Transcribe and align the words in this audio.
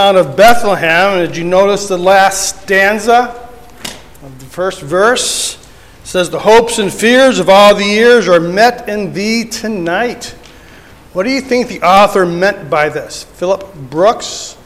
out 0.00 0.16
of 0.16 0.34
Bethlehem. 0.34 1.18
And 1.18 1.28
did 1.28 1.36
you 1.36 1.44
notice 1.44 1.86
the 1.86 1.98
last 1.98 2.62
stanza 2.62 3.50
of 4.22 4.40
the 4.40 4.46
first 4.46 4.80
verse? 4.80 5.56
It 6.00 6.06
says, 6.06 6.30
The 6.30 6.38
hopes 6.38 6.78
and 6.78 6.90
fears 6.90 7.38
of 7.38 7.50
all 7.50 7.74
the 7.74 7.84
years 7.84 8.26
are 8.26 8.40
met 8.40 8.88
in 8.88 9.12
thee 9.12 9.44
tonight. 9.44 10.34
What 11.12 11.24
do 11.24 11.30
you 11.30 11.42
think 11.42 11.68
the 11.68 11.82
author 11.82 12.24
meant 12.24 12.70
by 12.70 12.88
this? 12.88 13.24
Philip 13.24 13.74
Brooks? 13.74 14.56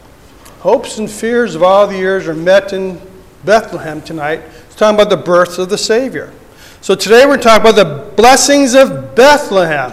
Hopes 0.61 0.99
and 0.99 1.11
fears 1.11 1.57
of 1.57 1.65
all 1.65 1.89
the 1.89 1.97
years 1.97 2.29
are 2.29 2.35
met 2.35 2.73
in 2.73 3.01
Bethlehem 3.45 4.03
tonight. 4.03 4.41
It's 4.67 4.77
talking 4.77 4.95
about 4.95 5.11
the 5.11 5.17
birth 5.17 5.59
of 5.59 5.69
the 5.69 5.79
Savior. 5.79 6.33
So 6.81 6.95
today 6.95 7.27
we're 7.27 7.39
talking 7.39 7.69
about 7.69 7.75
the 7.75 8.13
blessings 8.15 8.75
of 8.75 9.17
Bethlehem 9.17 9.93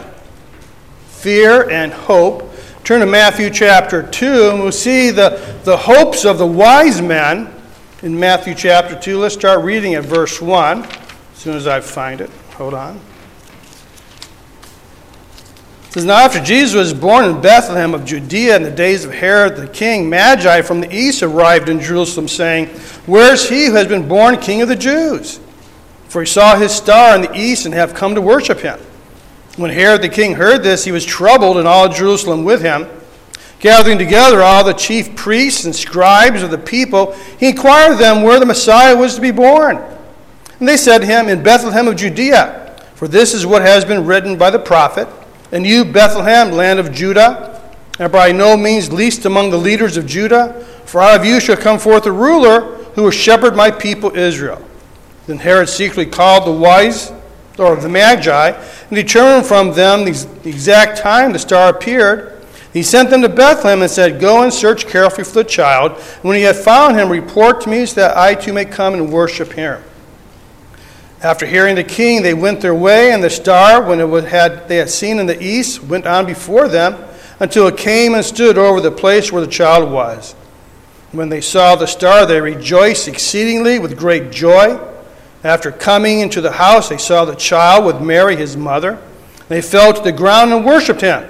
fear 1.08 1.68
and 1.70 1.92
hope 1.92 2.51
Turn 2.92 3.00
to 3.00 3.06
Matthew 3.06 3.50
chapter 3.50 4.04
2, 4.04 4.50
and 4.50 4.60
we'll 4.60 4.74
see 4.74 5.12
the, 5.12 5.40
the 5.64 5.78
hopes 5.78 6.26
of 6.26 6.38
the 6.38 6.46
wise 6.46 7.02
men 7.02 7.50
in 8.04 8.20
Matthew 8.20 8.54
chapter 8.54 9.00
2. 9.00 9.18
Let's 9.18 9.34
start 9.34 9.64
reading 9.64 9.96
at 9.96 10.04
verse 10.04 10.42
1 10.42 10.84
as 10.84 10.90
soon 11.36 11.56
as 11.56 11.68
I 11.68 11.80
find 11.80 12.20
it. 12.20 12.30
Hold 12.56 12.74
on. 12.74 13.00
It 15.86 15.94
says, 15.94 16.04
Now 16.04 16.18
after 16.18 16.42
Jesus 16.42 16.76
was 16.76 16.94
born 16.94 17.24
in 17.24 17.40
Bethlehem 17.40 17.94
of 17.94 18.04
Judea 18.04 18.58
in 18.58 18.64
the 18.64 18.70
days 18.70 19.06
of 19.06 19.14
Herod 19.14 19.56
the 19.56 19.70
king, 19.70 20.10
Magi 20.10 20.62
from 20.62 20.82
the 20.82 20.94
east 20.94 21.24
arrived 21.24 21.70
in 21.70 21.80
Jerusalem, 21.80 22.28
saying, 22.28 22.68
Where 23.06 23.32
is 23.32 23.48
he 23.48 23.68
who 23.68 23.76
has 23.76 23.88
been 23.88 24.10
born 24.10 24.36
king 24.36 24.62
of 24.62 24.68
the 24.68 24.76
Jews? 24.76 25.40
For 26.10 26.24
he 26.24 26.28
saw 26.28 26.58
his 26.58 26.74
star 26.74 27.16
in 27.16 27.22
the 27.22 27.34
east 27.40 27.66
and 27.66 27.74
have 27.74 27.94
come 27.94 28.16
to 28.16 28.22
worship 28.22 28.60
him. 28.60 28.82
When 29.58 29.72
Herod 29.72 30.02
the 30.02 30.10
king 30.10 30.36
heard 30.36 30.64
this, 30.64 30.86
he 30.86 30.92
was 30.92 31.06
troubled, 31.06 31.58
and 31.58 31.68
all 31.68 31.90
Jerusalem 31.90 32.44
with 32.44 32.62
him. 32.62 32.88
Gathering 33.60 33.98
together 33.98 34.42
all 34.42 34.64
the 34.64 34.74
chief 34.74 35.16
priests 35.16 35.66
and 35.66 35.76
scribes 35.76 36.42
of 36.42 36.52
the 36.52 36.58
people, 36.58 37.14
he 37.40 37.50
inquired 37.50 37.94
of 37.94 38.00
them 38.00 38.24
where 38.24 38.40
the 38.40 38.46
Messiah 38.46 38.96
was 38.96 39.16
to 39.16 39.22
be 39.22 39.32
born. 39.32 39.78
And 40.60 40.68
they 40.68 40.78
said 40.78 41.00
to 41.00 41.06
him, 41.06 41.28
In 41.28 41.44
Bethlehem 41.44 41.88
of 41.88 41.96
Judea, 41.96 42.76
for 42.96 43.08
this 43.08 43.34
is 43.34 43.46
what 43.46 43.62
has 43.62 43.84
been 43.84 44.06
written 44.06 44.38
by 44.38 44.50
the 44.50 44.60
prophet. 44.60 45.08
And 45.52 45.66
you, 45.66 45.84
Bethlehem, 45.84 46.52
land 46.52 46.80
of 46.80 46.92
Judah, 46.92 47.62
are 48.00 48.10
by 48.10 48.32
no 48.32 48.56
means 48.56 48.92
least 48.92 49.26
among 49.26 49.50
the 49.50 49.58
leaders 49.58 49.98
of 49.98 50.06
Judah, 50.06 50.64
for 50.86 51.02
out 51.02 51.20
of 51.20 51.26
you 51.26 51.40
shall 51.40 51.58
come 51.58 51.78
forth 51.78 52.06
a 52.06 52.12
ruler 52.12 52.78
who 52.94 53.04
will 53.04 53.12
shepherd 53.12 53.56
my 53.56 53.70
people 53.70 54.16
Israel. 54.16 54.64
Then 55.28 55.38
Herod 55.38 55.70
secretly 55.70 56.06
called 56.06 56.46
the 56.46 56.52
wise 56.52 57.12
or 57.58 57.76
the 57.76 57.90
Magi, 57.90 58.52
and 58.92 58.98
determined 58.98 59.48
from 59.48 59.72
them 59.72 60.04
the 60.04 60.50
exact 60.50 61.00
time 61.00 61.32
the 61.32 61.40
star 61.40 61.70
appeared. 61.70 62.44
He 62.74 62.84
sent 62.84 63.10
them 63.10 63.22
to 63.22 63.30
Bethlehem 63.30 63.82
and 63.82 63.90
said, 63.90 64.20
Go 64.20 64.44
and 64.44 64.54
search 64.54 64.86
carefully 64.86 65.24
for 65.24 65.36
the 65.36 65.44
child. 65.46 65.94
When 66.24 66.38
you 66.38 66.46
have 66.48 66.62
found 66.62 66.98
him, 66.98 67.10
report 67.10 67.62
to 67.62 67.70
me 67.70 67.86
so 67.86 68.02
that 68.02 68.18
I 68.18 68.36
too 68.36 68.52
may 68.52 68.66
come 68.66 68.94
and 68.94 69.12
worship 69.12 69.54
him. 69.54 69.82
After 71.24 71.46
hearing 71.46 71.76
the 71.76 71.86
king, 71.86 72.22
they 72.22 72.34
went 72.34 72.60
their 72.60 72.76
way, 72.76 73.14
and 73.14 73.24
the 73.24 73.30
star, 73.30 73.82
when 73.82 74.02
it 74.02 74.26
had, 74.26 74.68
they 74.68 74.76
had 74.76 74.90
seen 74.90 75.20
in 75.20 75.26
the 75.26 75.42
east, 75.42 75.84
went 75.84 76.06
on 76.06 76.26
before 76.26 76.68
them 76.68 77.02
until 77.40 77.68
it 77.68 77.78
came 77.78 78.14
and 78.14 78.26
stood 78.26 78.58
over 78.58 78.82
the 78.82 78.92
place 78.92 79.32
where 79.32 79.42
the 79.42 79.52
child 79.52 79.90
was. 79.90 80.34
When 81.14 81.30
they 81.30 81.40
saw 81.42 81.78
the 81.78 81.86
star, 81.86 82.26
they 82.26 82.42
rejoiced 82.42 83.08
exceedingly 83.08 83.80
with 83.80 83.98
great 83.98 84.32
joy. 84.32 84.80
After 85.44 85.72
coming 85.72 86.20
into 86.20 86.42
the 86.42 86.52
house, 86.52 86.90
they 86.90 86.98
saw 86.98 87.26
the 87.26 87.36
child 87.36 87.86
with 87.86 88.02
Mary, 88.02 88.36
his 88.36 88.56
mother. 88.56 89.00
They 89.48 89.62
fell 89.62 89.94
to 89.94 90.02
the 90.02 90.12
ground 90.12 90.54
and 90.54 90.66
worshipped 90.66 91.02
him. 91.02 91.28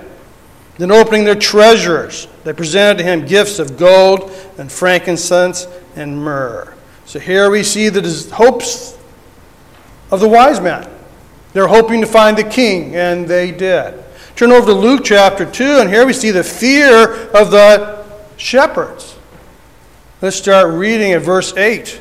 Then, 0.77 0.91
opening 0.91 1.23
their 1.23 1.35
treasures, 1.35 2.27
they 2.43 2.53
presented 2.53 2.97
to 2.99 3.03
him 3.03 3.25
gifts 3.25 3.59
of 3.59 3.77
gold 3.77 4.31
and 4.57 4.71
frankincense 4.71 5.67
and 5.95 6.17
myrrh. 6.23 6.73
So 7.05 7.19
here 7.19 7.49
we 7.49 7.63
see 7.63 7.89
the 7.89 8.33
hopes 8.33 8.97
of 10.11 10.19
the 10.19 10.27
wise 10.27 10.59
men. 10.59 10.89
They're 11.53 11.67
hoping 11.67 12.01
to 12.01 12.07
find 12.07 12.37
the 12.37 12.43
king, 12.43 12.95
and 12.95 13.27
they 13.27 13.51
did. 13.51 14.03
Turn 14.35 14.51
over 14.51 14.67
to 14.67 14.73
Luke 14.73 15.01
chapter 15.03 15.45
2, 15.49 15.63
and 15.79 15.89
here 15.89 16.05
we 16.05 16.13
see 16.13 16.31
the 16.31 16.43
fear 16.43 17.27
of 17.29 17.51
the 17.51 18.05
shepherds. 18.37 19.15
Let's 20.21 20.35
start 20.35 20.73
reading 20.73 21.11
at 21.13 21.21
verse 21.21 21.55
8. 21.55 22.00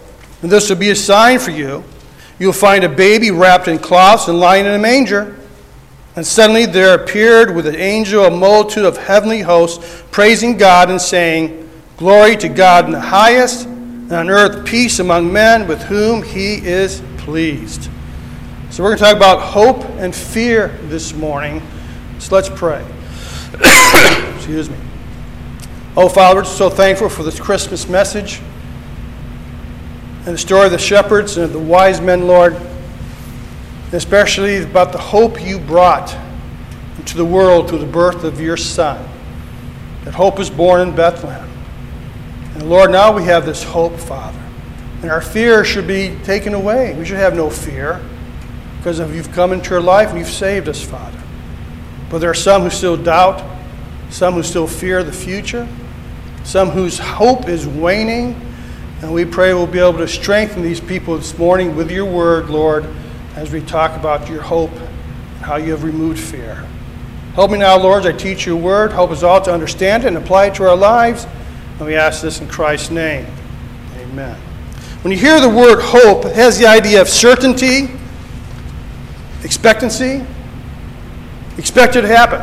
And 0.41 0.51
this 0.51 0.69
will 0.69 0.77
be 0.77 0.89
a 0.89 0.95
sign 0.95 1.39
for 1.39 1.51
you. 1.51 1.83
You'll 2.39 2.53
find 2.53 2.83
a 2.83 2.89
baby 2.89 3.29
wrapped 3.29 3.67
in 3.67 3.77
cloths 3.77 4.27
and 4.27 4.39
lying 4.39 4.65
in 4.65 4.73
a 4.73 4.79
manger. 4.79 5.37
And 6.15 6.25
suddenly 6.25 6.65
there 6.65 6.95
appeared 6.95 7.55
with 7.55 7.67
an 7.67 7.75
angel 7.75 8.25
a 8.25 8.31
multitude 8.31 8.85
of 8.85 8.97
heavenly 8.97 9.41
hosts, 9.41 10.03
praising 10.11 10.57
God 10.57 10.89
and 10.89 10.99
saying, 10.99 11.69
Glory 11.97 12.35
to 12.37 12.49
God 12.49 12.85
in 12.85 12.91
the 12.91 12.99
highest, 12.99 13.67
and 13.67 14.11
on 14.11 14.29
earth 14.29 14.65
peace 14.65 14.97
among 14.97 15.31
men 15.31 15.67
with 15.67 15.83
whom 15.83 16.23
he 16.23 16.55
is 16.55 17.03
pleased. 17.17 17.89
So 18.71 18.83
we're 18.83 18.89
going 18.89 18.97
to 18.97 19.03
talk 19.03 19.15
about 19.15 19.41
hope 19.41 19.83
and 19.99 20.13
fear 20.13 20.69
this 20.85 21.13
morning. 21.13 21.61
So 22.17 22.33
let's 22.33 22.49
pray. 22.49 22.83
Excuse 24.35 24.69
me. 24.69 24.77
Oh, 25.95 26.09
Father, 26.09 26.39
we're 26.39 26.45
so 26.45 26.69
thankful 26.69 27.09
for 27.09 27.21
this 27.21 27.39
Christmas 27.39 27.87
message 27.87 28.41
and 30.25 30.35
the 30.35 30.37
story 30.37 30.67
of 30.67 30.71
the 30.71 30.77
shepherds 30.77 31.37
and 31.37 31.45
of 31.45 31.51
the 31.51 31.59
wise 31.59 31.99
men, 31.99 32.27
Lord, 32.27 32.55
especially 33.91 34.61
about 34.61 34.91
the 34.91 34.99
hope 34.99 35.41
you 35.41 35.57
brought 35.57 36.15
into 36.97 37.17
the 37.17 37.25
world 37.25 37.69
through 37.69 37.79
the 37.79 37.87
birth 37.87 38.23
of 38.23 38.39
your 38.39 38.55
Son. 38.55 39.03
That 40.03 40.13
hope 40.13 40.37
was 40.37 40.51
born 40.51 40.87
in 40.87 40.95
Bethlehem. 40.95 41.49
And 42.53 42.69
Lord, 42.69 42.91
now 42.91 43.11
we 43.11 43.23
have 43.23 43.47
this 43.47 43.63
hope, 43.63 43.95
Father. 43.97 44.39
And 45.01 45.09
our 45.09 45.21
fear 45.21 45.65
should 45.65 45.87
be 45.87 46.15
taken 46.23 46.53
away. 46.53 46.93
We 46.93 47.03
should 47.03 47.17
have 47.17 47.35
no 47.35 47.49
fear 47.49 47.99
because 48.77 48.99
of 48.99 49.15
you've 49.15 49.31
come 49.31 49.51
into 49.51 49.73
our 49.73 49.81
life 49.81 50.09
and 50.09 50.19
you've 50.19 50.29
saved 50.29 50.69
us, 50.69 50.83
Father. 50.83 51.19
But 52.11 52.19
there 52.19 52.29
are 52.29 52.35
some 52.35 52.61
who 52.61 52.69
still 52.69 52.97
doubt, 52.97 53.43
some 54.11 54.35
who 54.35 54.43
still 54.43 54.67
fear 54.67 55.03
the 55.03 55.11
future, 55.11 55.67
some 56.43 56.69
whose 56.69 56.99
hope 56.99 57.47
is 57.47 57.65
waning 57.67 58.39
and 59.01 59.11
we 59.11 59.25
pray 59.25 59.53
we'll 59.53 59.65
be 59.65 59.79
able 59.79 59.97
to 59.97 60.07
strengthen 60.07 60.61
these 60.61 60.79
people 60.79 61.17
this 61.17 61.35
morning 61.35 61.75
with 61.75 61.89
your 61.89 62.05
word, 62.05 62.51
Lord, 62.51 62.85
as 63.35 63.51
we 63.51 63.59
talk 63.61 63.97
about 63.99 64.29
your 64.29 64.43
hope 64.43 64.71
and 64.71 65.37
how 65.39 65.55
you 65.55 65.71
have 65.71 65.83
removed 65.83 66.19
fear. 66.19 66.67
Help 67.33 67.49
me 67.49 67.57
now, 67.57 67.77
Lord, 67.77 68.05
as 68.05 68.13
I 68.13 68.17
teach 68.17 68.45
your 68.45 68.57
word. 68.57 68.91
Help 68.91 69.09
us 69.09 69.23
all 69.23 69.41
to 69.41 69.51
understand 69.51 70.03
it 70.03 70.07
and 70.07 70.17
apply 70.17 70.47
it 70.47 70.55
to 70.55 70.69
our 70.69 70.75
lives. 70.75 71.25
And 71.79 71.87
we 71.87 71.95
ask 71.95 72.21
this 72.21 72.41
in 72.41 72.47
Christ's 72.47 72.91
name. 72.91 73.25
Amen. 73.97 74.35
When 75.01 75.11
you 75.11 75.17
hear 75.17 75.39
the 75.41 75.49
word 75.49 75.81
hope, 75.81 76.25
it 76.25 76.35
has 76.35 76.59
the 76.59 76.67
idea 76.67 77.01
of 77.01 77.09
certainty, 77.09 77.89
expectancy, 79.43 80.23
expect 81.57 81.95
it 81.95 82.01
to 82.01 82.07
happen. 82.07 82.39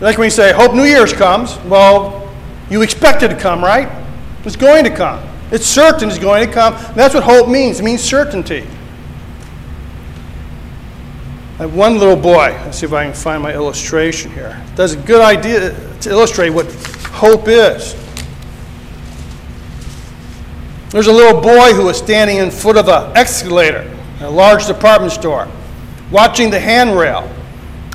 Like 0.00 0.16
when 0.16 0.26
you 0.26 0.30
say, 0.30 0.52
hope 0.52 0.74
New 0.74 0.84
Year's 0.84 1.12
comes, 1.12 1.58
well, 1.66 2.32
you 2.70 2.80
expect 2.80 3.22
it 3.22 3.28
to 3.28 3.36
come, 3.36 3.62
right? 3.62 4.03
It's 4.44 4.56
going 4.56 4.84
to 4.84 4.90
come. 4.90 5.26
It's 5.50 5.66
certain 5.66 6.08
it's 6.08 6.18
going 6.18 6.46
to 6.46 6.52
come. 6.52 6.74
That's 6.94 7.14
what 7.14 7.22
hope 7.22 7.48
means. 7.48 7.80
It 7.80 7.84
means 7.84 8.02
certainty. 8.02 8.66
I 11.58 11.66
one 11.66 11.98
little 11.98 12.16
boy. 12.16 12.48
Let's 12.64 12.78
see 12.78 12.86
if 12.86 12.92
I 12.92 13.04
can 13.04 13.14
find 13.14 13.42
my 13.42 13.54
illustration 13.54 14.32
here. 14.32 14.60
Does 14.74 14.94
a 14.94 14.96
good 14.96 15.20
idea 15.20 15.74
to 16.00 16.10
illustrate 16.10 16.50
what 16.50 16.66
hope 17.12 17.46
is. 17.46 17.94
There's 20.90 21.06
a 21.06 21.12
little 21.12 21.40
boy 21.40 21.72
who 21.72 21.86
was 21.86 21.96
standing 21.96 22.38
in 22.38 22.50
foot 22.50 22.76
of 22.76 22.88
an 22.88 23.16
escalator 23.16 23.90
at 24.16 24.22
a 24.22 24.30
large 24.30 24.66
department 24.66 25.12
store, 25.12 25.48
watching 26.10 26.50
the 26.50 26.60
handrail. 26.60 27.28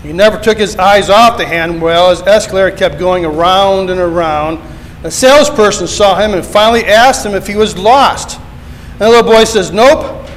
He 0.03 0.13
never 0.13 0.39
took 0.39 0.57
his 0.57 0.77
eyes 0.77 1.09
off 1.09 1.37
the 1.37 1.45
handrail 1.45 2.07
as 2.07 2.21
the 2.21 2.29
escalator 2.29 2.75
kept 2.75 2.97
going 2.97 3.25
around 3.25 3.89
and 3.89 3.99
around 3.99 4.59
a 5.03 5.11
salesperson 5.11 5.87
saw 5.87 6.19
him 6.19 6.33
and 6.33 6.45
finally 6.45 6.85
asked 6.85 7.25
him 7.25 7.33
if 7.33 7.47
he 7.47 7.55
was 7.55 7.77
lost. 7.77 8.39
And 8.93 9.01
the 9.01 9.09
little 9.09 9.31
boy 9.31 9.45
says, 9.45 9.71
Nope, 9.71 10.27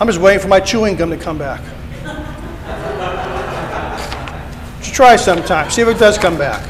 I'm 0.00 0.06
just 0.06 0.20
waiting 0.20 0.40
for 0.40 0.48
my 0.48 0.60
chewing 0.60 0.96
gum 0.96 1.10
to 1.10 1.16
come 1.16 1.38
back. 1.38 1.62
Just 4.80 4.94
try 4.94 5.16
sometime, 5.16 5.70
see 5.70 5.82
if 5.82 5.88
it 5.88 5.98
does 5.98 6.16
come 6.16 6.38
back. 6.38 6.64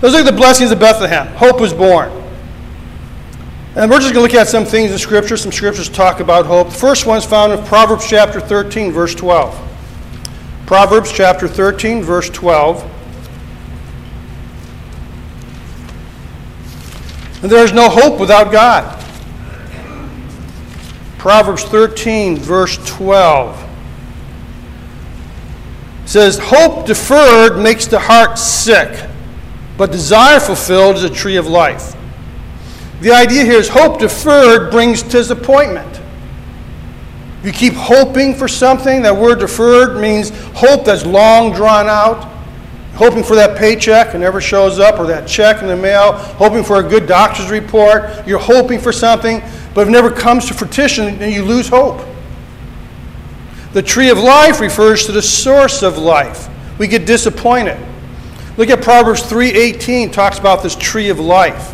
Those 0.00 0.16
are 0.16 0.24
the 0.24 0.32
blessings 0.32 0.72
of 0.72 0.80
Bethlehem. 0.80 1.28
Hope 1.28 1.60
was 1.60 1.72
born. 1.72 2.10
And 3.76 3.90
we're 3.90 4.00
just 4.00 4.12
going 4.12 4.26
to 4.26 4.32
look 4.32 4.34
at 4.34 4.48
some 4.48 4.64
things 4.64 4.90
in 4.90 4.98
Scripture. 4.98 5.36
Some 5.36 5.52
Scriptures 5.52 5.88
talk 5.88 6.18
about 6.18 6.44
hope. 6.44 6.70
The 6.70 6.74
first 6.74 7.06
one 7.06 7.18
is 7.18 7.24
found 7.24 7.52
in 7.52 7.64
Proverbs 7.64 8.06
chapter 8.06 8.40
13, 8.40 8.90
verse 8.90 9.14
12. 9.14 9.56
Proverbs 10.66 11.12
chapter 11.12 11.46
13, 11.46 12.02
verse 12.02 12.28
12. 12.30 12.91
And 17.42 17.50
there 17.50 17.64
is 17.64 17.72
no 17.72 17.88
hope 17.88 18.20
without 18.20 18.52
God. 18.52 18.98
Proverbs 21.18 21.64
13, 21.64 22.36
verse 22.36 22.78
12 22.86 23.68
says, 26.04 26.38
Hope 26.40 26.86
deferred 26.86 27.60
makes 27.60 27.86
the 27.86 27.98
heart 27.98 28.38
sick, 28.38 29.08
but 29.76 29.90
desire 29.90 30.38
fulfilled 30.38 30.96
is 30.96 31.04
a 31.04 31.10
tree 31.10 31.36
of 31.36 31.46
life. 31.46 31.96
The 33.00 33.10
idea 33.10 33.44
here 33.44 33.58
is 33.58 33.68
hope 33.68 33.98
deferred 33.98 34.70
brings 34.70 35.02
disappointment. 35.02 36.00
If 37.40 37.46
you 37.46 37.52
keep 37.52 37.74
hoping 37.74 38.34
for 38.34 38.46
something, 38.46 39.02
that 39.02 39.16
word 39.16 39.40
deferred 39.40 40.00
means 40.00 40.30
hope 40.54 40.84
that's 40.84 41.04
long 41.04 41.52
drawn 41.52 41.88
out 41.88 42.31
hoping 42.94 43.22
for 43.22 43.34
that 43.34 43.58
paycheck 43.58 44.14
and 44.14 44.20
never 44.20 44.40
shows 44.40 44.78
up, 44.78 44.98
or 44.98 45.06
that 45.06 45.26
check 45.26 45.62
in 45.62 45.68
the 45.68 45.76
mail, 45.76 46.12
hoping 46.12 46.62
for 46.62 46.76
a 46.76 46.82
good 46.82 47.06
doctor's 47.06 47.50
report. 47.50 48.26
You're 48.26 48.38
hoping 48.38 48.78
for 48.78 48.92
something, 48.92 49.42
but 49.74 49.88
it 49.88 49.90
never 49.90 50.10
comes 50.10 50.46
to 50.48 50.54
fruition, 50.54 51.20
and 51.22 51.32
you 51.32 51.44
lose 51.44 51.68
hope. 51.68 52.06
The 53.72 53.82
tree 53.82 54.10
of 54.10 54.18
life 54.18 54.60
refers 54.60 55.06
to 55.06 55.12
the 55.12 55.22
source 55.22 55.82
of 55.82 55.96
life. 55.96 56.48
We 56.78 56.86
get 56.86 57.06
disappointed. 57.06 57.78
Look 58.58 58.68
at 58.68 58.82
Proverbs 58.82 59.22
3:18 59.22 60.10
talks 60.10 60.38
about 60.38 60.62
this 60.62 60.74
tree 60.74 61.08
of 61.08 61.18
life. 61.18 61.72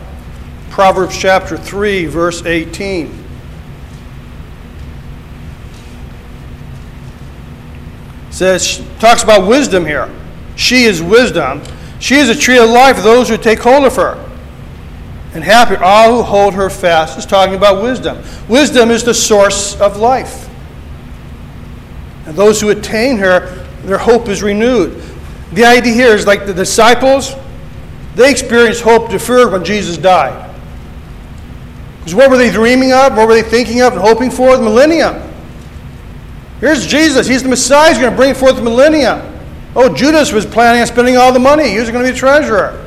Proverbs 0.71 1.17
chapter 1.19 1.57
3 1.57 2.07
verse 2.07 2.45
18. 2.47 3.25
Says 8.31 8.81
talks 9.01 9.25
about 9.25 9.49
wisdom 9.49 9.85
here. 9.85 10.09
She 10.59 10.85
is 10.85 11.01
wisdom. 11.01 11.63
She 12.01 12.17
is 12.17 12.29
a 12.29 12.35
tree 12.35 12.59
of 12.59 12.69
life 12.69 12.97
for 12.97 13.03
those 13.03 13.29
who 13.29 13.39
take 13.39 13.61
hold 13.61 13.85
of 13.85 13.95
her. 13.95 14.23
And 15.33 15.45
happy 15.45 15.77
are 15.77 15.85
all 15.85 16.17
who 16.17 16.23
hold 16.23 16.55
her 16.55 16.69
fast. 16.69 17.17
Is 17.17 17.25
talking 17.25 17.55
about 17.55 17.81
wisdom. 17.81 18.19
Wisdom 18.49 18.91
is 18.91 19.05
the 19.05 19.15
source 19.15 19.81
of 19.81 19.99
life. 19.99 20.51
And 22.27 22.37
those 22.37 22.61
who 22.61 22.71
attain 22.71 23.19
her, 23.19 23.65
their 23.83 23.99
hope 23.99 24.29
is 24.29 24.43
renewed. 24.43 25.01
The 25.53 25.65
idea 25.65 25.95
here 25.95 26.09
is 26.09 26.27
like 26.27 26.45
the 26.45 26.53
disciples, 26.53 27.35
they 28.17 28.29
experienced 28.29 28.83
hope 28.83 29.11
deferred 29.11 29.53
when 29.53 29.65
Jesus 29.65 29.97
died. 29.97 30.53
Because 32.01 32.17
what 32.17 32.31
were 32.31 32.37
they 32.37 32.51
dreaming 32.51 32.93
of? 32.93 33.17
What 33.17 33.29
were 33.29 33.35
they 33.35 33.49
thinking 33.49 33.81
of 33.81 33.93
and 33.93 34.03
hoping 34.03 34.33
for? 34.33 34.57
The 34.57 34.63
millennium. 34.65 35.23
Here's 36.59 36.85
Jesus. 36.85 37.29
He's 37.29 37.45
the 37.45 37.49
Messiah. 37.49 37.91
He's 37.91 37.99
going 37.99 38.11
to 38.11 38.17
bring 38.17 38.35
forth 38.35 38.57
the 38.57 38.63
millennium. 38.63 39.28
Oh, 39.81 39.95
Judas 39.95 40.33
was 40.33 40.45
planning 40.45 40.81
on 40.81 40.89
spending 40.89 41.17
all 41.17 41.33
the 41.33 41.39
money. 41.39 41.71
He 41.71 41.79
was 41.79 41.89
going 41.89 42.05
to 42.05 42.13
be 42.13 42.19
treasurer. 42.19 42.85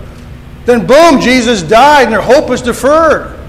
Then, 0.66 0.86
boom, 0.86 1.22
Jesus 1.22 1.64
died 1.64 2.04
and 2.04 2.12
their 2.12 2.22
hope 2.22 2.50
was 2.50 2.62
deferred. 2.62 3.40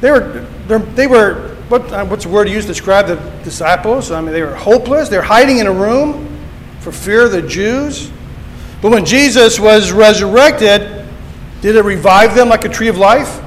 They 0.00 0.10
were, 0.10 0.46
they 0.94 1.06
were 1.06 1.54
what, 1.68 1.92
uh, 1.92 2.06
what's 2.06 2.24
the 2.24 2.30
word 2.30 2.48
used 2.48 2.66
to 2.66 2.72
describe 2.72 3.08
the 3.08 3.16
disciples? 3.42 4.10
I 4.10 4.22
mean, 4.22 4.32
they 4.32 4.40
were 4.40 4.54
hopeless. 4.54 5.10
They 5.10 5.18
were 5.18 5.22
hiding 5.22 5.58
in 5.58 5.66
a 5.66 5.72
room 5.72 6.38
for 6.80 6.92
fear 6.92 7.26
of 7.26 7.32
the 7.32 7.42
Jews. 7.42 8.10
But 8.80 8.90
when 8.90 9.04
Jesus 9.04 9.60
was 9.60 9.92
resurrected, 9.92 11.06
did 11.60 11.76
it 11.76 11.84
revive 11.84 12.34
them 12.34 12.48
like 12.48 12.64
a 12.64 12.70
tree 12.70 12.88
of 12.88 12.96
life? 12.96 13.42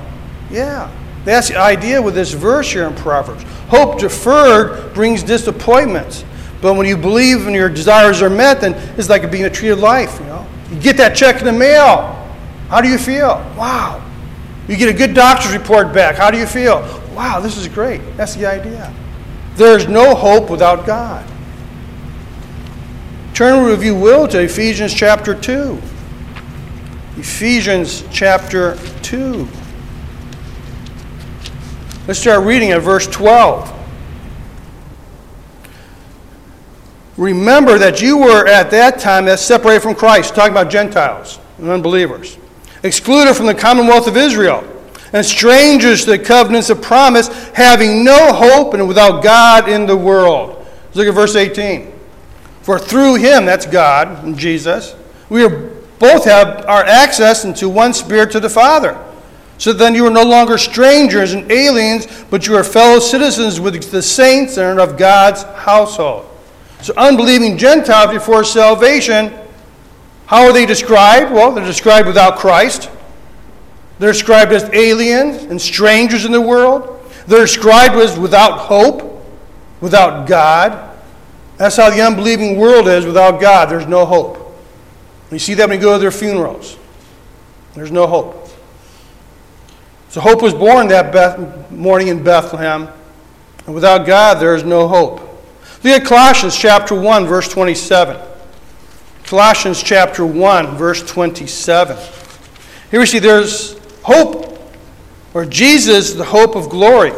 Yeah. 0.52 0.92
That's 1.26 1.50
the 1.50 1.58
idea 1.58 2.00
with 2.00 2.14
this 2.14 2.32
verse 2.32 2.72
here 2.72 2.88
in 2.88 2.94
Proverbs. 2.96 3.44
Hope 3.70 4.00
deferred 4.00 4.94
brings 4.94 5.24
disappointments. 5.24 6.24
But 6.62 6.74
when 6.74 6.88
you 6.88 6.98
believe 6.98 7.46
and 7.46 7.56
your 7.56 7.70
desires 7.70 8.22
are 8.22 8.30
met, 8.30 8.62
then 8.62 8.74
it's 8.98 9.10
like 9.10 9.30
being 9.32 9.46
a 9.46 9.50
tree 9.50 9.70
of 9.70 9.80
life. 9.80 10.20
You 10.20 10.26
know, 10.26 10.48
you 10.72 10.80
get 10.80 10.98
that 10.98 11.16
check 11.16 11.40
in 11.40 11.46
the 11.46 11.52
mail. 11.52 12.14
How 12.70 12.82
do 12.82 12.90
you 12.90 12.98
feel? 12.98 13.36
Wow. 13.58 14.04
You 14.68 14.76
get 14.76 14.90
a 14.90 14.98
good 14.98 15.14
doctor's 15.14 15.54
report 15.54 15.94
back. 15.94 16.16
How 16.16 16.30
do 16.32 16.38
you 16.38 16.48
feel? 16.48 16.82
Wow, 17.14 17.40
this 17.40 17.58
is 17.58 17.68
great. 17.68 18.02
That's 18.18 18.36
the 18.36 18.46
idea. 18.46 18.94
There's 19.56 19.88
no 19.88 20.14
hope 20.14 20.50
without 20.50 20.86
God. 20.86 21.26
Turn, 23.34 23.72
if 23.72 23.84
you 23.84 23.96
will, 23.96 24.28
to 24.28 24.42
Ephesians 24.42 24.94
chapter 24.94 25.34
2. 25.34 25.80
Ephesians 27.18 28.04
chapter 28.12 28.78
2. 29.04 29.48
Let's 32.08 32.20
start 32.20 32.46
reading 32.46 32.72
at 32.72 32.82
verse 32.82 33.08
12. 33.08 33.77
Remember 37.18 37.80
that 37.80 38.00
you 38.02 38.18
were 38.18 38.48
at 38.48 38.70
that 38.72 39.00
time 39.00 39.26
that 39.26 39.40
separated 39.40 39.82
from 39.82 39.96
Christ, 39.96 40.36
talking 40.36 40.52
about 40.52 40.70
Gentiles 40.70 41.40
and 41.58 41.70
unbelievers, 41.70 42.38
excluded 42.84 43.36
from 43.36 43.48
the 43.48 43.56
commonwealth 43.56 44.08
of 44.08 44.16
Israel, 44.16 44.64
and 45.14 45.26
strangers 45.26 46.06
to 46.06 46.12
the 46.12 46.20
covenants 46.20 46.70
of 46.70 46.82
promise, 46.82 47.28
having 47.50 48.04
no 48.04 48.34
hope 48.34 48.74
and 48.74 48.88
without 48.88 49.24
God 49.24 49.68
in 49.68 49.86
the 49.88 49.98
world. 49.98 50.66
Let's 50.86 50.98
look 50.98 51.08
at 51.08 51.14
verse 51.16 51.36
18. 51.36 51.92
For 52.62 52.78
through 52.78 53.16
him, 53.16 53.46
that's 53.46 53.66
God 53.66 54.24
and 54.24 54.38
Jesus, 54.38 54.94
we 55.30 55.44
are, 55.44 55.72
both 56.00 56.26
have 56.26 56.66
our 56.66 56.84
access 56.84 57.46
into 57.46 57.68
one 57.68 57.94
spirit 57.94 58.32
to 58.32 58.40
the 58.40 58.50
Father. 58.50 59.02
So 59.58 59.74
then 59.74 59.96
you 59.96 60.06
are 60.06 60.12
no 60.12 60.24
longer 60.24 60.58
strangers 60.60 61.34
and 61.34 61.52
aliens, 61.52 62.06
but 62.30 62.46
you 62.46 62.56
are 62.56 62.64
fellow 62.64 63.00
citizens 63.00 63.60
with 63.60 63.90
the 63.90 64.02
saints 64.04 64.58
and 64.58 64.80
of 64.80 64.98
God's 64.98 65.42
household. 65.44 66.30
So, 66.82 66.94
unbelieving 66.96 67.58
Gentiles 67.58 68.12
before 68.12 68.44
salvation, 68.44 69.34
how 70.28 70.44
are 70.44 70.54
they 70.54 70.66
described? 70.66 71.32
Well, 71.32 71.52
they're 71.54 71.66
described 71.66 72.08
without 72.08 72.38
Christ. 72.38 72.90
They're 74.00 74.12
described 74.12 74.52
as 74.52 74.64
aliens 74.74 75.44
and 75.44 75.60
strangers 75.60 76.26
in 76.26 76.32
the 76.32 76.42
world. 76.42 76.94
They're 77.26 77.42
described 77.42 77.96
as 77.96 78.18
without 78.18 78.60
hope, 78.60 79.26
without 79.82 80.28
God. 80.28 80.96
That's 81.58 81.76
how 81.76 81.90
the 81.90 82.02
unbelieving 82.02 82.58
world 82.58 82.88
is 82.88 83.06
without 83.06 83.42
God. 83.42 83.70
There's 83.70 83.88
no 83.88 84.06
hope. 84.06 84.56
You 85.32 85.40
see 85.40 85.56
that 85.56 85.68
when 85.68 85.80
you 85.80 85.84
go 85.84 85.94
to 85.94 86.00
their 86.00 86.12
funerals. 86.12 86.78
There's 87.74 87.92
no 87.92 88.08
hope. 88.08 88.50
So 90.10 90.22
hope 90.22 90.42
was 90.42 90.54
born 90.54 90.88
that 90.88 91.72
morning 91.72 92.08
in 92.08 92.24
Bethlehem. 92.24 92.88
And 93.66 93.76
without 93.76 94.06
God, 94.06 94.36
there 94.36 94.56
is 94.56 94.64
no 94.64 94.88
hope. 94.88 95.27
Look 95.84 96.02
at 96.02 96.06
Colossians 96.06 96.58
chapter 96.58 97.00
1, 97.00 97.28
verse 97.28 97.48
27. 97.50 98.18
Colossians 99.24 99.84
chapter 99.84 100.26
1, 100.26 100.78
verse 100.78 101.04
27. 101.10 101.98
Here 102.90 103.00
we 103.00 103.06
see 103.06 103.20
there's 103.20 103.78
hope, 104.02 104.60
or 105.34 105.46
Jesus, 105.46 106.14
the 106.14 106.24
hope 106.24 106.56
of 106.56 106.70
glory. 106.70 107.12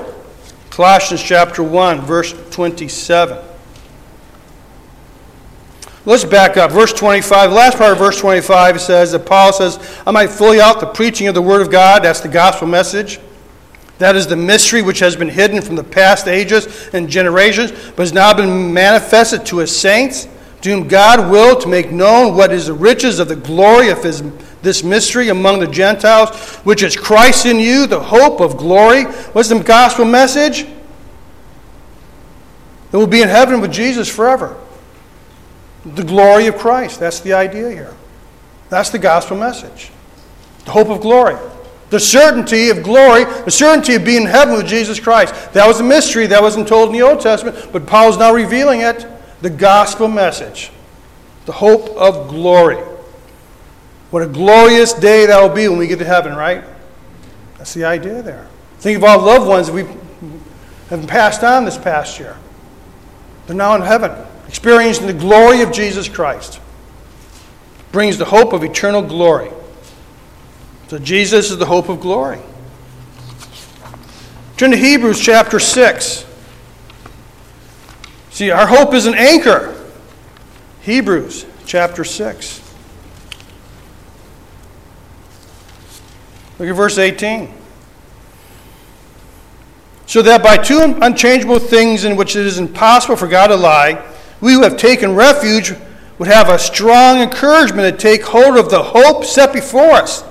Colossians 0.72 1.22
chapter 1.24 1.64
1, 1.64 2.02
verse 2.02 2.34
27. 2.52 3.38
Let's 6.06 6.26
back 6.26 6.58
up. 6.58 6.72
Verse 6.72 6.92
25, 6.92 7.52
last 7.52 7.78
part 7.78 7.92
of 7.92 7.98
verse 7.98 8.20
25 8.20 8.82
says 8.82 9.12
that 9.12 9.26
Paul 9.26 9.54
says, 9.54 9.80
I 10.08 10.12
might 10.12 10.30
fully 10.32 10.60
out 10.60 10.80
the 10.80 10.88
preaching 10.88 11.28
of 11.28 11.36
the 11.36 11.42
Word 11.42 11.62
of 11.62 11.70
God. 11.70 12.04
That's 12.04 12.22
the 12.22 12.30
gospel 12.30 12.68
message. 12.68 13.20
That 14.00 14.16
is 14.16 14.28
the 14.28 14.38
mystery 14.38 14.82
which 14.82 15.00
has 15.00 15.16
been 15.16 15.30
hidden 15.30 15.62
from 15.62 15.76
the 15.76 15.84
past 15.84 16.28
ages 16.28 16.90
and 16.94 17.10
generations, 17.10 17.72
but 17.72 18.00
has 18.00 18.14
now 18.14 18.34
been 18.34 18.74
manifested 18.74 19.46
to 19.48 19.58
his 19.58 19.78
saints, 19.78 20.28
to 20.62 20.70
whom 20.70 20.88
God 20.88 21.30
willed 21.30 21.62
to 21.62 21.68
make 21.68 21.92
known 21.92 22.36
what 22.36 22.52
is 22.52 22.68
the 22.68 22.74
riches 22.74 23.20
of 23.20 23.28
the 23.28 23.36
glory 23.36 23.90
of 23.90 24.02
his, 24.02 24.24
this 24.62 24.84
mystery 24.84 25.30
among 25.30 25.60
the 25.60 25.68
Gentiles, 25.68 26.30
which 26.64 26.82
is 26.82 26.96
Christ 26.96 27.46
in 27.46 27.60
you, 27.60 27.88
the 27.88 28.00
hope 28.00 28.40
of 28.40 28.56
glory. 28.58 29.04
What's 29.04 29.50
the 29.50 29.60
gospel 29.60 30.06
message? 30.06 30.64
That 32.92 32.98
we'll 32.98 33.08
be 33.08 33.22
in 33.22 33.30
heaven 33.30 33.60
with 33.60 33.72
Jesus 33.72 34.08
forever. 34.08 34.58
The 35.86 36.04
glory 36.04 36.48
of 36.48 36.58
Christ. 36.58 37.02
That's 37.02 37.20
the 37.20 37.34
idea 37.34 37.70
here. 37.70 37.96
That's 38.70 38.92
the 38.92 39.00
gospel 39.00 39.38
message. 39.38 39.92
The 40.64 40.72
hope 40.72 40.88
of 40.90 41.02
glory. 41.02 41.38
The 41.90 42.00
certainty 42.00 42.70
of 42.70 42.84
glory, 42.84 43.26
the 43.26 43.52
certainty 43.52 43.96
of 43.96 44.06
being 44.06 44.24
in 44.24 44.28
heaven 44.28 44.56
with 44.56 44.68
Jesus 44.68 45.00
Christ. 45.00 45.54
That 45.54 45.68
was 45.68 45.80
a 45.80 45.84
mystery 45.84 46.28
that 46.28 46.42
wasn't 46.42 46.68
told 46.68 46.90
in 46.90 46.94
the 46.94 47.02
Old 47.02 47.20
Testament, 47.20 47.72
but 47.72 47.88
Paul's 47.88 48.18
now 48.18 48.34
revealing 48.34 48.82
it. 48.82 49.08
The 49.42 49.50
gospel 49.50 50.08
message, 50.08 50.72
the 51.46 51.52
hope 51.54 51.90
of 51.98 52.28
glory. 52.28 52.78
What 54.12 54.24
a 54.24 54.28
glorious 54.28 54.94
day 54.94 55.26
that 55.28 55.42
will 55.42 55.54
be 55.54 55.68
when 55.68 55.78
we 55.78 55.88
get 55.88 56.00
to 56.00 56.06
heaven, 56.06 56.36
right? 56.36 56.64
That's 57.58 57.74
the 57.74 57.86
idea 57.86 58.22
there. 58.22 58.48
Think 58.80 58.98
of 58.98 59.04
all 59.04 59.20
loved 59.22 59.48
ones 59.48 59.72
we 59.72 59.86
have 60.90 61.08
passed 61.08 61.44
on 61.44 61.66
this 61.66 61.78
past 61.78 62.20
year. 62.20 62.38
They're 63.48 63.56
now 63.56 63.76
in 63.76 63.82
heaven, 63.82 64.12
experiencing 64.48 65.08
the 65.08 65.14
glory 65.14 65.62
of 65.62 65.72
Jesus 65.72 66.10
Christ. 66.10 66.60
brings 67.92 68.18
the 68.18 68.26
hope 68.26 68.54
of 68.54 68.64
eternal 68.64 69.02
glory. 69.02 69.52
So 70.90 70.98
Jesus 70.98 71.52
is 71.52 71.60
the 71.60 71.68
hope 71.68 71.88
of 71.88 72.02
glory. 72.02 72.40
Turn 74.58 74.72
to 74.72 74.78
Hebrews 74.78 75.20
chapter 75.20 75.60
6. 75.60 76.26
See, 78.32 78.50
our 78.50 78.66
hope 78.66 78.96
is 78.96 79.06
an 79.06 79.14
anchor. 79.14 79.80
Hebrews 80.82 81.46
chapter 81.68 82.04
6. 82.04 82.74
Look 86.58 86.70
at 86.70 86.76
verse 86.76 86.98
18. 86.98 87.54
So 90.08 90.24
that 90.24 90.42
by 90.42 90.58
two 90.58 90.98
unchangeable 91.04 91.60
things 91.60 92.04
in 92.04 92.16
which 92.16 92.36
it 92.36 92.48
is 92.48 92.58
impossible 92.58 93.16
for 93.16 93.28
God 93.28 93.50
to 93.50 93.56
lie, 93.56 94.04
we 94.42 94.54
who 94.54 94.64
have 94.64 94.76
taken 94.76 95.14
refuge 95.14 95.72
would 96.18 96.28
have 96.28 96.50
a 96.50 96.58
strong 96.58 97.20
encouragement 97.20 97.96
to 97.96 98.02
take 98.02 98.24
hold 98.24 98.58
of 98.58 98.72
the 98.72 98.82
hope 98.82 99.24
set 99.24 99.54
before 99.54 99.92
us. 99.92 100.24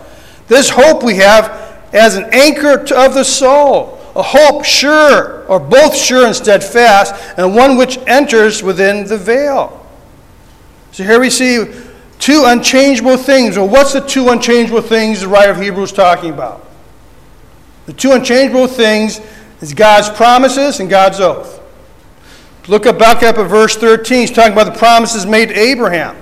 This 0.49 0.71
hope 0.71 1.02
we 1.02 1.17
have 1.17 1.69
as 1.93 2.17
an 2.17 2.25
anchor 2.33 2.75
of 2.95 3.14
the 3.14 3.25
soul, 3.25 4.00
a 4.17 4.23
hope 4.23 4.64
sure, 4.64 5.47
or 5.47 5.61
both 5.61 5.97
sure 5.97 6.26
and 6.26 6.35
steadfast, 6.35 7.14
and 7.38 7.55
one 7.55 7.76
which 7.76 7.99
enters 8.07 8.62
within 8.62 9.07
the 9.07 9.17
veil. 9.17 9.87
So 10.93 11.05
here 11.05 11.21
we 11.21 11.31
see 11.31 11.67
two 12.19 12.45
unchangeable 12.47 13.17
things. 13.17 13.57
Well, 13.57 13.69
what's 13.69 13.93
the 13.93 14.00
two 14.00 14.31
unchangeable 14.31 14.83
things 14.83 15.21
the 15.21 15.28
writer 15.28 15.52
of 15.52 15.61
Hebrews 15.61 15.90
is 15.90 15.97
talking 15.97 16.31
about? 16.31 16.67
The 17.87 17.93
two 17.93 18.12
unchangeable 18.12 18.67
things 18.67 19.21
is 19.61 19.73
God's 19.73 20.09
promises 20.11 20.81
and 20.81 20.90
God's 20.90 21.21
oath. 21.21 21.62
Look 22.69 22.85
up, 22.85 22.99
back 22.99 23.23
up 23.23 23.38
at 23.38 23.49
verse 23.49 23.76
13. 23.76 24.21
He's 24.21 24.31
talking 24.31 24.52
about 24.52 24.73
the 24.73 24.78
promises 24.78 25.25
made 25.25 25.49
to 25.49 25.59
Abraham. 25.59 26.17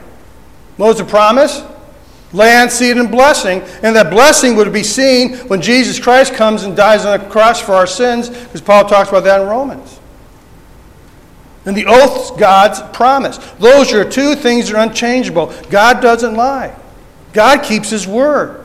What 0.76 0.86
was 0.86 0.98
the 0.98 1.04
promise? 1.04 1.62
Land, 2.32 2.70
seed, 2.70 2.96
and 2.96 3.10
blessing. 3.10 3.62
And 3.82 3.94
that 3.96 4.10
blessing 4.10 4.56
would 4.56 4.72
be 4.72 4.82
seen 4.82 5.36
when 5.48 5.62
Jesus 5.62 5.98
Christ 5.98 6.34
comes 6.34 6.64
and 6.64 6.76
dies 6.76 7.04
on 7.04 7.18
the 7.18 7.26
cross 7.26 7.60
for 7.60 7.72
our 7.72 7.86
sins, 7.86 8.28
because 8.28 8.60
Paul 8.60 8.84
talks 8.84 9.08
about 9.10 9.24
that 9.24 9.40
in 9.40 9.48
Romans. 9.48 10.00
And 11.64 11.76
the 11.76 11.86
oath's 11.86 12.30
God's 12.32 12.80
promise. 12.96 13.38
Those 13.58 13.92
are 13.92 14.08
two 14.08 14.34
things 14.34 14.68
that 14.68 14.76
are 14.76 14.82
unchangeable. 14.82 15.52
God 15.70 16.00
doesn't 16.00 16.34
lie, 16.34 16.74
God 17.32 17.62
keeps 17.62 17.90
his 17.90 18.06
word. 18.06 18.64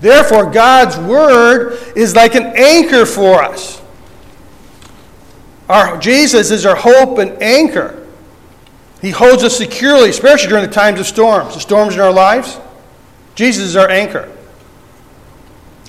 Therefore, 0.00 0.50
God's 0.50 0.98
word 0.98 1.78
is 1.96 2.14
like 2.14 2.34
an 2.34 2.52
anchor 2.54 3.06
for 3.06 3.42
us. 3.42 3.80
Our, 5.68 5.98
Jesus 5.98 6.50
is 6.50 6.66
our 6.66 6.76
hope 6.76 7.18
and 7.18 7.42
anchor. 7.42 8.06
He 9.00 9.10
holds 9.10 9.42
us 9.42 9.56
securely, 9.56 10.10
especially 10.10 10.48
during 10.48 10.66
the 10.66 10.72
times 10.72 11.00
of 11.00 11.06
storms, 11.06 11.54
the 11.54 11.60
storms 11.60 11.94
in 11.94 12.00
our 12.00 12.12
lives. 12.12 12.58
Jesus 13.36 13.64
is 13.64 13.76
our 13.76 13.88
anchor. 13.88 14.32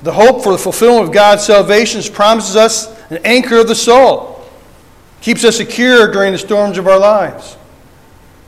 The 0.04 0.14
hope 0.14 0.44
for 0.44 0.52
the 0.52 0.58
fulfillment 0.60 1.08
of 1.08 1.14
God's 1.14 1.44
salvation 1.44 2.04
promises 2.14 2.56
us 2.56 2.88
an 3.10 3.20
anchor 3.26 3.58
of 3.58 3.68
the 3.68 3.76
soul, 3.76 4.46
keeps 5.22 5.44
us 5.44 5.58
secure 5.58 6.12
during 6.12 6.34
the 6.34 6.38
storms 6.38 6.78
of 6.78 6.88
our 6.88 7.00
lives. 7.00 7.58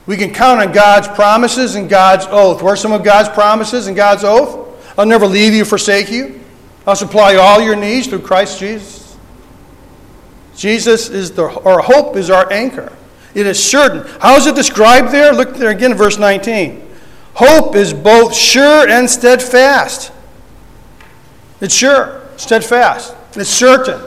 We 0.06 0.16
can 0.16 0.32
count 0.32 0.60
on 0.60 0.72
God's 0.72 1.08
promises 1.08 1.74
and 1.74 1.88
God's 1.88 2.26
oath. 2.28 2.62
What 2.62 2.70
are 2.70 2.76
some 2.76 2.92
of 2.92 3.02
God's 3.02 3.28
promises 3.30 3.86
and 3.86 3.96
God's 3.96 4.22
oath? 4.22 4.98
I'll 4.98 5.06
never 5.06 5.26
leave 5.26 5.54
you, 5.54 5.64
forsake 5.64 6.10
you. 6.10 6.40
I'll 6.86 6.96
supply 6.96 7.36
all 7.36 7.60
your 7.60 7.76
needs 7.76 8.06
through 8.06 8.20
Christ 8.20 8.58
Jesus. 8.58 9.16
Jesus 10.56 11.08
is 11.08 11.32
the, 11.32 11.44
our 11.44 11.80
hope 11.80 12.16
is 12.16 12.28
our 12.28 12.52
anchor. 12.52 12.92
It 13.34 13.46
is 13.46 13.64
certain. 13.64 14.04
How 14.20 14.36
is 14.36 14.46
it 14.46 14.54
described 14.54 15.12
there? 15.12 15.32
Look 15.32 15.54
there 15.54 15.70
again, 15.70 15.94
verse 15.94 16.18
19. 16.18 16.89
Hope 17.42 17.74
is 17.74 17.94
both 17.94 18.36
sure 18.36 18.86
and 18.86 19.08
steadfast. 19.08 20.12
It's 21.62 21.74
sure, 21.74 22.20
steadfast. 22.36 23.16
It's 23.32 23.48
certain. 23.48 23.98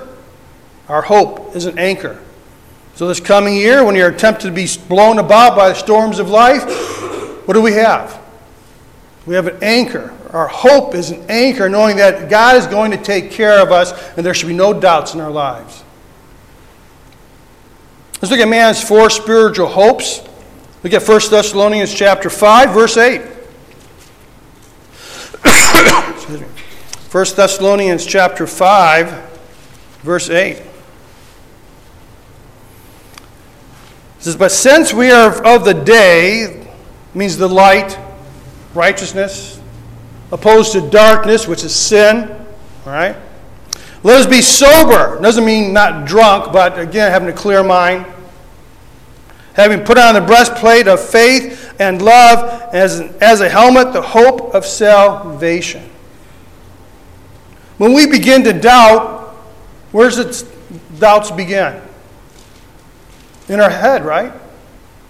Our 0.88 1.02
hope 1.02 1.56
is 1.56 1.66
an 1.66 1.80
anchor. 1.80 2.22
So, 2.94 3.08
this 3.08 3.20
coming 3.20 3.56
year, 3.56 3.84
when 3.84 3.96
you're 3.96 4.12
tempted 4.12 4.46
to 4.46 4.54
be 4.54 4.68
blown 4.88 5.18
about 5.18 5.56
by 5.56 5.70
the 5.70 5.74
storms 5.74 6.20
of 6.20 6.30
life, 6.30 6.62
what 7.48 7.56
do 7.56 7.62
we 7.64 7.72
have? 7.72 8.22
We 9.26 9.34
have 9.34 9.48
an 9.48 9.64
anchor. 9.64 10.16
Our 10.30 10.48
hope 10.48 10.94
is 10.94 11.10
an 11.10 11.26
anchor, 11.28 11.68
knowing 11.68 11.98
that 11.98 12.30
God 12.30 12.56
is 12.56 12.68
going 12.68 12.92
to 12.92 12.98
take 12.98 13.32
care 13.32 13.60
of 13.64 13.72
us 13.72 13.94
and 14.16 14.24
there 14.24 14.36
should 14.36 14.48
be 14.48 14.54
no 14.54 14.80
doubts 14.80 15.16
in 15.16 15.20
our 15.20 15.32
lives. 15.32 15.84
Let's 18.22 18.30
look 18.30 18.40
at 18.40 18.48
man's 18.48 18.80
four 18.80 19.10
spiritual 19.10 19.70
hopes. 19.70 20.22
Look 20.84 20.94
at 20.94 21.08
1 21.08 21.22
Thessalonians 21.30 21.94
chapter 21.94 22.30
5, 22.30 22.74
verse 22.74 22.98
8. 22.98 23.22
1 27.10 27.26
Thessalonians 27.38 28.06
chapter 28.06 28.46
5, 28.46 29.40
verse 30.02 30.30
8. 30.30 30.58
It 30.58 30.66
says, 34.20 34.36
But 34.36 34.52
since 34.52 34.94
we 34.94 35.10
are 35.10 35.42
of 35.46 35.64
the 35.64 35.74
day, 35.74 36.68
means 37.14 37.38
the 37.38 37.48
light, 37.48 37.98
righteousness, 38.74 39.62
opposed 40.34 40.74
to 40.74 40.82
darkness, 40.90 41.48
which 41.48 41.64
is 41.64 41.74
sin, 41.74 42.30
all 42.86 42.92
right? 42.92 43.16
Let 44.04 44.20
us 44.20 44.28
be 44.28 44.42
sober. 44.42 45.18
Doesn't 45.22 45.46
mean 45.46 45.72
not 45.72 46.06
drunk, 46.06 46.52
but 46.52 46.78
again, 46.78 47.10
having 47.10 47.30
a 47.30 47.34
clear 47.34 47.64
mind 47.64 48.06
having 49.54 49.84
put 49.84 49.98
on 49.98 50.16
the 50.16 50.22
breastplate 50.22 50.88
of 50.88 51.00
faith 51.00 51.74
and 51.80 52.02
love, 52.02 52.74
as, 52.74 53.02
as 53.22 53.42
a 53.42 53.50
helmet, 53.50 53.94
the 53.94 54.02
hope 54.02 54.54
of 54.54 54.66
salvation. 54.66 55.90
When 57.78 57.94
we 57.94 58.08
begin 58.08 58.44
to 58.44 58.54
doubt, 58.54 59.36
where's 59.92 60.18
the 60.18 60.48
doubts 61.00 61.32
begin? 61.32 61.82
In 63.50 63.60
our 63.60 63.70
head, 63.70 64.06
right? 64.06 64.32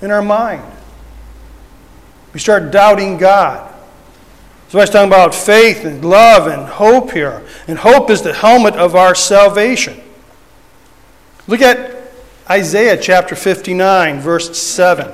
In 0.02 0.12
our 0.12 0.22
mind. 0.22 0.64
We 2.34 2.40
start 2.40 2.72
doubting 2.72 3.18
God. 3.18 3.74
So 4.70 4.80
I 4.80 4.82
was 4.82 4.90
talking 4.90 5.08
about 5.08 5.36
faith 5.36 5.86
and 5.86 6.04
love 6.04 6.48
and 6.48 6.68
hope 6.68 7.12
here. 7.12 7.46
And 7.68 7.78
hope 7.78 8.10
is 8.10 8.24
the 8.24 8.34
helmet 8.34 8.74
of 8.74 8.96
our 8.96 9.14
salvation. 9.14 10.02
Look 11.46 11.62
at 11.62 12.03
Isaiah 12.50 12.98
chapter 12.98 13.36
59, 13.36 14.20
verse 14.20 14.60
7. 14.62 15.10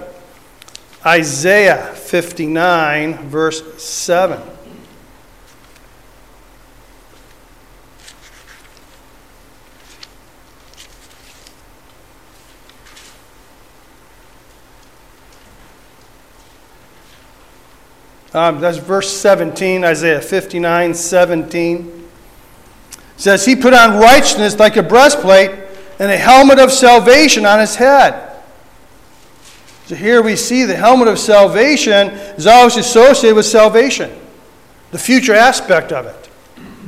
Isaiah 1.06 1.94
59, 1.94 3.30
verse 3.30 3.84
7. 3.84 4.42
Um, 18.34 18.60
that's 18.60 18.78
verse 18.78 19.16
17, 19.16 19.84
Isaiah 19.84 20.22
59, 20.22 20.94
17. 20.96 21.78
It 21.78 22.98
says, 23.18 23.46
He 23.46 23.56
put 23.56 23.74
on 23.74 24.00
righteousness 24.00 24.58
like 24.58 24.78
a 24.78 24.84
breastplate 24.84 25.69
and 26.00 26.12
a 26.12 26.18
helmet 26.18 26.58
of 26.60 26.72
salvation 26.72 27.46
on 27.46 27.60
his 27.60 27.76
head. 27.76 28.26
So 29.86 29.96
here 29.96 30.22
we 30.22 30.36
see 30.36 30.64
the 30.64 30.76
helmet 30.76 31.08
of 31.08 31.20
salvation 31.20 32.10
is 32.38 32.48
always 32.48 32.78
associated 32.78 33.36
with 33.36 33.46
salvation, 33.46 34.12
the 34.92 35.00
future 35.00 35.34
aspect 35.34 35.92
of 35.92 36.06
it. 36.06 36.30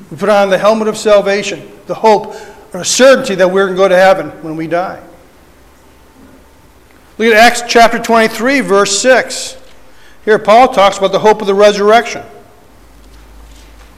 We 0.09 0.17
put 0.17 0.29
on 0.29 0.49
the 0.49 0.57
helmet 0.57 0.87
of 0.87 0.97
salvation, 0.97 1.71
the 1.87 1.95
hope 1.95 2.35
or 2.73 2.83
certainty 2.83 3.35
that 3.35 3.47
we're 3.47 3.65
going 3.65 3.75
to 3.75 3.83
go 3.83 3.87
to 3.89 3.95
heaven 3.95 4.29
when 4.43 4.55
we 4.55 4.67
die. 4.67 5.01
Look 7.17 7.33
at 7.33 7.37
Acts 7.37 7.63
chapter 7.67 7.99
23, 7.99 8.61
verse 8.61 9.01
6. 9.01 9.57
Here, 10.23 10.39
Paul 10.39 10.69
talks 10.69 10.97
about 10.97 11.11
the 11.11 11.19
hope 11.19 11.41
of 11.41 11.47
the 11.47 11.53
resurrection. 11.53 12.23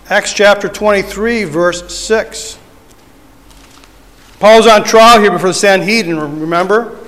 Acts 0.09 0.33
chapter 0.33 0.67
23, 0.67 1.43
verse 1.43 1.93
6. 1.93 2.57
Paul's 4.43 4.67
on 4.67 4.83
trial 4.83 5.21
here 5.21 5.31
before 5.31 5.51
the 5.51 5.53
Sanhedrin, 5.53 6.19
remember? 6.41 6.99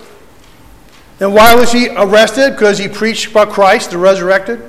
And 1.20 1.34
why 1.34 1.54
was 1.54 1.70
he 1.70 1.90
arrested? 1.90 2.52
Because 2.52 2.78
he 2.78 2.88
preached 2.88 3.32
about 3.32 3.50
Christ, 3.50 3.92
the 3.92 3.98
resurrected. 3.98 4.64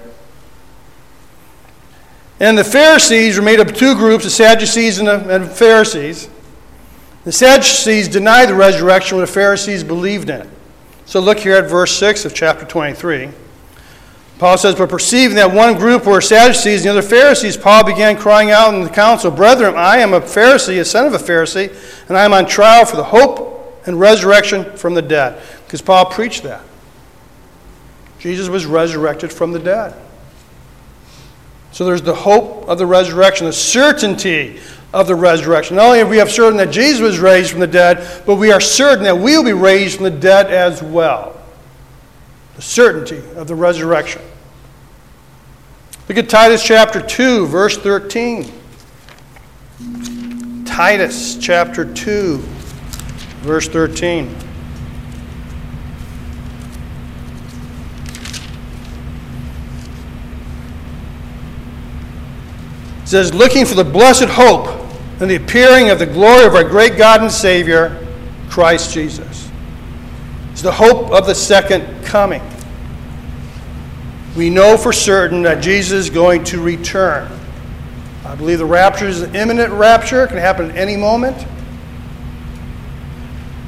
And 2.40 2.58
the 2.58 2.64
Pharisees 2.64 3.36
were 3.36 3.44
made 3.44 3.60
up 3.60 3.68
of 3.68 3.76
two 3.76 3.94
groups, 3.94 4.24
the 4.24 4.30
Sadducees 4.30 4.98
and 4.98 5.06
the, 5.06 5.32
and 5.32 5.48
Pharisees. 5.48 6.28
The 7.22 7.30
Sadducees 7.30 8.08
denied 8.08 8.48
the 8.48 8.56
resurrection, 8.56 9.16
while 9.16 9.24
the 9.24 9.32
Pharisees 9.32 9.84
believed 9.84 10.28
in 10.28 10.40
it. 10.40 10.48
So 11.04 11.20
look 11.20 11.38
here 11.38 11.54
at 11.54 11.70
verse 11.70 11.96
6 11.96 12.24
of 12.24 12.34
chapter 12.34 12.66
23. 12.66 13.28
Paul 14.38 14.58
says, 14.58 14.74
But 14.74 14.90
perceiving 14.90 15.36
that 15.36 15.52
one 15.52 15.76
group 15.76 16.04
were 16.04 16.20
Sadducees 16.20 16.84
and 16.84 16.94
the 16.94 16.98
other 16.98 17.08
Pharisees, 17.08 17.56
Paul 17.56 17.84
began 17.84 18.16
crying 18.16 18.50
out 18.50 18.74
in 18.74 18.82
the 18.82 18.90
council, 18.90 19.30
Brethren, 19.30 19.74
I 19.76 19.98
am 19.98 20.12
a 20.12 20.20
Pharisee, 20.20 20.78
a 20.80 20.84
son 20.84 21.06
of 21.06 21.14
a 21.14 21.18
Pharisee, 21.18 21.74
and 22.08 22.18
I 22.18 22.24
am 22.24 22.32
on 22.32 22.46
trial 22.46 22.84
for 22.84 22.96
the 22.96 23.04
hope 23.04 23.82
and 23.86 23.98
resurrection 23.98 24.76
from 24.76 24.94
the 24.94 25.02
dead. 25.02 25.42
Because 25.64 25.80
Paul 25.80 26.06
preached 26.06 26.42
that. 26.42 26.62
Jesus 28.18 28.48
was 28.48 28.66
resurrected 28.66 29.32
from 29.32 29.52
the 29.52 29.58
dead. 29.58 29.94
So 31.72 31.84
there's 31.84 32.02
the 32.02 32.14
hope 32.14 32.68
of 32.68 32.78
the 32.78 32.86
resurrection, 32.86 33.46
the 33.46 33.52
certainty 33.52 34.60
of 34.92 35.06
the 35.06 35.14
resurrection. 35.14 35.76
Not 35.76 35.86
only 35.86 35.98
have 35.98 36.08
we 36.08 36.16
have 36.16 36.30
certain 36.30 36.56
that 36.56 36.70
Jesus 36.70 37.00
was 37.02 37.18
raised 37.18 37.50
from 37.50 37.60
the 37.60 37.66
dead, 37.66 38.22
but 38.24 38.36
we 38.36 38.50
are 38.50 38.60
certain 38.60 39.04
that 39.04 39.16
we 39.16 39.36
will 39.36 39.44
be 39.44 39.52
raised 39.52 39.96
from 39.96 40.04
the 40.04 40.10
dead 40.10 40.46
as 40.46 40.82
well. 40.82 41.35
The 42.56 42.62
certainty 42.62 43.22
of 43.36 43.46
the 43.46 43.54
resurrection. 43.54 44.22
Look 46.08 46.18
at 46.18 46.28
Titus 46.28 46.62
chapter 46.64 47.00
2, 47.00 47.46
verse 47.46 47.76
13. 47.76 48.50
Titus 50.64 51.36
chapter 51.36 51.84
2, 51.92 52.38
verse 53.42 53.68
13. 53.68 54.34
It 63.02 63.08
says, 63.08 63.34
looking 63.34 63.64
for 63.64 63.74
the 63.74 63.84
blessed 63.84 64.28
hope 64.28 64.66
and 65.20 65.30
the 65.30 65.36
appearing 65.36 65.90
of 65.90 65.98
the 65.98 66.06
glory 66.06 66.44
of 66.44 66.54
our 66.54 66.64
great 66.64 66.96
God 66.96 67.20
and 67.20 67.30
Savior, 67.30 68.06
Christ 68.48 68.92
Jesus. 68.92 69.50
It's 70.56 70.62
the 70.62 70.72
hope 70.72 71.10
of 71.10 71.26
the 71.26 71.34
second 71.34 72.02
coming. 72.02 72.40
We 74.34 74.48
know 74.48 74.78
for 74.78 74.90
certain 74.90 75.42
that 75.42 75.62
Jesus 75.62 76.06
is 76.06 76.08
going 76.08 76.44
to 76.44 76.62
return. 76.62 77.30
I 78.24 78.34
believe 78.36 78.56
the 78.56 78.64
rapture 78.64 79.06
is 79.06 79.20
an 79.20 79.36
imminent 79.36 79.70
rapture. 79.74 80.24
It 80.24 80.28
can 80.28 80.38
happen 80.38 80.70
at 80.70 80.76
any 80.78 80.96
moment. 80.96 81.46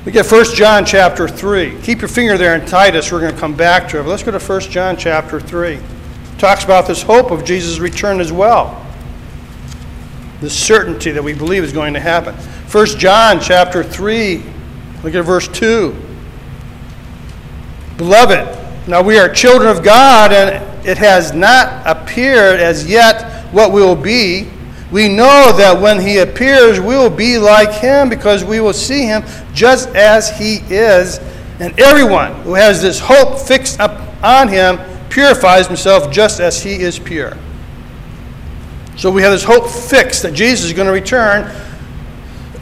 We 0.06 0.12
get 0.12 0.32
1 0.32 0.54
John 0.54 0.86
chapter 0.86 1.28
3. 1.28 1.78
Keep 1.82 2.00
your 2.00 2.08
finger 2.08 2.38
there 2.38 2.54
in 2.54 2.64
Titus. 2.64 3.12
We're 3.12 3.20
going 3.20 3.34
to 3.34 3.38
come 3.38 3.54
back 3.54 3.86
to 3.90 4.00
it. 4.00 4.04
But 4.04 4.08
let's 4.08 4.22
go 4.22 4.30
to 4.30 4.38
1 4.38 4.60
John 4.62 4.96
chapter 4.96 5.38
3. 5.38 5.74
It 5.74 5.82
talks 6.38 6.64
about 6.64 6.86
this 6.86 7.02
hope 7.02 7.30
of 7.30 7.44
Jesus' 7.44 7.80
return 7.80 8.18
as 8.18 8.32
well 8.32 8.82
the 10.40 10.48
certainty 10.48 11.10
that 11.10 11.22
we 11.22 11.34
believe 11.34 11.64
is 11.64 11.72
going 11.74 11.92
to 11.92 12.00
happen. 12.00 12.34
1 12.34 12.86
John 12.98 13.40
chapter 13.40 13.82
3, 13.82 14.42
look 15.02 15.14
at 15.14 15.22
verse 15.22 15.48
2. 15.48 16.07
Beloved, 17.98 18.88
now 18.88 19.02
we 19.02 19.18
are 19.18 19.28
children 19.28 19.68
of 19.68 19.82
God, 19.82 20.32
and 20.32 20.86
it 20.86 20.98
has 20.98 21.32
not 21.32 21.82
appeared 21.84 22.60
as 22.60 22.88
yet 22.88 23.52
what 23.52 23.72
we 23.72 23.80
will 23.80 23.96
be. 23.96 24.48
We 24.92 25.08
know 25.08 25.52
that 25.56 25.80
when 25.80 26.00
he 26.00 26.18
appears, 26.18 26.78
we 26.78 26.94
will 26.94 27.10
be 27.10 27.38
like 27.38 27.72
him 27.72 28.08
because 28.08 28.44
we 28.44 28.60
will 28.60 28.72
see 28.72 29.02
him 29.02 29.24
just 29.52 29.88
as 29.96 30.30
he 30.38 30.58
is. 30.70 31.18
And 31.58 31.78
everyone 31.80 32.34
who 32.42 32.54
has 32.54 32.80
this 32.80 33.00
hope 33.00 33.36
fixed 33.36 33.80
up 33.80 34.00
on 34.22 34.46
him 34.46 34.78
purifies 35.10 35.66
himself 35.66 36.12
just 36.12 36.38
as 36.38 36.62
he 36.62 36.76
is 36.76 37.00
pure. 37.00 37.36
So 38.96 39.10
we 39.10 39.22
have 39.22 39.32
this 39.32 39.42
hope 39.42 39.68
fixed 39.68 40.22
that 40.22 40.34
Jesus 40.34 40.66
is 40.66 40.72
going 40.72 40.86
to 40.86 40.92
return. 40.92 41.50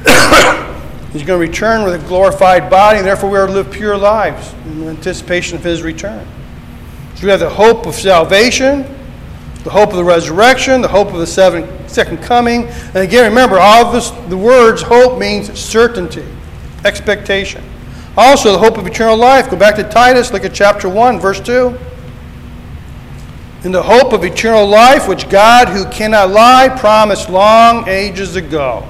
He's 1.12 1.22
going 1.22 1.40
to 1.40 1.46
return 1.46 1.84
with 1.84 2.02
a 2.04 2.08
glorified 2.08 2.68
body, 2.68 2.98
and 2.98 3.06
therefore 3.06 3.30
we 3.30 3.38
are 3.38 3.46
to 3.46 3.52
live 3.52 3.70
pure 3.70 3.96
lives 3.96 4.54
in 4.66 4.88
anticipation 4.88 5.56
of 5.56 5.64
his 5.64 5.82
return. 5.82 6.26
So 7.14 7.24
we 7.24 7.30
have 7.30 7.40
the 7.40 7.48
hope 7.48 7.86
of 7.86 7.94
salvation, 7.94 8.82
the 9.64 9.70
hope 9.70 9.90
of 9.90 9.96
the 9.96 10.04
resurrection, 10.04 10.82
the 10.82 10.88
hope 10.88 11.08
of 11.08 11.18
the 11.18 11.26
seven, 11.26 11.66
second 11.88 12.18
coming. 12.18 12.66
And 12.66 12.96
again, 12.96 13.28
remember, 13.28 13.58
all 13.58 13.86
of 13.86 13.92
this, 13.92 14.10
the 14.28 14.36
words 14.36 14.82
hope 14.82 15.18
means 15.18 15.58
certainty, 15.58 16.24
expectation. 16.84 17.64
Also, 18.16 18.52
the 18.52 18.58
hope 18.58 18.78
of 18.78 18.86
eternal 18.86 19.16
life. 19.16 19.50
Go 19.50 19.56
back 19.56 19.76
to 19.76 19.84
Titus, 19.84 20.32
look 20.32 20.44
at 20.44 20.54
chapter 20.54 20.88
1, 20.88 21.20
verse 21.20 21.40
2 21.40 21.78
in 23.66 23.72
the 23.72 23.82
hope 23.82 24.12
of 24.12 24.22
eternal 24.22 24.64
life, 24.64 25.08
which 25.08 25.28
God, 25.28 25.68
who 25.68 25.84
cannot 25.86 26.30
lie, 26.30 26.68
promised 26.78 27.28
long 27.28 27.88
ages 27.88 28.36
ago. 28.36 28.86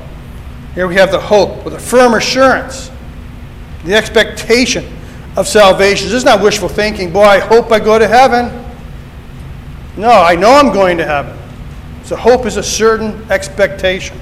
Here 0.77 0.87
we 0.87 0.95
have 0.97 1.11
the 1.11 1.19
hope 1.19 1.65
with 1.65 1.73
a 1.73 1.79
firm 1.79 2.12
assurance, 2.12 2.91
the 3.87 3.95
expectation 3.95 4.85
of 5.35 5.49
salvation. 5.49 6.09
This 6.09 6.17
is 6.17 6.25
not 6.25 6.43
wishful 6.43 6.69
thinking, 6.69 7.11
boy, 7.15 7.23
I 7.23 7.39
hope 7.39 7.73
I 7.73 7.81
go 7.81 7.99
to 7.99 8.07
heaven. 8.07 8.62
No, 9.97 10.11
I 10.11 10.37
know 10.37 10.53
I'm 10.53 10.75
going 10.75 10.99
to 10.99 11.07
heaven. 11.07 11.35
So 12.05 12.15
hope 12.15 12.45
is 12.45 12.59
a 12.59 12.62
certain 12.62 13.25
expectation. 13.31 14.21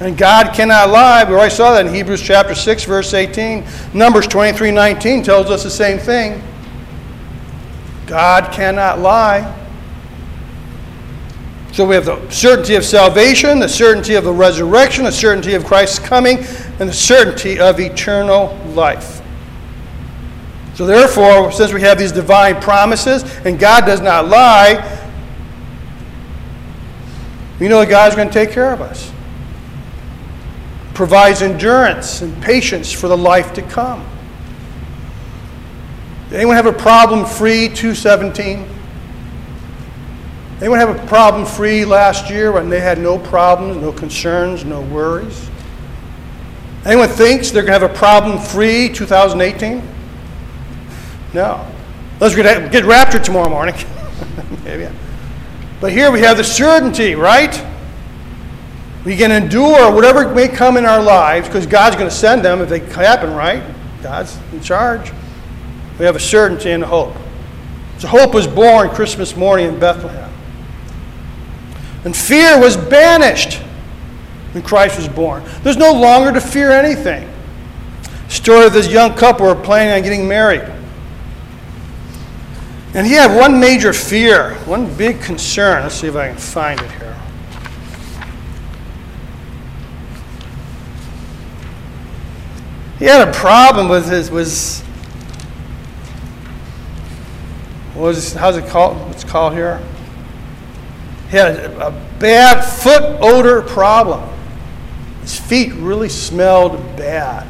And 0.00 0.18
God 0.18 0.54
cannot 0.54 0.90
lie. 0.90 1.22
We 1.22 1.34
already 1.34 1.54
saw 1.54 1.72
that 1.72 1.86
in 1.86 1.94
Hebrews 1.94 2.20
chapter 2.20 2.56
6, 2.56 2.82
verse 2.82 3.14
18. 3.14 3.64
Numbers 3.94 4.26
23, 4.26 4.72
19 4.72 5.22
tells 5.22 5.50
us 5.50 5.62
the 5.62 5.70
same 5.70 5.98
thing. 5.98 6.42
God 8.06 8.52
cannot 8.52 8.98
lie. 8.98 9.54
So 11.78 11.86
we 11.86 11.94
have 11.94 12.06
the 12.06 12.28
certainty 12.28 12.74
of 12.74 12.84
salvation, 12.84 13.60
the 13.60 13.68
certainty 13.68 14.16
of 14.16 14.24
the 14.24 14.32
resurrection, 14.32 15.04
the 15.04 15.12
certainty 15.12 15.54
of 15.54 15.64
Christ's 15.64 16.00
coming, 16.00 16.38
and 16.80 16.88
the 16.88 16.92
certainty 16.92 17.60
of 17.60 17.78
eternal 17.78 18.52
life. 18.74 19.22
So 20.74 20.86
therefore, 20.86 21.52
since 21.52 21.72
we 21.72 21.80
have 21.82 21.96
these 21.96 22.10
divine 22.10 22.60
promises 22.60 23.22
and 23.44 23.60
God 23.60 23.86
does 23.86 24.00
not 24.00 24.26
lie, 24.26 24.74
we 27.60 27.68
know 27.68 27.78
that 27.78 27.88
God's 27.88 28.16
going 28.16 28.26
to 28.26 28.34
take 28.34 28.50
care 28.50 28.72
of 28.72 28.80
us. 28.80 29.12
Provides 30.94 31.42
endurance 31.42 32.22
and 32.22 32.42
patience 32.42 32.90
for 32.90 33.06
the 33.06 33.16
life 33.16 33.52
to 33.52 33.62
come. 33.62 34.04
Anyone 36.32 36.56
have 36.56 36.66
a 36.66 36.72
problem 36.72 37.24
free 37.24 37.68
217? 37.68 38.77
Anyone 40.60 40.80
have 40.80 40.90
a 40.90 41.06
problem 41.06 41.46
free 41.46 41.84
last 41.84 42.30
year 42.30 42.50
when 42.50 42.68
they 42.68 42.80
had 42.80 42.98
no 42.98 43.16
problems, 43.16 43.80
no 43.80 43.92
concerns, 43.92 44.64
no 44.64 44.80
worries? 44.80 45.48
Anyone 46.84 47.08
thinks 47.08 47.50
they're 47.50 47.62
going 47.62 47.78
to 47.78 47.86
have 47.86 47.90
a 47.90 47.94
problem 47.94 48.38
free 48.40 48.88
2018? 48.88 49.82
No. 51.32 51.64
Let's 52.18 52.34
get, 52.34 52.72
get 52.72 52.84
raptured 52.84 53.22
tomorrow 53.22 53.48
morning. 53.48 53.74
Maybe. 54.64 54.88
But 55.80 55.92
here 55.92 56.10
we 56.10 56.20
have 56.20 56.36
the 56.36 56.44
certainty, 56.44 57.14
right? 57.14 57.64
We 59.04 59.16
can 59.16 59.30
endure 59.30 59.94
whatever 59.94 60.34
may 60.34 60.48
come 60.48 60.76
in 60.76 60.84
our 60.84 61.00
lives 61.00 61.46
because 61.46 61.66
God's 61.66 61.94
going 61.94 62.08
to 62.08 62.14
send 62.14 62.44
them 62.44 62.60
if 62.60 62.68
they 62.68 62.80
happen, 62.80 63.32
right? 63.32 63.62
God's 64.02 64.36
in 64.52 64.60
charge. 64.60 65.12
We 66.00 66.04
have 66.04 66.16
a 66.16 66.20
certainty 66.20 66.72
and 66.72 66.82
a 66.82 66.86
hope. 66.86 67.14
So 67.98 68.08
hope 68.08 68.34
was 68.34 68.46
born 68.46 68.90
Christmas 68.90 69.36
morning 69.36 69.68
in 69.68 69.78
Bethlehem. 69.78 70.27
And 72.04 72.16
fear 72.16 72.58
was 72.58 72.76
banished 72.76 73.60
when 74.52 74.62
Christ 74.62 74.96
was 74.96 75.08
born. 75.08 75.44
There's 75.62 75.76
no 75.76 75.92
longer 75.92 76.32
to 76.32 76.40
fear 76.40 76.70
anything. 76.70 77.28
Story 78.28 78.66
of 78.66 78.72
this 78.72 78.88
young 78.88 79.14
couple 79.14 79.46
who 79.46 79.52
are 79.52 79.62
planning 79.62 79.94
on 79.94 80.02
getting 80.02 80.28
married. 80.28 80.62
And 82.94 83.06
he 83.06 83.12
had 83.12 83.36
one 83.36 83.60
major 83.60 83.92
fear, 83.92 84.54
one 84.64 84.94
big 84.96 85.20
concern. 85.20 85.82
Let's 85.82 85.94
see 85.94 86.06
if 86.06 86.16
I 86.16 86.28
can 86.28 86.36
find 86.36 86.80
it 86.80 86.90
here. 86.92 87.16
He 92.98 93.04
had 93.04 93.28
a 93.28 93.32
problem 93.32 93.88
with 93.88 94.08
his 94.08 94.30
was 94.30 94.80
what 97.94 98.16
is 98.16 98.32
how's 98.32 98.56
it 98.56 98.66
called? 98.66 98.96
What's 99.06 99.24
called 99.24 99.52
here? 99.54 99.80
He 101.30 101.36
had 101.36 101.56
a, 101.56 102.08
bad 102.18 102.62
foot 102.62 103.18
odor 103.20 103.62
problem. 103.62 104.28
His 105.20 105.38
feet 105.38 105.72
really 105.74 106.08
smelled 106.08 106.78
bad. 106.96 107.46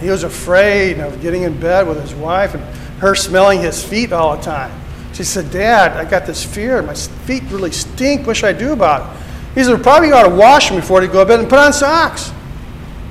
He 0.00 0.10
was 0.10 0.24
afraid 0.24 0.98
of 0.98 1.22
getting 1.22 1.42
in 1.42 1.58
bed 1.60 1.86
with 1.86 2.00
his 2.00 2.14
wife 2.14 2.54
and 2.54 2.62
her 3.00 3.14
smelling 3.14 3.60
his 3.60 3.84
feet 3.84 4.12
all 4.12 4.36
the 4.36 4.42
time. 4.42 4.72
She 5.12 5.24
said, 5.24 5.50
Dad, 5.50 5.92
I 5.92 6.08
got 6.08 6.26
this 6.26 6.44
fear. 6.44 6.82
My 6.82 6.94
feet 6.94 7.42
really 7.44 7.70
stink. 7.70 8.26
What 8.26 8.36
should 8.36 8.54
I 8.54 8.58
do 8.58 8.72
about 8.72 9.14
it? 9.14 9.22
He 9.54 9.64
said, 9.64 9.82
Probably 9.82 10.08
you 10.08 10.14
ought 10.14 10.28
to 10.28 10.34
wash 10.34 10.68
them 10.68 10.80
before 10.80 11.02
you 11.02 11.08
go 11.08 11.20
to 11.20 11.26
bed 11.26 11.40
and 11.40 11.48
put 11.48 11.58
on 11.58 11.72
socks. 11.72 12.32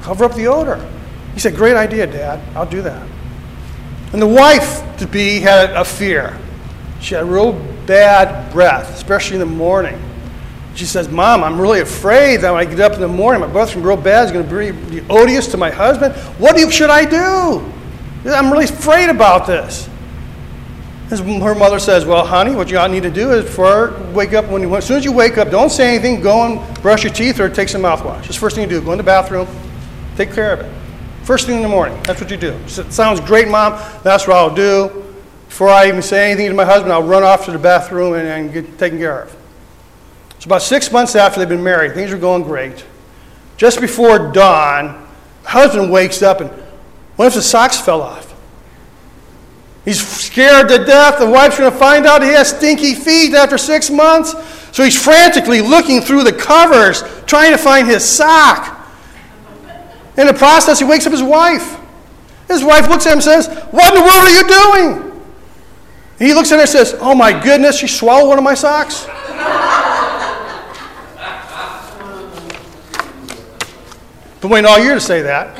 Cover 0.01 0.25
up 0.25 0.36
the 0.36 0.47
odor. 0.47 0.86
He 1.34 1.39
said, 1.39 1.55
Great 1.55 1.75
idea, 1.75 2.08
Dad. 2.08 2.39
I'll 2.55 2.65
do 2.65 2.82
that. 2.82 3.08
And 4.12 4.21
the 4.21 4.27
wife 4.27 4.82
to 4.97 5.08
be 5.08 5.39
had 5.39 5.71
a 5.71 5.86
fear. 5.86 6.38
She 6.99 7.15
had 7.15 7.25
real 7.25 7.53
bad 7.86 8.51
breath, 8.51 8.93
especially 8.95 9.36
in 9.36 9.39
the 9.39 9.45
morning. 9.45 9.99
She 10.80 10.86
says, 10.86 11.10
Mom, 11.10 11.44
I'm 11.44 11.60
really 11.60 11.82
afraid 11.82 12.38
that 12.38 12.54
when 12.54 12.62
I 12.62 12.63
get 12.63 12.80
up 12.80 12.94
in 12.94 13.02
the 13.02 13.08
morning, 13.10 13.42
my 13.42 13.52
going 13.52 13.84
real 13.84 13.98
bad. 13.98 14.28
is 14.28 14.32
going 14.32 14.48
to 14.48 14.89
be 14.89 15.02
odious 15.10 15.46
to 15.48 15.58
my 15.58 15.70
husband. 15.70 16.15
What 16.39 16.58
should 16.72 16.89
I 16.89 17.04
do? 17.04 17.70
I'm 18.32 18.50
really 18.50 18.63
afraid 18.63 19.10
about 19.10 19.46
this. 19.46 19.89
her 21.10 21.54
mother 21.54 21.80
says, 21.80 22.06
Well, 22.06 22.26
honey, 22.26 22.56
what 22.56 22.72
you 22.72 22.88
need 22.88 23.04
to 23.04 23.12
do 23.12 23.34
is 23.34 23.54
for 23.54 23.94
wake 24.13 24.32
up 24.32 24.46
when 24.46 24.62
you 24.62 24.74
as 24.78 24.86
soon 24.86 24.96
as 24.96 25.04
you 25.04 25.12
wake 25.12 25.38
up, 25.38 25.52
don't 25.52 25.70
say 25.70 25.96
anything, 25.96 26.22
go 26.22 26.46
and 26.46 26.82
brush 26.82 27.04
your 27.04 27.12
teeth 27.12 27.42
or 27.42 27.50
take 27.50 27.68
some 27.68 27.82
mouthwash. 27.82 28.22
That's 28.22 28.28
the 28.28 28.34
first 28.36 28.56
thing 28.56 28.63
you 28.63 28.80
do. 28.80 28.82
Go 28.82 28.94
in 28.94 29.00
the 29.00 29.04
bathroom, 29.04 29.50
take 30.15 30.32
care 30.32 30.54
of 30.54 30.62
it. 30.62 30.72
First 31.26 31.46
thing 31.46 31.58
in 31.58 31.62
the 31.62 31.68
morning. 31.68 32.02
That's 32.04 32.22
what 32.22 32.32
you 32.32 32.38
do. 32.38 32.54
It 32.54 32.94
sounds 32.94 33.20
great, 33.20 33.50
Mom. 33.50 33.74
That's 34.02 34.28
what 34.28 34.38
I'll 34.38 34.56
do. 34.56 35.04
Before 35.50 35.68
I 35.68 35.89
even 35.89 36.02
say 36.02 36.32
anything 36.32 36.48
to 36.48 36.56
my 36.56 36.63
husband, 36.63 36.94
I'll 36.94 37.04
run 37.04 37.24
off 37.24 37.44
to 37.46 37.52
the 37.52 37.60
bathroom 37.60 38.13
and, 38.13 38.26
and 38.26 38.54
get 38.54 38.80
taken 38.80 38.98
care 38.98 39.24
of. 39.24 39.38
So, 40.39 40.47
about 40.47 40.62
six 40.62 40.91
months 40.91 41.15
after 41.15 41.39
they've 41.39 41.49
been 41.49 41.63
married, 41.63 41.93
things 41.93 42.12
are 42.12 42.17
going 42.17 42.43
great. 42.43 42.86
Just 43.58 43.82
before 43.82 44.32
dawn, 44.32 45.08
the 45.43 45.49
husband 45.49 45.91
wakes 45.91 46.21
up 46.21 46.39
and 46.41 46.49
what 47.17 47.28
if 47.28 47.34
the 47.34 47.41
socks 47.41 47.78
fell 47.78 48.02
off? 48.02 48.34
He's 49.84 50.06
scared 50.08 50.69
to 50.69 50.86
death. 50.86 51.19
The 51.19 51.30
wife's 51.30 51.58
going 51.58 51.69
to 51.69 51.78
find 51.78 52.06
out 52.06 52.21
he 52.21 52.30
has 52.30 52.49
stinky 52.49 52.95
feet 52.95 53.34
after 53.34 53.58
six 53.58 53.89
months. 53.89 54.32
So 54.71 54.84
he's 54.84 55.02
frantically 55.02 55.62
looking 55.62 55.99
through 55.99 56.23
the 56.23 56.32
covers, 56.32 57.04
trying 57.25 57.52
to 57.52 57.58
find 57.58 57.88
his 57.88 58.06
sock. 58.06 58.78
In 60.15 60.28
the 60.28 60.34
process, 60.34 60.80
he 60.80 60.86
wakes 60.86 61.06
up 61.06 61.12
his 61.12 61.23
wife. 61.23 61.78
His 62.47 62.63
wife 62.63 62.88
looks 62.88 63.06
at 63.06 63.12
him 63.12 63.17
and 63.17 63.23
says, 63.23 63.47
What 63.71 63.93
in 63.93 63.99
the 63.99 64.06
world 64.06 64.28
are 64.28 64.30
you 64.30 64.47
doing? 64.47 65.21
He 66.19 66.34
looks 66.34 66.52
at 66.52 66.56
her 66.56 66.62
and 66.62 66.69
says, 66.69 66.95
Oh 66.99 67.15
my 67.15 67.32
goodness, 67.32 67.78
she 67.78 67.88
swallowed 67.88 68.30
one 68.30 68.38
of 68.38 68.43
my 68.43 68.54
socks. 68.54 69.06
Been 74.41 74.49
waiting 74.49 74.69
all 74.69 74.80
year 74.80 74.93
to 74.93 75.02
say 75.02 75.21
that. 75.23 75.58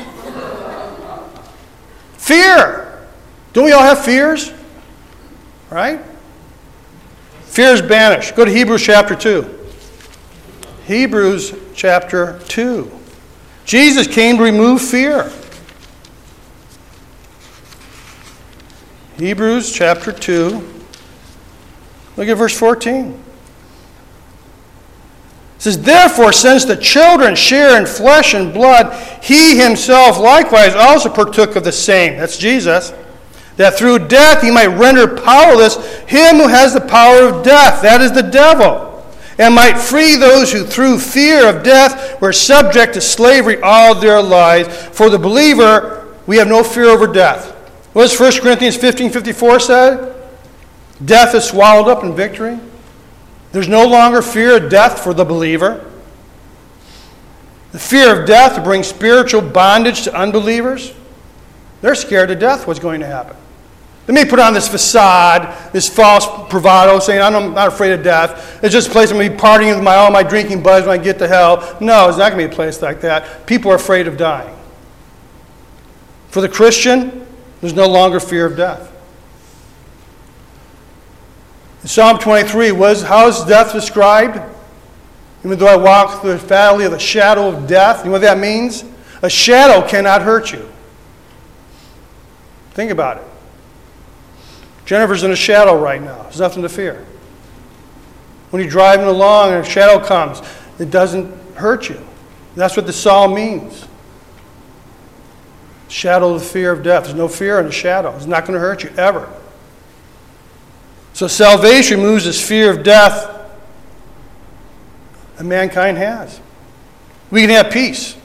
Fear. 2.16 3.06
Don't 3.52 3.64
we 3.64 3.72
all 3.72 3.82
have 3.82 4.04
fears? 4.04 4.52
Right? 5.70 6.00
Fear 7.42 7.74
is 7.74 7.82
banished. 7.82 8.36
Go 8.36 8.44
to 8.44 8.50
Hebrews 8.50 8.82
chapter 8.82 9.14
2. 9.14 9.58
Hebrews 10.86 11.54
chapter 11.74 12.38
2. 12.48 12.90
Jesus 13.64 14.06
came 14.06 14.38
to 14.38 14.42
remove 14.42 14.80
fear. 14.80 15.30
Hebrews 19.18 19.70
chapter 19.70 20.12
2. 20.12 20.66
Look 22.16 22.28
at 22.28 22.36
verse 22.36 22.58
14. 22.58 23.29
It 25.60 25.64
says, 25.64 25.82
Therefore, 25.82 26.32
since 26.32 26.64
the 26.64 26.74
children 26.74 27.34
share 27.34 27.78
in 27.78 27.84
flesh 27.84 28.32
and 28.32 28.50
blood, 28.50 28.94
he 29.22 29.58
himself 29.58 30.18
likewise 30.18 30.74
also 30.74 31.10
partook 31.10 31.54
of 31.54 31.64
the 31.64 31.70
same. 31.70 32.16
That's 32.16 32.38
Jesus. 32.38 32.94
That 33.56 33.76
through 33.76 34.08
death 34.08 34.40
he 34.40 34.50
might 34.50 34.68
render 34.68 35.06
powerless 35.06 35.76
him 36.06 36.36
who 36.36 36.48
has 36.48 36.72
the 36.72 36.80
power 36.80 37.24
of 37.24 37.44
death, 37.44 37.82
that 37.82 38.00
is 38.00 38.10
the 38.10 38.22
devil, 38.22 39.04
and 39.36 39.54
might 39.54 39.76
free 39.76 40.16
those 40.16 40.50
who 40.50 40.64
through 40.64 40.98
fear 40.98 41.46
of 41.46 41.62
death 41.62 42.18
were 42.22 42.32
subject 42.32 42.94
to 42.94 43.02
slavery 43.02 43.60
all 43.60 43.94
their 43.94 44.22
lives. 44.22 44.74
For 44.96 45.10
the 45.10 45.18
believer, 45.18 46.16
we 46.26 46.38
have 46.38 46.48
no 46.48 46.64
fear 46.64 46.86
over 46.86 47.06
death. 47.06 47.50
What 47.92 48.08
does 48.08 48.18
1 48.18 48.40
Corinthians 48.40 48.78
15 48.78 49.10
54 49.10 49.60
say? 49.60 50.14
Death 51.04 51.34
is 51.34 51.44
swallowed 51.44 51.90
up 51.90 52.02
in 52.02 52.16
victory. 52.16 52.58
There's 53.52 53.68
no 53.68 53.86
longer 53.86 54.22
fear 54.22 54.56
of 54.56 54.70
death 54.70 55.02
for 55.02 55.12
the 55.12 55.24
believer. 55.24 55.90
The 57.72 57.78
fear 57.78 58.20
of 58.20 58.26
death 58.26 58.62
brings 58.64 58.86
spiritual 58.86 59.42
bondage 59.42 60.02
to 60.02 60.14
unbelievers. 60.14 60.92
They're 61.82 61.94
scared 61.94 62.28
to 62.28 62.34
death 62.34 62.66
what's 62.66 62.80
going 62.80 63.00
to 63.00 63.06
happen. 63.06 63.36
They 64.06 64.12
may 64.12 64.24
put 64.24 64.40
on 64.40 64.54
this 64.54 64.66
facade, 64.66 65.72
this 65.72 65.88
false 65.88 66.26
bravado, 66.50 66.98
saying, 66.98 67.20
I'm 67.20 67.54
not 67.54 67.68
afraid 67.68 67.92
of 67.92 68.02
death. 68.02 68.60
It's 68.62 68.72
just 68.72 68.88
a 68.88 68.90
place 68.90 69.10
I'm 69.10 69.18
going 69.18 69.30
to 69.30 69.36
be 69.36 69.40
partying 69.40 69.74
with 69.74 69.84
my, 69.84 69.94
all 69.94 70.10
my 70.10 70.24
drinking 70.24 70.62
buddies 70.62 70.88
when 70.88 70.98
I 70.98 71.02
get 71.02 71.18
to 71.20 71.28
hell. 71.28 71.76
No, 71.80 72.08
it's 72.08 72.18
not 72.18 72.32
going 72.32 72.42
to 72.42 72.48
be 72.48 72.52
a 72.52 72.56
place 72.56 72.82
like 72.82 73.00
that. 73.02 73.46
People 73.46 73.70
are 73.70 73.76
afraid 73.76 74.08
of 74.08 74.16
dying. 74.16 74.56
For 76.28 76.40
the 76.40 76.48
Christian, 76.48 77.24
there's 77.60 77.74
no 77.74 77.86
longer 77.88 78.18
fear 78.18 78.46
of 78.46 78.56
death. 78.56 78.89
In 81.82 81.88
Psalm 81.88 82.18
23, 82.18 82.72
was, 82.72 83.02
how 83.02 83.26
is 83.28 83.42
death 83.44 83.72
described? 83.72 84.40
Even 85.44 85.58
though 85.58 85.66
I 85.66 85.76
walk 85.76 86.20
through 86.20 86.32
the 86.32 86.38
valley 86.38 86.84
of 86.84 86.92
the 86.92 86.98
shadow 86.98 87.48
of 87.48 87.66
death, 87.66 88.00
you 88.00 88.06
know 88.06 88.12
what 88.12 88.20
that 88.20 88.38
means? 88.38 88.84
A 89.22 89.30
shadow 89.30 89.86
cannot 89.86 90.22
hurt 90.22 90.52
you. 90.52 90.68
Think 92.72 92.90
about 92.90 93.18
it. 93.18 93.24
Jennifer's 94.84 95.22
in 95.22 95.30
a 95.30 95.36
shadow 95.36 95.80
right 95.80 96.02
now. 96.02 96.22
There's 96.24 96.40
nothing 96.40 96.62
to 96.62 96.68
fear. 96.68 97.06
When 98.50 98.60
you're 98.60 98.70
driving 98.70 99.06
along 99.06 99.52
and 99.52 99.64
a 99.64 99.68
shadow 99.68 100.04
comes, 100.04 100.42
it 100.78 100.90
doesn't 100.90 101.32
hurt 101.54 101.88
you. 101.88 102.00
That's 102.56 102.76
what 102.76 102.86
the 102.86 102.92
psalm 102.92 103.34
means. 103.34 103.86
Shadow 105.88 106.34
of 106.34 106.40
the 106.40 106.46
fear 106.46 106.72
of 106.72 106.82
death. 106.82 107.04
There's 107.04 107.16
no 107.16 107.28
fear 107.28 107.60
in 107.60 107.66
the 107.66 107.72
shadow. 107.72 108.14
It's 108.16 108.26
not 108.26 108.44
going 108.44 108.54
to 108.54 108.60
hurt 108.60 108.82
you 108.82 108.90
ever. 108.96 109.32
So 111.20 111.26
salvation 111.26 112.00
removes 112.00 112.24
this 112.24 112.40
fear 112.40 112.70
of 112.70 112.82
death 112.82 113.28
that 115.36 115.44
mankind 115.44 115.98
has. 115.98 116.40
We 117.30 117.42
can 117.42 117.50
have 117.50 117.70
peace. 117.70 118.16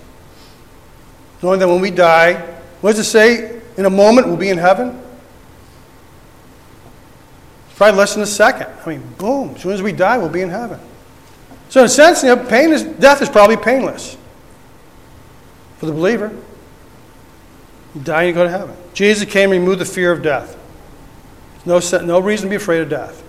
Knowing 1.44 1.60
that 1.60 1.68
when 1.68 1.82
we 1.82 1.92
die, 1.92 2.36
what 2.80 2.92
does 2.92 3.00
it 3.00 3.10
say? 3.10 3.62
In 3.76 3.86
a 3.86 3.90
moment 3.90 4.28
we'll 4.28 4.38
be 4.38 4.48
in 4.48 4.58
heaven? 4.58 4.98
Probably 7.76 8.00
less 8.00 8.14
than 8.14 8.24
a 8.24 8.26
second. 8.26 8.68
I 8.86 8.88
mean, 8.88 9.04
boom, 9.18 9.56
as 9.56 9.64
soon 9.64 9.74
as 9.74 9.82
we 9.82 9.92
die, 9.92 10.18
we'll 10.18 10.30
be 10.30 10.40
in 10.40 10.50
heaven. 10.50 10.80
So 11.68 11.82
in 11.82 11.88
a 11.88 11.90
sense, 11.90 12.24
you 12.24 12.34
know, 12.34 12.46
pain 12.46 12.72
is, 12.72 12.84
death 12.84 13.22
is 13.22 13.28
probably 13.28 13.58
painless 13.58 14.16
for 15.80 15.88
the 15.88 15.92
believer. 15.92 16.34
You 17.94 18.00
die 18.00 18.22
and 18.22 18.28
you 18.30 18.34
go 18.34 18.46
to 18.46 18.50
heaven. 18.50 18.74
Jesus 18.94 19.30
came 19.30 19.52
and 19.52 19.60
removed 19.60 19.82
the 19.82 19.86
fear 19.86 20.14
of 20.14 20.22
death. 20.24 20.62
No, 21.65 21.80
no 22.04 22.19
reason 22.19 22.45
to 22.45 22.49
be 22.49 22.56
afraid 22.56 22.82
of 22.82 22.89
death. 22.89 23.23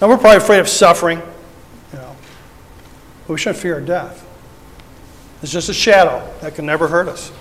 Now, 0.00 0.08
we're 0.08 0.18
probably 0.18 0.38
afraid 0.38 0.60
of 0.60 0.68
suffering, 0.68 1.18
you 1.92 1.98
know, 1.98 2.16
but 3.26 3.32
we 3.34 3.38
shouldn't 3.38 3.60
fear 3.62 3.80
death. 3.80 4.26
It's 5.42 5.52
just 5.52 5.68
a 5.68 5.74
shadow 5.74 6.28
that 6.40 6.54
can 6.54 6.66
never 6.66 6.88
hurt 6.88 7.08
us. 7.08 7.32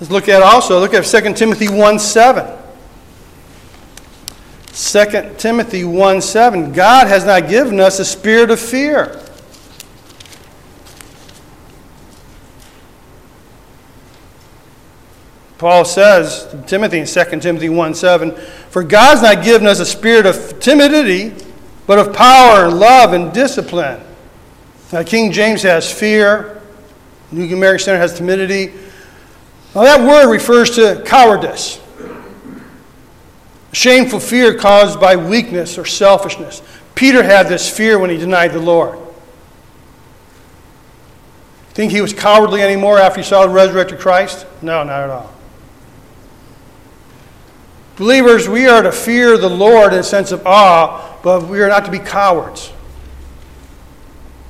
Let's 0.00 0.10
look 0.10 0.28
at 0.28 0.42
also, 0.42 0.80
look 0.80 0.94
at 0.94 1.04
2 1.04 1.34
Timothy 1.34 1.68
1 1.68 1.98
7. 1.98 2.58
2 4.72 5.34
Timothy 5.38 5.84
1 5.84 6.20
7. 6.20 6.72
God 6.72 7.06
has 7.06 7.24
not 7.24 7.48
given 7.48 7.80
us 7.80 8.00
a 8.00 8.04
spirit 8.04 8.50
of 8.50 8.58
fear 8.58 9.23
Paul 15.64 15.86
says 15.86 16.46
to 16.48 16.60
Timothy 16.64 16.98
in 16.98 17.06
2 17.06 17.40
Timothy 17.40 17.70
1 17.70 17.94
7, 17.94 18.32
For 18.68 18.84
God's 18.84 19.22
not 19.22 19.42
given 19.42 19.66
us 19.66 19.80
a 19.80 19.86
spirit 19.86 20.26
of 20.26 20.60
timidity, 20.60 21.32
but 21.86 21.98
of 21.98 22.14
power 22.14 22.66
and 22.66 22.78
love 22.78 23.14
and 23.14 23.32
discipline. 23.32 23.98
Now, 24.92 25.02
King 25.04 25.32
James 25.32 25.62
has 25.62 25.90
fear, 25.90 26.60
New 27.32 27.50
American 27.56 27.78
Standard 27.82 28.00
has 28.00 28.14
timidity. 28.14 28.74
Now, 29.74 29.84
that 29.84 30.06
word 30.06 30.30
refers 30.30 30.72
to 30.72 31.02
cowardice. 31.06 31.80
Shameful 33.72 34.20
fear 34.20 34.58
caused 34.58 35.00
by 35.00 35.16
weakness 35.16 35.78
or 35.78 35.86
selfishness. 35.86 36.60
Peter 36.94 37.22
had 37.22 37.48
this 37.48 37.74
fear 37.74 37.98
when 37.98 38.10
he 38.10 38.18
denied 38.18 38.52
the 38.52 38.60
Lord. 38.60 38.98
Think 41.70 41.90
he 41.90 42.02
was 42.02 42.12
cowardly 42.12 42.60
anymore 42.60 42.98
after 42.98 43.20
he 43.20 43.24
saw 43.24 43.46
the 43.46 43.48
resurrected 43.48 43.98
Christ? 43.98 44.44
No, 44.60 44.84
not 44.84 45.04
at 45.04 45.08
all. 45.08 45.33
Believers, 47.96 48.48
we 48.48 48.66
are 48.66 48.82
to 48.82 48.90
fear 48.90 49.38
the 49.38 49.48
Lord 49.48 49.92
in 49.92 50.00
a 50.00 50.04
sense 50.04 50.32
of 50.32 50.44
awe, 50.46 51.16
but 51.22 51.46
we 51.46 51.62
are 51.62 51.68
not 51.68 51.84
to 51.84 51.90
be 51.90 52.00
cowards. 52.00 52.72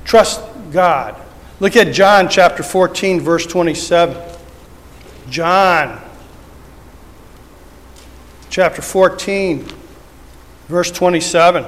Trust 0.03 0.41
God. 0.71 1.19
Look 1.59 1.75
at 1.75 1.93
John 1.93 2.27
chapter 2.27 2.63
14, 2.63 3.19
verse 3.19 3.45
27. 3.45 4.17
John 5.29 6.01
chapter 8.49 8.81
14, 8.81 9.67
verse 10.67 10.91
27. 10.91 11.65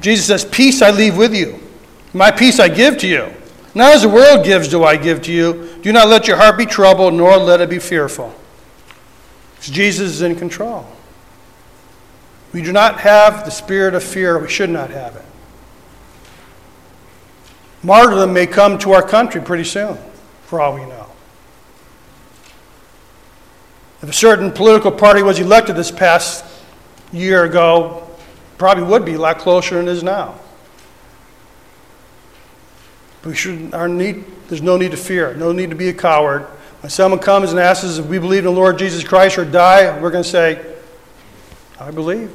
Jesus 0.00 0.26
says, 0.26 0.44
Peace 0.44 0.82
I 0.82 0.90
leave 0.90 1.16
with 1.16 1.34
you, 1.34 1.58
my 2.12 2.30
peace 2.30 2.60
I 2.60 2.68
give 2.68 2.98
to 2.98 3.08
you. 3.08 3.32
Not 3.74 3.94
as 3.94 4.02
the 4.02 4.08
world 4.08 4.44
gives, 4.44 4.68
do 4.68 4.84
I 4.84 4.96
give 4.96 5.22
to 5.22 5.32
you. 5.32 5.78
Do 5.80 5.92
not 5.92 6.08
let 6.08 6.28
your 6.28 6.36
heart 6.36 6.58
be 6.58 6.66
troubled, 6.66 7.14
nor 7.14 7.38
let 7.38 7.62
it 7.62 7.70
be 7.70 7.78
fearful. 7.78 8.34
Jesus 9.70 10.10
is 10.10 10.22
in 10.22 10.36
control. 10.36 10.86
We 12.52 12.62
do 12.62 12.72
not 12.72 13.00
have 13.00 13.44
the 13.44 13.50
spirit 13.50 13.94
of 13.94 14.02
fear. 14.02 14.38
We 14.38 14.48
should 14.48 14.70
not 14.70 14.90
have 14.90 15.16
it. 15.16 15.24
Martyrdom 17.82 18.32
may 18.32 18.46
come 18.46 18.78
to 18.78 18.92
our 18.92 19.02
country 19.02 19.40
pretty 19.40 19.64
soon, 19.64 19.98
for 20.44 20.60
all 20.60 20.74
we 20.74 20.82
know. 20.82 21.06
If 24.02 24.10
a 24.10 24.12
certain 24.12 24.50
political 24.50 24.90
party 24.90 25.22
was 25.22 25.38
elected 25.38 25.76
this 25.76 25.90
past 25.90 26.44
year 27.12 27.44
ago, 27.44 28.08
probably 28.58 28.84
would 28.84 29.04
be 29.04 29.14
a 29.14 29.18
lot 29.18 29.38
closer 29.38 29.76
than 29.76 29.88
it 29.88 29.92
is 29.92 30.02
now. 30.02 30.34
We 33.24 33.34
should, 33.34 33.72
our 33.74 33.88
need, 33.88 34.24
there's 34.48 34.62
no 34.62 34.76
need 34.76 34.90
to 34.90 34.96
fear, 34.96 35.34
no 35.34 35.52
need 35.52 35.70
to 35.70 35.76
be 35.76 35.88
a 35.88 35.94
coward. 35.94 36.46
When 36.82 36.90
someone 36.90 37.20
comes 37.20 37.52
and 37.52 37.60
asks 37.60 37.84
us 37.84 37.98
if 37.98 38.06
we 38.06 38.18
believe 38.18 38.40
in 38.40 38.46
the 38.46 38.50
Lord 38.50 38.76
Jesus 38.76 39.04
Christ 39.04 39.38
or 39.38 39.44
die, 39.44 40.00
we're 40.00 40.10
going 40.10 40.24
to 40.24 40.28
say, 40.28 40.60
I 41.78 41.92
believe. 41.92 42.34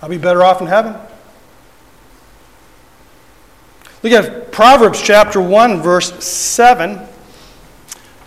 I'll 0.00 0.08
be 0.08 0.16
better 0.16 0.42
off 0.42 0.62
in 0.62 0.66
heaven. 0.66 0.96
Look 4.02 4.12
at 4.14 4.52
Proverbs 4.52 5.02
chapter 5.02 5.38
1, 5.38 5.82
verse 5.82 6.24
7. 6.24 7.06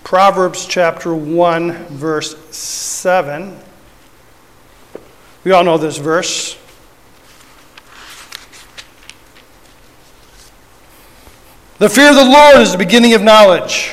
Proverbs 0.04 0.68
chapter 0.68 1.16
1, 1.16 1.72
verse 1.88 2.38
7. 2.56 3.58
We 5.44 5.54
all 5.54 5.64
know 5.64 5.80
this 5.80 5.98
verse. 5.98 6.54
The 11.80 11.90
fear 11.90 12.10
of 12.12 12.16
the 12.16 12.26
Lord 12.26 12.58
is 12.58 12.74
the 12.74 12.78
beginning 12.78 13.16
of 13.16 13.24
knowledge. 13.24 13.92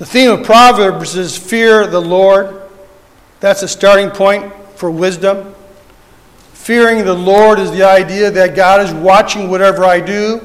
The 0.00 0.06
theme 0.06 0.30
of 0.30 0.44
Proverbs 0.44 1.14
is 1.14 1.36
fear 1.36 1.86
the 1.86 2.00
Lord. 2.00 2.62
That's 3.40 3.62
a 3.62 3.68
starting 3.68 4.08
point 4.08 4.50
for 4.74 4.90
wisdom. 4.90 5.54
Fearing 6.54 7.04
the 7.04 7.12
Lord 7.12 7.58
is 7.58 7.70
the 7.70 7.82
idea 7.82 8.30
that 8.30 8.56
God 8.56 8.80
is 8.80 8.94
watching 8.94 9.50
whatever 9.50 9.84
I 9.84 10.00
do 10.00 10.40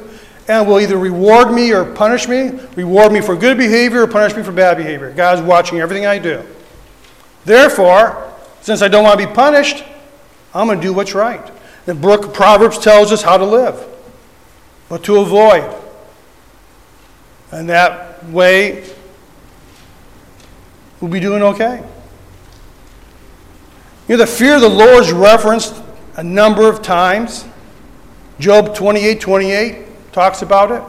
and 0.49 0.67
will 0.67 0.81
either 0.81 0.97
reward 0.97 1.53
me 1.53 1.71
or 1.71 1.85
punish 1.85 2.27
me, 2.27 2.49
reward 2.75 3.13
me 3.13 3.21
for 3.21 3.33
good 3.33 3.57
behavior 3.57 4.01
or 4.01 4.07
punish 4.07 4.35
me 4.35 4.43
for 4.43 4.51
bad 4.51 4.75
behavior. 4.75 5.13
God 5.15 5.39
is 5.39 5.45
watching 5.45 5.79
everything 5.79 6.05
I 6.05 6.19
do. 6.19 6.43
Therefore, 7.45 8.29
since 8.59 8.81
I 8.81 8.89
don't 8.89 9.05
want 9.05 9.17
to 9.21 9.25
be 9.25 9.33
punished, 9.33 9.85
I'm 10.53 10.67
going 10.67 10.81
to 10.81 10.85
do 10.85 10.91
what's 10.91 11.15
right. 11.15 11.49
The 11.85 11.95
book 11.95 12.25
of 12.25 12.33
Proverbs 12.33 12.77
tells 12.77 13.13
us 13.13 13.21
how 13.21 13.37
to 13.37 13.45
live, 13.45 13.75
what 14.89 15.05
to 15.05 15.21
avoid. 15.21 15.73
And 17.53 17.69
that 17.69 18.25
way, 18.25 18.94
we'll 20.99 21.11
be 21.11 21.19
doing 21.19 21.41
okay. 21.41 21.83
You 24.07 24.17
know, 24.17 24.25
the 24.25 24.27
fear 24.27 24.55
of 24.55 24.61
the 24.61 24.69
Lord 24.69 25.03
is 25.03 25.11
referenced 25.11 25.81
a 26.15 26.23
number 26.23 26.69
of 26.69 26.81
times. 26.81 27.45
Job 28.39 28.75
28 28.75 29.19
28 29.19 30.11
talks 30.11 30.41
about 30.41 30.71
it. 30.71 30.83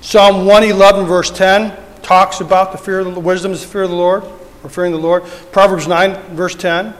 Psalm 0.00 0.46
111, 0.46 1.06
verse 1.06 1.30
10, 1.30 1.76
talks 2.02 2.40
about 2.40 2.70
the 2.70 2.78
fear 2.78 3.00
of 3.00 3.14
the 3.14 3.20
wisdom 3.20 3.50
is 3.50 3.62
the 3.62 3.68
fear 3.68 3.82
of 3.82 3.90
the 3.90 3.96
Lord, 3.96 4.24
or 4.62 4.70
fearing 4.70 4.92
the 4.92 4.98
Lord. 4.98 5.24
Proverbs 5.50 5.88
9, 5.88 6.36
verse 6.36 6.54
10. 6.54 6.94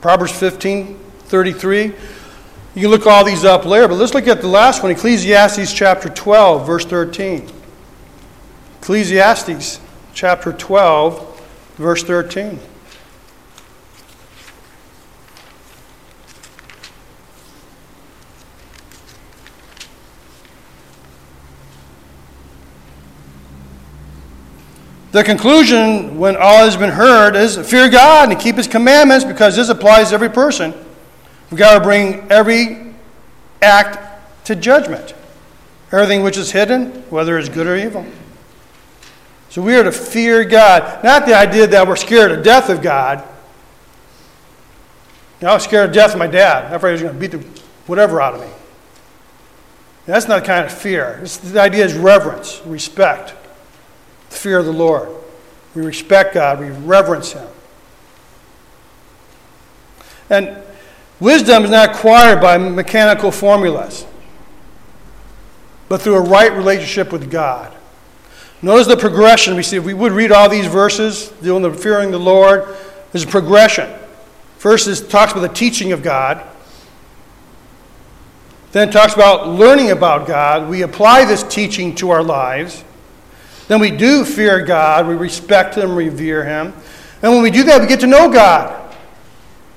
Proverbs 0.00 0.32
15, 0.32 0.98
33. 1.24 1.84
You 1.84 1.92
can 2.74 2.90
look 2.90 3.06
all 3.06 3.24
these 3.24 3.44
up 3.44 3.66
later, 3.66 3.88
but 3.88 3.96
let's 3.96 4.14
look 4.14 4.26
at 4.26 4.40
the 4.40 4.48
last 4.48 4.82
one 4.82 4.90
Ecclesiastes 4.90 5.72
chapter 5.72 6.08
12, 6.08 6.66
verse 6.66 6.86
13. 6.86 7.46
Ecclesiastes 8.80 9.80
chapter 10.14 10.52
12, 10.52 11.40
verse 11.76 12.02
13. 12.02 12.58
The 25.12 25.22
conclusion, 25.22 26.18
when 26.18 26.36
all 26.36 26.64
has 26.64 26.78
been 26.78 26.90
heard, 26.90 27.36
is 27.36 27.58
fear 27.58 27.90
God 27.90 28.30
and 28.30 28.40
keep 28.40 28.56
His 28.56 28.66
commandments 28.66 29.26
because 29.26 29.54
this 29.54 29.68
applies 29.68 30.08
to 30.08 30.14
every 30.14 30.30
person. 30.30 30.72
We've 31.50 31.58
got 31.58 31.74
to 31.74 31.80
bring 31.80 32.30
every 32.30 32.94
act 33.60 34.46
to 34.46 34.56
judgment. 34.56 35.14
Everything 35.92 36.22
which 36.22 36.38
is 36.38 36.50
hidden, 36.50 36.92
whether 37.10 37.38
it's 37.38 37.50
good 37.50 37.66
or 37.66 37.76
evil. 37.76 38.06
So 39.52 39.60
we 39.60 39.76
are 39.76 39.84
to 39.84 39.92
fear 39.92 40.46
God. 40.46 41.04
Not 41.04 41.26
the 41.26 41.34
idea 41.34 41.66
that 41.66 41.86
we're 41.86 41.94
scared 41.96 42.30
to 42.30 42.42
death 42.42 42.70
of 42.70 42.80
God. 42.80 43.18
You 45.38 45.46
know, 45.46 45.50
I 45.50 45.54
was 45.56 45.64
scared 45.64 45.92
to 45.92 45.94
death 45.94 46.14
of 46.14 46.18
my 46.18 46.26
dad. 46.26 46.72
I 46.72 46.78
thought 46.78 46.86
he 46.86 46.92
was 46.92 47.02
going 47.02 47.12
to 47.12 47.20
beat 47.20 47.32
the 47.32 47.60
whatever 47.86 48.18
out 48.22 48.32
of 48.32 48.40
me. 48.40 48.46
That's 50.06 50.26
not 50.26 50.40
the 50.40 50.46
kind 50.46 50.64
of 50.64 50.72
fear. 50.72 51.20
It's, 51.22 51.36
the 51.36 51.60
idea 51.60 51.84
is 51.84 51.92
reverence, 51.92 52.62
respect 52.64 53.34
the 54.30 54.36
fear 54.36 54.58
of 54.58 54.64
the 54.64 54.72
Lord. 54.72 55.10
We 55.74 55.82
respect 55.82 56.32
God, 56.32 56.58
we 56.58 56.70
reverence 56.70 57.32
Him. 57.32 57.46
And 60.30 60.56
wisdom 61.20 61.64
is 61.64 61.70
not 61.70 61.90
acquired 61.90 62.40
by 62.40 62.56
mechanical 62.56 63.30
formulas, 63.30 64.06
but 65.90 66.00
through 66.00 66.14
a 66.14 66.22
right 66.22 66.54
relationship 66.54 67.12
with 67.12 67.30
God. 67.30 67.70
Notice 68.62 68.86
the 68.86 68.96
progression 68.96 69.56
we 69.56 69.62
see. 69.62 69.76
If 69.76 69.84
we 69.84 69.92
would 69.92 70.12
read 70.12 70.30
all 70.32 70.48
these 70.48 70.66
verses, 70.66 71.32
with 71.40 71.82
fearing 71.82 72.12
the 72.12 72.18
Lord, 72.18 72.64
there's 73.10 73.24
a 73.24 73.28
progression. 73.28 73.92
First, 74.58 74.86
it 74.86 75.10
talks 75.10 75.32
about 75.32 75.42
the 75.42 75.48
teaching 75.48 75.92
of 75.92 76.02
God. 76.02 76.46
Then 78.70 78.88
it 78.88 78.92
talks 78.92 79.14
about 79.14 79.48
learning 79.48 79.90
about 79.90 80.26
God. 80.26 80.70
We 80.70 80.82
apply 80.82 81.24
this 81.24 81.42
teaching 81.42 81.94
to 81.96 82.10
our 82.10 82.22
lives 82.22 82.84
then 83.68 83.80
we 83.80 83.90
do 83.90 84.24
fear 84.24 84.60
God, 84.60 85.06
we 85.06 85.14
respect 85.14 85.76
Him, 85.76 85.94
revere 85.94 86.44
Him. 86.44 86.74
And 87.22 87.32
when 87.32 87.42
we 87.42 87.50
do 87.50 87.64
that, 87.64 87.80
we 87.80 87.86
get 87.86 88.00
to 88.00 88.06
know 88.06 88.30
God. 88.30 88.94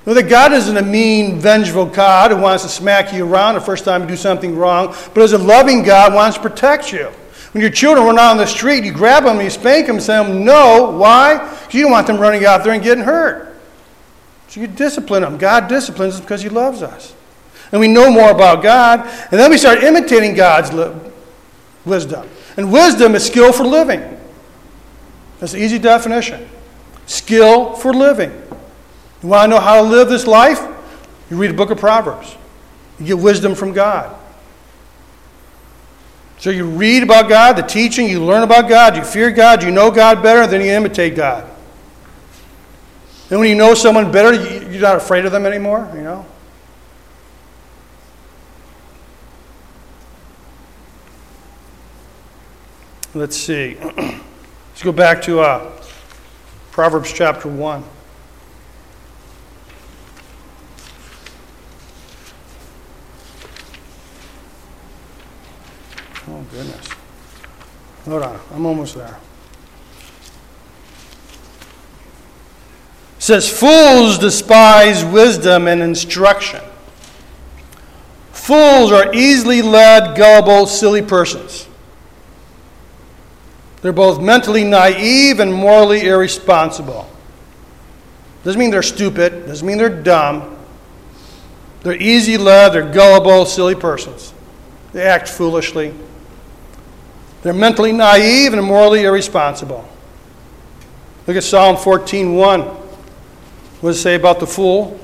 Know 0.06 0.14
that 0.14 0.24
God 0.24 0.52
isn't 0.54 0.76
a 0.76 0.82
mean, 0.82 1.40
vengeful 1.40 1.86
God 1.86 2.32
who 2.32 2.38
wants 2.38 2.64
to 2.64 2.70
smack 2.70 3.14
you 3.14 3.26
around 3.26 3.56
the 3.56 3.62
first 3.62 3.86
time 3.86 4.02
you 4.02 4.08
do 4.08 4.18
something 4.18 4.58
wrong, 4.58 4.94
but 5.14 5.24
as 5.24 5.32
a 5.32 5.38
loving 5.38 5.82
God 5.84 6.14
wants 6.14 6.36
to 6.38 6.44
protect 6.44 6.92
you. 6.92 7.10
When 7.56 7.62
your 7.62 7.72
children 7.72 8.06
run 8.06 8.20
out 8.20 8.32
on 8.32 8.38
the 8.38 8.46
street, 8.46 8.84
you 8.84 8.92
grab 8.92 9.24
them, 9.24 9.40
you 9.40 9.50
spank 9.50 9.88
them, 9.88 10.02
say 10.02 10.22
them 10.22 10.44
no. 10.44 10.92
Why? 10.92 11.38
Because 11.38 11.74
you 11.74 11.84
don't 11.84 11.92
want 11.94 12.06
them 12.06 12.18
running 12.18 12.44
out 12.44 12.66
there 12.66 12.74
and 12.74 12.84
getting 12.84 13.06
hurt. 13.06 13.56
So 14.50 14.60
you 14.60 14.68
discipline 14.68 15.22
them. 15.22 15.38
God 15.38 15.70
disciplines 15.70 16.16
us 16.16 16.20
because 16.20 16.42
He 16.42 16.50
loves 16.50 16.82
us. 16.82 17.16
And 17.72 17.80
we 17.80 17.88
know 17.88 18.12
more 18.12 18.30
about 18.30 18.62
God, 18.62 19.08
and 19.32 19.40
then 19.40 19.50
we 19.50 19.58
start 19.58 19.86
imitating 19.86 20.36
God's 20.36 20.70
wisdom. 21.86 22.28
And 22.58 22.74
wisdom 22.74 23.16
is 23.16 23.26
skill 23.26 23.54
for 23.54 23.64
living. 23.64 24.02
That's 25.40 25.54
an 25.54 25.62
easy 25.62 25.80
definition. 25.80 26.50
Skill 27.06 27.78
for 27.78 27.94
living. 27.94 28.32
You 29.24 29.30
want 29.30 29.50
to 29.50 29.56
know 29.56 29.62
how 29.62 29.82
to 29.82 29.88
live 29.88 30.10
this 30.10 30.28
life? 30.28 30.60
You 31.30 31.38
read 31.38 31.52
a 31.52 31.54
book 31.54 31.70
of 31.70 31.78
Proverbs. 31.78 32.36
You 33.00 33.06
get 33.06 33.20
wisdom 33.20 33.56
from 33.56 33.72
God. 33.72 34.14
So 36.46 36.52
you 36.52 36.68
read 36.68 37.02
about 37.02 37.28
God, 37.28 37.54
the 37.54 37.64
teaching, 37.64 38.08
you 38.08 38.24
learn 38.24 38.44
about 38.44 38.70
God, 38.70 38.96
you 38.96 39.04
fear 39.04 39.32
God, 39.32 39.64
you 39.64 39.72
know 39.72 39.90
God 39.90 40.22
better, 40.22 40.46
then 40.46 40.62
you 40.62 40.72
imitate 40.74 41.16
God. 41.16 41.50
Then 43.30 43.40
when 43.40 43.50
you 43.50 43.56
know 43.56 43.74
someone 43.74 44.12
better, 44.12 44.32
you're 44.32 44.80
not 44.80 44.96
afraid 44.96 45.26
of 45.26 45.32
them 45.32 45.48
anymore, 45.48 45.92
you 45.96 46.04
know? 46.04 46.24
Let's 53.16 53.36
see. 53.36 53.76
Let's 53.98 54.84
go 54.84 54.92
back 54.92 55.24
to 55.24 55.40
uh, 55.40 55.72
Proverbs 56.70 57.12
chapter 57.12 57.50
1. 57.50 57.84
Oh, 66.28 66.45
goodness. 66.56 66.88
Hold 68.06 68.24
on. 68.24 68.40
I'm 68.54 68.66
almost 68.66 68.96
there. 68.96 69.18
It 73.18 73.22
says, 73.22 73.50
Fools 73.50 74.18
despise 74.20 75.04
wisdom 75.04 75.68
and 75.68 75.82
instruction. 75.82 76.62
Fools 78.32 78.92
are 78.92 79.14
easily 79.14 79.62
led, 79.62 80.16
gullible, 80.16 80.66
silly 80.68 81.02
persons. 81.02 81.68
They're 83.82 83.92
both 83.92 84.22
mentally 84.22 84.64
naive 84.64 85.40
and 85.40 85.54
morally 85.54 86.08
irresponsible. 86.08 87.10
Doesn't 88.44 88.60
mean 88.60 88.70
they're 88.70 88.84
stupid, 88.84 89.48
doesn't 89.48 89.68
mean 89.68 89.78
they're 89.78 89.90
dumb. 89.90 90.56
They're 91.82 92.02
easy 92.02 92.38
led, 92.38 92.74
they're 92.74 92.92
gullible, 92.94 93.46
silly 93.46 93.76
persons. 93.76 94.34
They 94.94 95.02
act 95.04 95.28
foolishly. 95.28 95.94
They're 97.46 97.54
mentally 97.54 97.92
naive 97.92 98.54
and 98.54 98.64
morally 98.66 99.04
irresponsible. 99.04 99.88
Look 101.28 101.38
at 101.38 101.44
Psalm 101.44 101.76
14:1. 101.78 102.62
What 103.82 103.90
does 103.92 104.00
it 104.00 104.02
say 104.02 104.16
about 104.16 104.40
the 104.40 104.48
fool? 104.48 105.00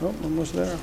Oh, 0.00 0.14
almost 0.22 0.54
there. 0.54 0.78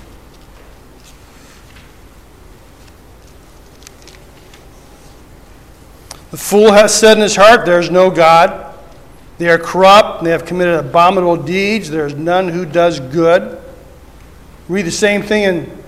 The 6.32 6.38
fool 6.38 6.73
has 6.73 6.93
said 6.93 7.15
in 7.15 7.23
his 7.23 7.38
heart, 7.38 7.65
There 7.65 7.80
is 7.80 7.89
no 7.89 8.10
God. 8.10 8.71
They 9.41 9.49
are 9.49 9.58
corrupt, 9.58 10.23
they 10.23 10.30
have 10.30 10.45
committed 10.45 10.75
abominable 10.75 11.36
deeds. 11.36 11.89
There 11.89 12.06
is 12.06 12.13
none 12.13 12.47
who 12.47 12.63
does 12.63 12.99
good. 12.99 13.60
Read 14.69 14.84
the 14.84 14.91
same 14.91 15.23
thing 15.23 15.45
in 15.45 15.84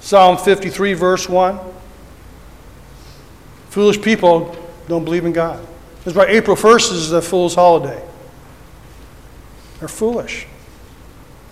Psalm 0.00 0.36
53, 0.36 0.92
verse 0.92 1.26
1. 1.26 1.58
Foolish 3.70 4.02
people 4.02 4.54
don't 4.86 5.06
believe 5.06 5.24
in 5.24 5.32
God. 5.32 5.66
That's 6.04 6.14
why 6.14 6.26
April 6.26 6.54
1st 6.54 6.92
is 6.92 7.08
the 7.08 7.22
fool's 7.22 7.54
holiday. 7.54 8.06
They're 9.78 9.88
foolish. 9.88 10.46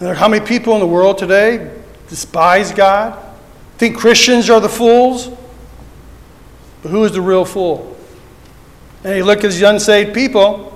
And 0.00 0.18
how 0.18 0.28
many 0.28 0.44
people 0.44 0.74
in 0.74 0.80
the 0.80 0.86
world 0.86 1.16
today 1.16 1.74
despise 2.10 2.72
God? 2.72 3.18
Think 3.78 3.96
Christians 3.96 4.50
are 4.50 4.60
the 4.60 4.68
fools? 4.68 5.30
But 6.82 6.90
who 6.90 7.02
is 7.06 7.12
the 7.12 7.22
real 7.22 7.46
fool? 7.46 7.96
And 9.02 9.16
you 9.16 9.24
look 9.24 9.38
at 9.38 9.50
these 9.50 9.62
unsaved 9.62 10.12
people, 10.12 10.74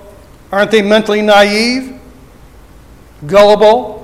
aren't 0.53 0.69
they 0.69 0.83
mentally 0.83 1.21
naive? 1.21 1.99
Gullible? 3.25 3.99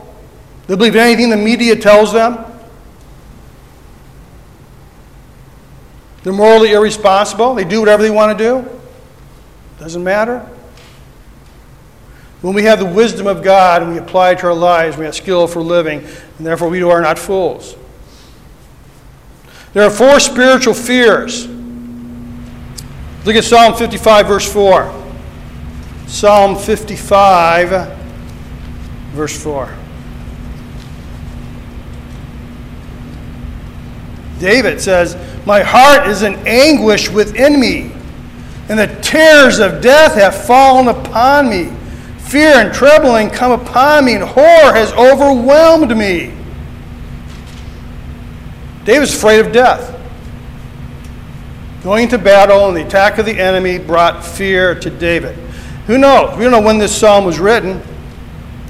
They 0.66 0.76
believe 0.76 0.96
anything 0.96 1.30
the 1.30 1.38
media 1.38 1.76
tells 1.76 2.12
them? 2.12 2.44
They're 6.24 6.34
morally 6.34 6.72
irresponsible. 6.72 7.54
They 7.54 7.66
do 7.66 7.80
whatever 7.80 8.02
they 8.02 8.10
want 8.10 8.38
to 8.38 8.44
do. 8.44 8.70
Doesn't 9.78 10.04
matter. 10.04 10.40
When 12.42 12.56
we 12.56 12.64
have 12.64 12.80
the 12.80 12.86
wisdom 12.86 13.28
of 13.28 13.44
God 13.44 13.84
and 13.84 13.92
we 13.92 14.00
apply 14.00 14.32
it 14.32 14.40
to 14.40 14.48
our 14.48 14.54
lives, 14.54 14.98
we 14.98 15.06
have 15.06 15.14
skill 15.14 15.46
for 15.46 15.62
living, 15.62 16.00
and 16.00 16.48
therefore 16.48 16.70
we 16.70 16.82
are 16.82 17.02
not 17.02 17.20
fools. 17.20 17.76
There 19.74 19.86
are 19.86 19.92
four 19.92 20.20
spiritual 20.20 20.74
fears. 20.74 21.48
Look 23.24 23.36
at 23.36 23.44
Psalm 23.44 23.76
55, 23.76 24.28
verse 24.28 24.52
4. 24.52 25.09
Psalm 26.10 26.56
55, 26.56 27.96
verse 29.12 29.44
4. 29.44 29.72
David 34.40 34.82
says, 34.82 35.16
My 35.46 35.62
heart 35.62 36.08
is 36.08 36.24
in 36.24 36.36
anguish 36.48 37.12
within 37.12 37.60
me, 37.60 37.92
and 38.70 38.80
the 38.80 38.88
terrors 39.04 39.60
of 39.60 39.82
death 39.82 40.16
have 40.16 40.36
fallen 40.48 40.88
upon 40.88 41.48
me. 41.48 41.72
Fear 42.18 42.56
and 42.56 42.74
trembling 42.74 43.30
come 43.30 43.52
upon 43.52 44.06
me, 44.06 44.16
and 44.16 44.24
horror 44.24 44.74
has 44.74 44.92
overwhelmed 44.94 45.96
me. 45.96 46.34
David's 48.84 49.14
afraid 49.14 49.46
of 49.46 49.52
death. 49.52 49.96
Going 51.84 52.08
to 52.10 52.18
battle 52.18 52.68
and 52.68 52.76
the 52.76 52.84
attack 52.84 53.20
of 53.20 53.28
the 53.28 53.40
enemy 53.40 53.78
brought 53.78 54.26
fear 54.26 54.74
to 54.74 54.90
David. 54.90 55.38
Who 55.90 55.98
knows? 55.98 56.38
We 56.38 56.44
don't 56.44 56.52
know 56.52 56.62
when 56.62 56.78
this 56.78 56.96
psalm 56.96 57.26
was 57.26 57.40
written. 57.40 57.82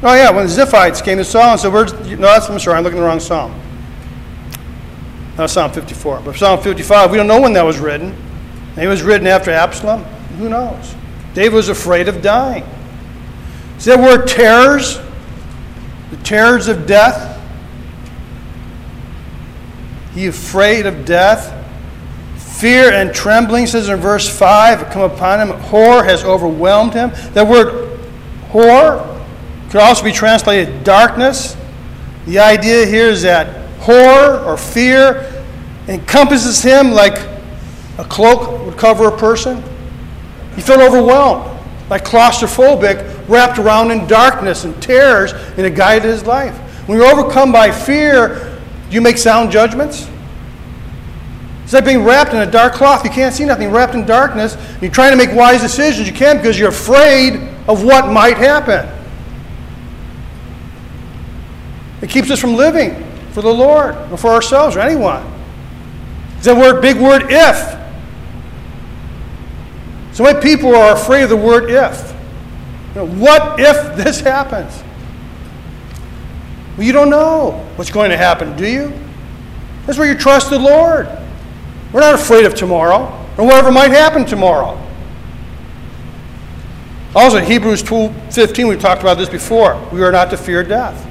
Oh, 0.01 0.15
yeah, 0.15 0.29
when 0.29 0.47
the 0.47 0.53
Ziphites 0.53 1.03
came 1.03 1.17
to 1.17 1.25
Saul 1.25 1.51
and 1.51 1.59
said, 1.59 1.73
Where's, 1.73 1.91
no, 1.91 2.15
that's, 2.15 2.49
I'm 2.49 2.57
sorry, 2.59 2.77
I'm 2.77 2.83
looking 2.85 2.97
at 2.97 3.01
the 3.01 3.07
wrong 3.07 3.19
psalm. 3.19 3.59
Not 5.37 5.49
Psalm 5.49 5.69
54, 5.69 6.21
but 6.21 6.37
Psalm 6.37 6.61
55, 6.61 7.11
we 7.11 7.17
don't 7.17 7.27
know 7.27 7.41
when 7.41 7.51
that 7.53 7.65
was 7.65 7.77
written. 7.77 8.15
Maybe 8.77 8.85
it 8.85 8.89
was 8.89 9.03
written 9.03 9.27
after 9.27 9.51
Absalom. 9.51 10.05
Who 10.37 10.47
knows? 10.47 10.95
David 11.33 11.55
was 11.55 11.67
afraid 11.67 12.07
of 12.07 12.21
dying. 12.21 12.63
See 13.79 13.91
that 13.91 13.99
word 13.99 14.25
terrors? 14.25 15.01
The 16.11 16.17
terrors 16.23 16.69
of 16.69 16.87
death? 16.87 17.37
He 20.13 20.27
afraid 20.27 20.85
of 20.85 21.03
death. 21.03 21.53
Fear 22.59 22.91
and 22.91 23.15
trembling, 23.15 23.67
says 23.67 23.87
in 23.87 24.01
verse 24.01 24.27
5, 24.27 24.89
come 24.89 25.03
upon 25.03 25.39
him. 25.39 25.57
Horror 25.61 26.03
has 26.03 26.25
overwhelmed 26.25 26.93
him. 26.93 27.09
That 27.31 27.47
word 27.47 27.97
horror 28.49 29.23
could 29.69 29.79
also 29.79 30.03
be 30.03 30.11
translated 30.11 30.83
darkness. 30.83 31.55
The 32.25 32.39
idea 32.39 32.85
here 32.85 33.07
is 33.07 33.21
that 33.21 33.65
horror 33.79 34.43
or 34.43 34.57
fear 34.57 35.45
encompasses 35.87 36.61
him 36.61 36.91
like 36.91 37.17
a 37.97 38.03
cloak 38.03 38.65
would 38.65 38.77
cover 38.77 39.07
a 39.07 39.17
person. 39.17 39.63
He 40.57 40.61
felt 40.61 40.81
overwhelmed, 40.81 41.57
like 41.89 42.03
claustrophobic, 42.03 43.29
wrapped 43.29 43.57
around 43.57 43.91
in 43.91 44.05
darkness 44.05 44.65
and 44.65 44.83
terrors, 44.83 45.31
and 45.31 45.61
it 45.65 45.75
guided 45.75 46.09
his 46.09 46.25
life. 46.25 46.57
When 46.89 46.97
you're 46.97 47.07
overcome 47.07 47.53
by 47.53 47.71
fear, 47.71 48.59
do 48.89 48.95
you 48.95 48.99
make 48.99 49.17
sound 49.17 49.49
judgments? 49.49 50.09
It's 51.69 51.73
like 51.75 51.85
being 51.85 52.03
wrapped 52.03 52.33
in 52.33 52.39
a 52.39 52.49
dark 52.49 52.73
cloth. 52.73 53.03
You 53.03 53.11
can't 53.11 53.31
see 53.31 53.45
nothing, 53.45 53.69
wrapped 53.69 53.93
in 53.93 54.03
darkness. 54.03 54.57
You're 54.81 54.89
trying 54.89 55.11
to 55.11 55.15
make 55.15 55.35
wise 55.35 55.61
decisions. 55.61 56.07
You 56.07 56.15
can't 56.15 56.39
because 56.39 56.57
you're 56.57 56.69
afraid 56.69 57.35
of 57.67 57.83
what 57.83 58.11
might 58.11 58.37
happen. 58.37 58.89
It 62.01 62.09
keeps 62.09 62.31
us 62.31 62.39
from 62.39 62.55
living 62.55 63.05
for 63.33 63.43
the 63.43 63.53
Lord 63.53 63.95
or 64.11 64.17
for 64.17 64.31
ourselves 64.31 64.75
or 64.75 64.79
anyone. 64.79 65.23
It's 66.37 66.45
that 66.45 66.57
word, 66.57 66.81
big 66.81 66.99
word, 66.99 67.27
if. 67.29 67.77
So 70.15 70.23
many 70.23 70.41
people 70.41 70.75
are 70.75 70.95
afraid 70.95 71.21
of 71.21 71.29
the 71.29 71.37
word 71.37 71.69
if. 71.69 72.15
You 72.95 73.01
know, 73.01 73.07
what 73.09 73.59
if 73.59 73.95
this 73.95 74.21
happens? 74.21 74.83
Well, 76.75 76.87
you 76.87 76.93
don't 76.93 77.11
know 77.11 77.63
what's 77.75 77.91
going 77.91 78.09
to 78.09 78.17
happen, 78.17 78.57
do 78.57 78.67
you? 78.67 78.91
That's 79.85 79.99
where 79.99 80.11
you 80.11 80.17
trust 80.17 80.49
the 80.49 80.57
Lord. 80.57 81.07
We're 81.91 82.01
not 82.01 82.15
afraid 82.15 82.45
of 82.45 82.53
tomorrow 82.53 83.05
or 83.37 83.45
whatever 83.45 83.71
might 83.71 83.91
happen 83.91 84.25
tomorrow. 84.25 84.77
Also, 87.15 87.39
Hebrews 87.39 87.81
2 87.81 88.09
15, 88.29 88.67
we 88.67 88.75
talked 88.75 89.01
about 89.01 89.17
this 89.17 89.29
before. 89.29 89.81
We 89.91 90.03
are 90.03 90.11
not 90.11 90.29
to 90.29 90.37
fear 90.37 90.63
death. 90.63 91.05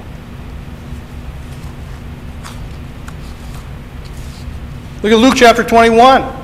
Look 5.03 5.11
at 5.11 5.17
Luke 5.17 5.35
chapter 5.35 5.63
21. 5.63 6.39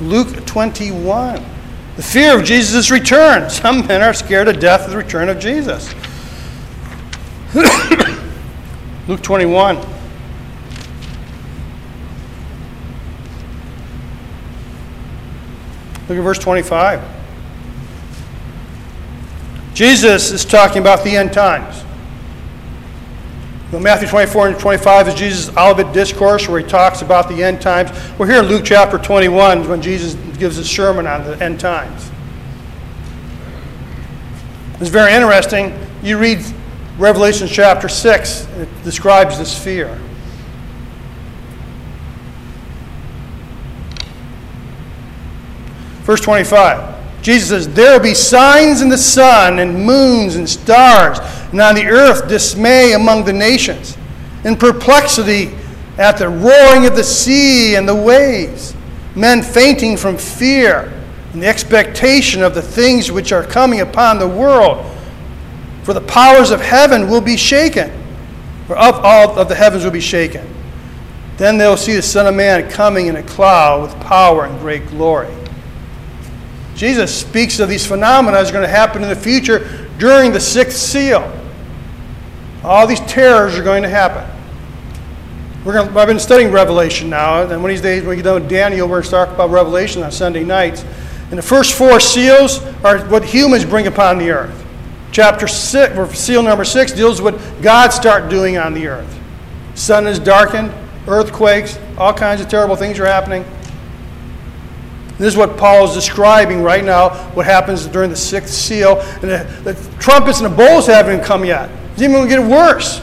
Luke 0.00 0.44
21. 0.46 1.44
The 1.96 2.02
fear 2.02 2.38
of 2.38 2.44
Jesus' 2.44 2.90
return. 2.90 3.50
Some 3.50 3.86
men 3.86 4.02
are 4.02 4.14
scared 4.14 4.46
to 4.46 4.52
death 4.52 4.84
of 4.84 4.90
the 4.92 4.96
return 4.96 5.28
of 5.28 5.38
Jesus. 5.38 5.94
Luke 9.08 9.22
21. 9.22 9.78
Look 16.12 16.18
at 16.18 16.24
verse 16.24 16.38
25. 16.40 17.02
Jesus 19.72 20.30
is 20.30 20.44
talking 20.44 20.82
about 20.82 21.04
the 21.04 21.16
end 21.16 21.32
times. 21.32 21.82
Well, 23.72 23.80
Matthew 23.80 24.08
24 24.08 24.48
and 24.48 24.58
25 24.58 25.08
is 25.08 25.14
Jesus' 25.14 25.56
Olivet 25.56 25.94
Discourse 25.94 26.50
where 26.50 26.60
he 26.60 26.66
talks 26.66 27.00
about 27.00 27.30
the 27.30 27.42
end 27.42 27.62
times. 27.62 27.92
We're 28.18 28.26
here 28.26 28.40
in 28.42 28.44
Luke 28.46 28.64
chapter 28.66 28.98
21 28.98 29.66
when 29.66 29.80
Jesus 29.80 30.12
gives 30.36 30.56
his 30.56 30.68
sermon 30.68 31.06
on 31.06 31.24
the 31.24 31.42
end 31.42 31.58
times. 31.58 32.10
It's 34.80 34.90
very 34.90 35.14
interesting. 35.14 35.74
You 36.02 36.18
read 36.18 36.44
Revelation 36.98 37.48
chapter 37.48 37.88
6, 37.88 38.48
it 38.58 38.68
describes 38.84 39.38
this 39.38 39.58
fear. 39.58 39.98
Verse 46.12 46.20
25. 46.20 47.22
Jesus 47.22 47.48
says, 47.48 47.72
There 47.72 47.96
will 47.96 48.04
be 48.04 48.12
signs 48.12 48.82
in 48.82 48.90
the 48.90 48.98
sun 48.98 49.60
and 49.60 49.86
moons 49.86 50.36
and 50.36 50.46
stars, 50.46 51.18
and 51.52 51.58
on 51.58 51.74
the 51.74 51.86
earth 51.86 52.28
dismay 52.28 52.92
among 52.92 53.24
the 53.24 53.32
nations, 53.32 53.96
and 54.44 54.60
perplexity 54.60 55.54
at 55.96 56.18
the 56.18 56.28
roaring 56.28 56.84
of 56.84 56.96
the 56.96 57.02
sea 57.02 57.76
and 57.76 57.88
the 57.88 57.94
waves, 57.94 58.74
men 59.16 59.42
fainting 59.42 59.96
from 59.96 60.18
fear 60.18 60.92
and 61.32 61.42
the 61.42 61.46
expectation 61.46 62.42
of 62.42 62.54
the 62.54 62.60
things 62.60 63.10
which 63.10 63.32
are 63.32 63.42
coming 63.42 63.80
upon 63.80 64.18
the 64.18 64.28
world. 64.28 64.84
For 65.82 65.94
the 65.94 66.02
powers 66.02 66.50
of 66.50 66.60
heaven 66.60 67.08
will 67.08 67.22
be 67.22 67.38
shaken, 67.38 67.90
or 68.68 68.76
of 68.76 68.96
all 69.02 69.38
of 69.38 69.48
the 69.48 69.54
heavens 69.54 69.82
will 69.82 69.90
be 69.90 70.00
shaken. 70.00 70.46
Then 71.38 71.56
they'll 71.56 71.78
see 71.78 71.94
the 71.94 72.02
Son 72.02 72.26
of 72.26 72.34
Man 72.34 72.68
coming 72.68 73.06
in 73.06 73.16
a 73.16 73.22
cloud 73.22 73.80
with 73.80 73.98
power 74.02 74.44
and 74.44 74.60
great 74.60 74.86
glory. 74.88 75.34
Jesus 76.74 77.14
speaks 77.14 77.60
of 77.60 77.68
these 77.68 77.86
phenomena 77.86 78.38
are 78.38 78.52
going 78.52 78.62
to 78.62 78.68
happen 78.68 79.02
in 79.02 79.08
the 79.08 79.16
future 79.16 79.88
during 79.98 80.32
the 80.32 80.40
sixth 80.40 80.78
seal. 80.78 81.30
All 82.64 82.86
these 82.86 83.00
terrors 83.00 83.56
are 83.56 83.62
going 83.62 83.82
to 83.82 83.88
happen. 83.88 84.28
We're 85.64 85.74
going 85.74 85.92
to, 85.92 85.98
I've 85.98 86.08
been 86.08 86.18
studying 86.18 86.50
Revelation 86.50 87.08
now, 87.08 87.42
and 87.42 87.50
one 87.50 87.64
of 87.64 87.68
these 87.68 87.80
days 87.80 88.02
when 88.02 88.10
we 88.10 88.16
get 88.16 88.24
done 88.24 88.42
with 88.42 88.50
Daniel, 88.50 88.88
we're 88.88 88.96
going 88.96 89.04
to 89.04 89.10
talk 89.10 89.28
about 89.28 89.50
Revelation 89.50 90.02
on 90.02 90.10
Sunday 90.10 90.42
nights. 90.42 90.84
And 91.30 91.38
the 91.38 91.42
first 91.42 91.74
four 91.74 92.00
seals 92.00 92.62
are 92.84 92.98
what 93.06 93.24
humans 93.24 93.64
bring 93.64 93.86
upon 93.86 94.18
the 94.18 94.30
earth. 94.30 94.66
Chapter 95.12 95.46
six, 95.46 95.96
or 95.96 96.12
seal 96.14 96.42
number 96.42 96.64
six, 96.64 96.90
deals 96.92 97.22
with 97.22 97.34
what 97.34 97.62
God 97.62 97.90
start 97.92 98.28
doing 98.28 98.58
on 98.58 98.74
the 98.74 98.86
earth. 98.88 99.18
Sun 99.74 100.06
is 100.06 100.18
darkened, 100.18 100.72
earthquakes, 101.06 101.78
all 101.96 102.12
kinds 102.12 102.40
of 102.40 102.48
terrible 102.48 102.76
things 102.76 102.98
are 102.98 103.06
happening. 103.06 103.44
This 105.22 105.34
is 105.34 105.38
what 105.38 105.56
Paul 105.56 105.84
is 105.84 105.94
describing 105.94 106.64
right 106.64 106.82
now, 106.82 107.10
what 107.34 107.46
happens 107.46 107.86
during 107.86 108.10
the 108.10 108.16
sixth 108.16 108.52
seal. 108.52 108.98
And 109.22 109.30
the, 109.30 109.72
the 109.72 109.96
trumpets 110.00 110.40
and 110.40 110.52
the 110.52 110.56
bowls 110.56 110.88
haven't 110.88 111.22
come 111.22 111.44
yet. 111.44 111.70
It's 111.92 112.02
even 112.02 112.16
going 112.16 112.28
to 112.28 112.36
get 112.38 112.44
worse. 112.44 113.00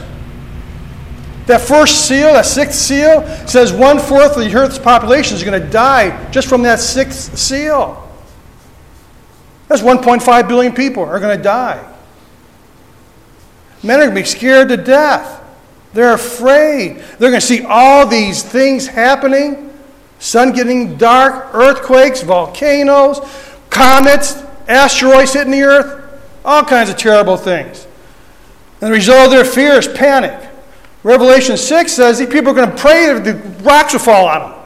That 1.46 1.62
first 1.62 2.06
seal, 2.06 2.34
that 2.34 2.44
sixth 2.44 2.78
seal, 2.78 3.26
says 3.48 3.72
one 3.72 3.98
fourth 3.98 4.36
of 4.36 4.44
the 4.44 4.54
earth's 4.54 4.78
population 4.78 5.34
is 5.34 5.42
going 5.42 5.62
to 5.62 5.66
die 5.70 6.30
just 6.30 6.46
from 6.46 6.60
that 6.64 6.78
sixth 6.78 7.38
seal. 7.38 8.06
That's 9.68 9.80
1.5 9.80 10.46
billion 10.46 10.74
people 10.74 11.04
are 11.04 11.20
going 11.20 11.38
to 11.38 11.42
die. 11.42 11.82
Men 13.82 13.98
are 13.98 14.02
going 14.02 14.14
to 14.14 14.20
be 14.20 14.26
scared 14.26 14.68
to 14.68 14.76
death. 14.76 15.42
They're 15.94 16.12
afraid. 16.12 16.98
They're 17.18 17.30
going 17.30 17.40
to 17.40 17.40
see 17.40 17.64
all 17.64 18.06
these 18.06 18.42
things 18.42 18.86
happening 18.86 19.69
sun 20.20 20.52
getting 20.52 20.96
dark, 20.96 21.52
earthquakes, 21.54 22.22
volcanoes, 22.22 23.18
comets, 23.70 24.40
asteroids 24.68 25.32
hitting 25.32 25.50
the 25.50 25.62
earth, 25.62 26.22
all 26.44 26.62
kinds 26.62 26.88
of 26.88 26.96
terrible 26.96 27.36
things. 27.36 27.86
And 28.80 28.90
the 28.90 28.94
result 28.94 29.26
of 29.26 29.30
their 29.32 29.44
fear 29.44 29.72
is 29.72 29.88
panic. 29.88 30.48
Revelation 31.02 31.56
6 31.56 31.92
says 31.92 32.18
these 32.18 32.28
people 32.28 32.52
are 32.52 32.54
going 32.54 32.70
to 32.70 32.76
pray 32.76 33.12
that 33.12 33.24
the 33.24 33.64
rocks 33.64 33.94
will 33.94 34.00
fall 34.00 34.28
on 34.28 34.50
them. 34.50 34.60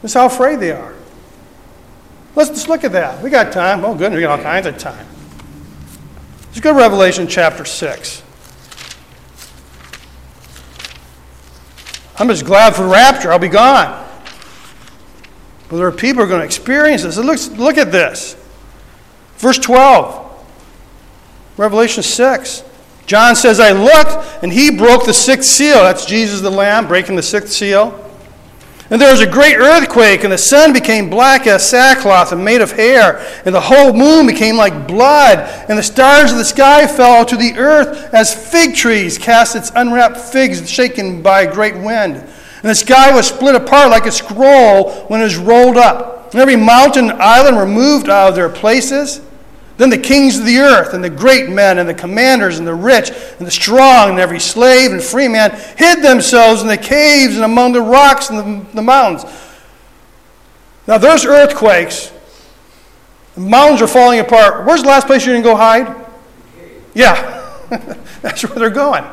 That's 0.00 0.14
how 0.14 0.26
afraid 0.26 0.60
they 0.60 0.72
are. 0.72 0.94
Let's 2.34 2.50
just 2.50 2.68
look 2.68 2.84
at 2.84 2.92
that. 2.92 3.22
We 3.22 3.30
got 3.30 3.52
time. 3.52 3.84
Oh, 3.84 3.94
goodness, 3.94 4.16
we 4.16 4.22
got 4.22 4.38
all 4.38 4.44
kinds 4.44 4.66
of 4.66 4.78
time. 4.78 5.06
Let's 6.46 6.60
go 6.60 6.72
to 6.72 6.78
Revelation 6.78 7.26
chapter 7.26 7.64
6. 7.64 8.22
I'm 12.20 12.28
just 12.28 12.44
glad 12.44 12.76
for 12.76 12.82
the 12.82 12.88
rapture. 12.88 13.32
I'll 13.32 13.38
be 13.38 13.48
gone. 13.48 14.06
But 15.70 15.76
there 15.78 15.86
are 15.86 15.92
people 15.92 16.16
who 16.16 16.26
are 16.26 16.28
going 16.28 16.40
to 16.40 16.44
experience 16.44 17.02
this. 17.02 17.16
Look, 17.16 17.58
look 17.58 17.78
at 17.78 17.90
this. 17.90 18.36
Verse 19.38 19.58
12, 19.58 20.46
Revelation 21.56 22.02
6. 22.02 22.64
John 23.06 23.34
says, 23.34 23.58
I 23.58 23.72
looked, 23.72 24.42
and 24.42 24.52
he 24.52 24.70
broke 24.70 25.06
the 25.06 25.14
sixth 25.14 25.48
seal. 25.48 25.76
That's 25.76 26.04
Jesus 26.04 26.42
the 26.42 26.50
Lamb 26.50 26.86
breaking 26.86 27.16
the 27.16 27.22
sixth 27.22 27.52
seal. 27.52 28.09
And 28.90 29.00
there 29.00 29.12
was 29.12 29.20
a 29.20 29.26
great 29.26 29.56
earthquake, 29.56 30.24
and 30.24 30.32
the 30.32 30.38
sun 30.38 30.72
became 30.72 31.08
black 31.08 31.46
as 31.46 31.68
sackcloth 31.68 32.32
and 32.32 32.44
made 32.44 32.60
of 32.60 32.72
hair, 32.72 33.24
and 33.44 33.54
the 33.54 33.60
whole 33.60 33.92
moon 33.92 34.26
became 34.26 34.56
like 34.56 34.88
blood, 34.88 35.38
and 35.68 35.78
the 35.78 35.82
stars 35.82 36.32
of 36.32 36.38
the 36.38 36.44
sky 36.44 36.88
fell 36.88 37.24
to 37.24 37.36
the 37.36 37.56
earth 37.56 38.12
as 38.12 38.34
fig 38.50 38.74
trees 38.74 39.16
cast 39.16 39.54
its 39.54 39.70
unwrapped 39.76 40.16
figs 40.18 40.68
shaken 40.68 41.22
by 41.22 41.42
a 41.42 41.52
great 41.52 41.76
wind. 41.76 42.16
And 42.16 42.68
the 42.68 42.74
sky 42.74 43.14
was 43.14 43.28
split 43.28 43.54
apart 43.54 43.90
like 43.90 44.06
a 44.06 44.12
scroll 44.12 45.04
when 45.04 45.20
it 45.20 45.24
was 45.24 45.36
rolled 45.36 45.76
up. 45.76 46.32
And 46.32 46.40
every 46.40 46.56
mountain 46.56 47.10
and 47.10 47.22
island 47.22 47.56
were 47.56 47.66
moved 47.66 48.08
out 48.08 48.30
of 48.30 48.34
their 48.34 48.50
places. 48.50 49.20
Then 49.80 49.88
the 49.88 49.96
kings 49.96 50.38
of 50.38 50.44
the 50.44 50.58
earth, 50.58 50.92
and 50.92 51.02
the 51.02 51.08
great 51.08 51.48
men, 51.48 51.78
and 51.78 51.88
the 51.88 51.94
commanders, 51.94 52.58
and 52.58 52.68
the 52.68 52.74
rich, 52.74 53.08
and 53.38 53.46
the 53.46 53.50
strong, 53.50 54.10
and 54.10 54.18
every 54.18 54.38
slave 54.38 54.92
and 54.92 55.02
free 55.02 55.26
man 55.26 55.52
hid 55.78 56.02
themselves 56.02 56.60
in 56.60 56.68
the 56.68 56.76
caves 56.76 57.34
and 57.34 57.46
among 57.46 57.72
the 57.72 57.80
rocks 57.80 58.28
and 58.28 58.66
the, 58.66 58.74
the 58.74 58.82
mountains. 58.82 59.24
Now, 60.86 60.98
there's 60.98 61.24
earthquakes. 61.24 62.12
The 63.36 63.40
mountains 63.40 63.80
are 63.80 63.86
falling 63.86 64.20
apart. 64.20 64.66
Where's 64.66 64.82
the 64.82 64.88
last 64.88 65.06
place 65.06 65.24
you 65.24 65.32
didn't 65.32 65.44
go 65.44 65.56
hide? 65.56 65.96
Yeah, 66.92 67.50
that's 68.20 68.44
where 68.44 68.58
they're 68.58 68.68
going. 68.68 69.06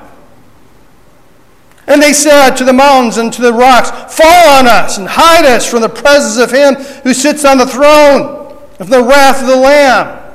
And 1.87 2.01
they 2.01 2.11
said 2.11 2.57
to 2.57 2.65
the 2.65 2.73
mountains 2.73 3.15
and 3.15 3.31
to 3.31 3.41
the 3.41 3.53
rocks, 3.53 4.13
Fall 4.13 4.59
on 4.59 4.67
us 4.67 4.97
and 4.97 5.07
hide 5.07 5.45
us 5.45 5.65
from 5.65 5.79
the 5.79 5.87
presence 5.87 6.43
of 6.43 6.51
him 6.51 6.75
who 7.03 7.13
sits 7.13 7.45
on 7.45 7.57
the 7.57 7.65
throne, 7.65 8.57
from 8.75 8.89
the 8.89 9.01
wrath 9.01 9.39
of 9.39 9.47
the 9.47 9.55
Lamb. 9.55 10.26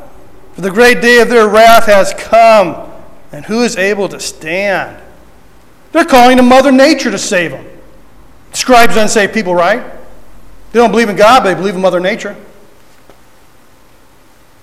For 0.55 0.61
the 0.61 0.71
great 0.71 1.01
day 1.01 1.21
of 1.21 1.29
their 1.29 1.49
wrath 1.49 1.87
has 1.87 2.15
come, 2.15 2.91
and 3.33 3.45
who 3.45 3.63
is 3.63 3.77
able 3.77 4.09
to 4.09 4.21
stand? 4.21 5.03
They're 5.93 6.05
calling 6.05 6.37
to 6.37 6.43
Mother 6.43 6.73
Nature 6.73 7.11
to 7.11 7.19
save 7.19 7.53
them. 7.53 7.67
Scribes 8.53 8.97
unsaved 8.97 9.33
people, 9.33 9.55
right? 9.55 9.83
They 10.73 10.79
don't 10.79 10.91
believe 10.91 11.09
in 11.09 11.17
God, 11.17 11.43
but 11.43 11.51
they 11.51 11.55
believe 11.55 11.75
in 11.75 11.81
Mother 11.81 12.01
Nature. 12.01 12.37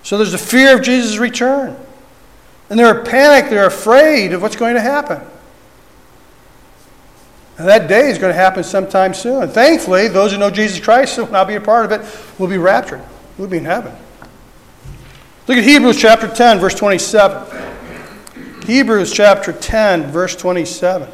So 0.04 0.18
there's 0.18 0.32
the 0.32 0.38
fear 0.38 0.76
of 0.76 0.84
Jesus' 0.84 1.18
return. 1.18 1.76
And 2.70 2.80
they're 2.80 3.04
panicked, 3.04 3.50
they're 3.50 3.66
afraid 3.66 4.34
of 4.34 4.42
what's 4.42 4.56
going 4.56 4.76
to 4.76 4.82
happen. 4.82 5.22
And 7.58 7.68
that 7.68 7.88
day 7.88 8.10
is 8.10 8.18
going 8.18 8.32
to 8.32 8.40
happen 8.40 8.64
sometime 8.64 9.14
soon. 9.14 9.44
And 9.44 9.52
thankfully, 9.52 10.08
those 10.08 10.32
who 10.32 10.38
know 10.38 10.50
Jesus 10.50 10.80
Christ 10.80 11.18
will 11.18 11.30
not 11.30 11.48
be 11.48 11.56
a 11.56 11.62
part 11.62 11.86
of 11.86 11.92
it, 11.92 12.40
will 12.40 12.48
be 12.48 12.58
raptured. 12.58 13.02
We'll 13.38 13.50
be 13.50 13.58
in 13.58 13.66
heaven. 13.66 13.96
Look 15.50 15.58
at 15.58 15.64
Hebrews 15.64 16.00
chapter 16.00 16.28
10, 16.28 16.60
verse 16.60 16.76
27. 16.76 18.68
Hebrews 18.68 19.12
chapter 19.12 19.52
10, 19.52 20.12
verse 20.12 20.36
27. 20.36 21.10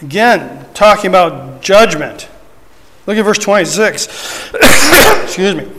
Again, 0.00 0.66
talking 0.72 1.08
about 1.08 1.60
judgment. 1.60 2.26
Look 3.06 3.18
at 3.18 3.22
verse 3.22 3.36
26. 3.36 4.06
Excuse 5.24 5.54
me. 5.56 5.70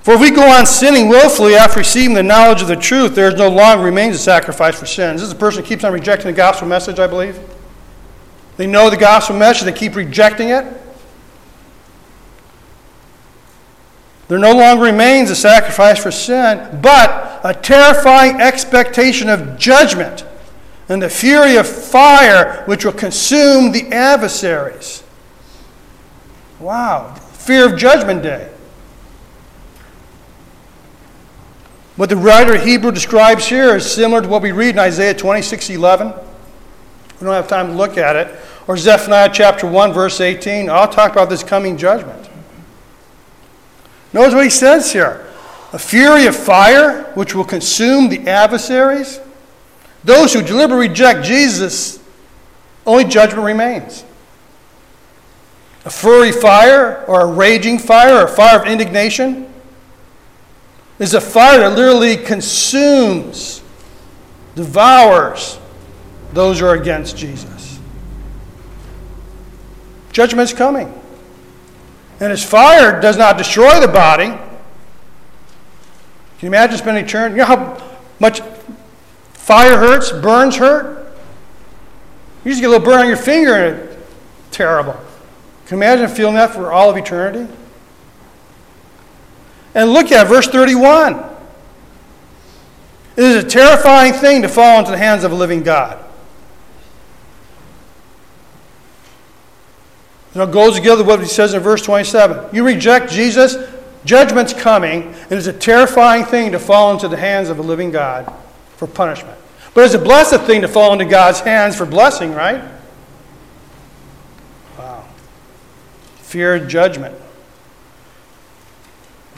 For 0.00 0.14
if 0.14 0.20
we 0.22 0.30
go 0.30 0.48
on 0.48 0.64
sinning 0.64 1.10
willfully 1.10 1.56
after 1.56 1.80
receiving 1.80 2.14
the 2.14 2.22
knowledge 2.22 2.62
of 2.62 2.68
the 2.68 2.76
truth, 2.76 3.14
there 3.14 3.30
no 3.36 3.50
longer 3.50 3.84
remains 3.84 4.16
a 4.16 4.18
sacrifice 4.18 4.80
for 4.80 4.86
sins. 4.86 5.20
This 5.20 5.28
is 5.28 5.34
a 5.34 5.38
person 5.38 5.62
who 5.62 5.68
keeps 5.68 5.84
on 5.84 5.92
rejecting 5.92 6.28
the 6.28 6.32
gospel 6.32 6.66
message, 6.66 6.98
I 6.98 7.06
believe. 7.06 7.38
They 8.60 8.66
know 8.66 8.90
the 8.90 8.96
gospel 8.98 9.36
message, 9.36 9.64
they 9.64 9.72
keep 9.72 9.96
rejecting 9.96 10.50
it. 10.50 10.66
There 14.28 14.38
no 14.38 14.52
longer 14.52 14.84
remains 14.84 15.30
a 15.30 15.34
sacrifice 15.34 15.98
for 15.98 16.10
sin, 16.10 16.78
but 16.82 17.40
a 17.42 17.54
terrifying 17.54 18.38
expectation 18.38 19.30
of 19.30 19.56
judgment 19.58 20.26
and 20.90 21.00
the 21.00 21.08
fury 21.08 21.56
of 21.56 21.66
fire 21.66 22.62
which 22.66 22.84
will 22.84 22.92
consume 22.92 23.72
the 23.72 23.86
adversaries. 23.94 25.04
Wow, 26.58 27.14
fear 27.14 27.64
of 27.64 27.78
judgment 27.78 28.22
day. 28.22 28.52
What 31.96 32.10
the 32.10 32.16
writer 32.16 32.56
of 32.56 32.62
Hebrew 32.62 32.92
describes 32.92 33.46
here 33.46 33.76
is 33.76 33.90
similar 33.90 34.20
to 34.20 34.28
what 34.28 34.42
we 34.42 34.52
read 34.52 34.74
in 34.74 34.78
Isaiah 34.80 35.14
26 35.14 35.70
11. 35.70 36.12
We 37.20 37.26
don't 37.26 37.34
have 37.34 37.48
time 37.48 37.68
to 37.68 37.72
look 37.74 37.98
at 37.98 38.16
it 38.16 38.34
or 38.66 38.76
Zephaniah 38.76 39.30
chapter 39.32 39.66
1, 39.66 39.92
verse 39.92 40.20
18. 40.20 40.70
I'll 40.70 40.88
talk 40.88 41.12
about 41.12 41.28
this 41.28 41.42
coming 41.42 41.76
judgment. 41.76 42.30
Notice 44.12 44.34
what 44.34 44.44
he 44.44 44.50
says 44.50 44.92
here 44.92 45.26
a 45.72 45.78
fury 45.78 46.26
of 46.26 46.34
fire 46.34 47.04
which 47.14 47.34
will 47.34 47.44
consume 47.44 48.08
the 48.08 48.26
adversaries. 48.28 49.20
Those 50.02 50.32
who 50.32 50.42
deliberately 50.42 50.88
reject 50.88 51.24
Jesus, 51.24 52.02
only 52.86 53.04
judgment 53.04 53.44
remains. 53.44 54.04
A 55.84 55.90
fiery 55.90 56.32
fire 56.32 57.04
or 57.04 57.20
a 57.20 57.26
raging 57.26 57.78
fire 57.78 58.16
or 58.16 58.24
a 58.24 58.28
fire 58.28 58.60
of 58.60 58.66
indignation 58.66 59.52
is 60.98 61.14
a 61.14 61.20
fire 61.20 61.60
that 61.60 61.76
literally 61.76 62.16
consumes, 62.16 63.62
devours 64.54 65.59
those 66.32 66.60
who 66.60 66.66
are 66.66 66.74
against 66.74 67.16
Jesus. 67.16 67.78
Judgment's 70.12 70.52
coming. 70.52 70.92
And 72.20 72.32
as 72.32 72.44
fire 72.44 73.00
does 73.00 73.16
not 73.16 73.38
destroy 73.38 73.80
the 73.80 73.88
body, 73.88 74.26
can 74.26 74.38
you 76.40 76.48
imagine 76.48 76.78
spending 76.78 77.04
eternity? 77.04 77.34
You 77.34 77.40
know 77.40 77.46
how 77.46 77.82
much 78.18 78.40
fire 79.32 79.76
hurts, 79.76 80.12
burns 80.12 80.56
hurt? 80.56 81.14
You 82.44 82.50
just 82.50 82.60
get 82.60 82.68
a 82.68 82.70
little 82.70 82.84
burn 82.84 83.00
on 83.00 83.06
your 83.06 83.16
finger 83.16 83.54
and 83.54 83.76
it's 83.76 84.56
terrible. 84.56 84.94
Can 85.66 85.78
you 85.78 85.84
imagine 85.84 86.08
feeling 86.08 86.34
that 86.34 86.52
for 86.52 86.72
all 86.72 86.90
of 86.90 86.96
eternity? 86.96 87.50
And 89.74 89.92
look 89.92 90.10
at 90.10 90.26
verse 90.26 90.48
31. 90.48 91.14
It 93.16 93.24
is 93.24 93.44
a 93.44 93.46
terrifying 93.46 94.12
thing 94.12 94.42
to 94.42 94.48
fall 94.48 94.80
into 94.80 94.90
the 94.90 94.98
hands 94.98 95.24
of 95.24 95.32
a 95.32 95.34
living 95.34 95.62
God. 95.62 96.04
You 100.34 100.38
know, 100.38 100.46
goes 100.46 100.76
together 100.76 100.98
with 100.98 101.08
what 101.08 101.20
he 101.20 101.26
says 101.26 101.54
in 101.54 101.60
verse 101.60 101.82
27. 101.82 102.54
You 102.54 102.64
reject 102.64 103.10
Jesus, 103.10 103.56
judgment's 104.04 104.52
coming, 104.52 105.02
and 105.02 105.32
it's 105.32 105.48
a 105.48 105.52
terrifying 105.52 106.24
thing 106.24 106.52
to 106.52 106.58
fall 106.58 106.92
into 106.92 107.08
the 107.08 107.16
hands 107.16 107.48
of 107.48 107.58
a 107.58 107.62
living 107.62 107.90
God 107.90 108.32
for 108.76 108.86
punishment. 108.86 109.36
But 109.74 109.84
it's 109.84 109.94
a 109.94 109.98
blessed 109.98 110.42
thing 110.42 110.60
to 110.62 110.68
fall 110.68 110.92
into 110.92 111.04
God's 111.04 111.40
hands 111.40 111.76
for 111.76 111.84
blessing, 111.84 112.32
right? 112.32 112.62
Wow. 114.78 115.04
Fear 116.18 116.66
judgment. 116.66 117.14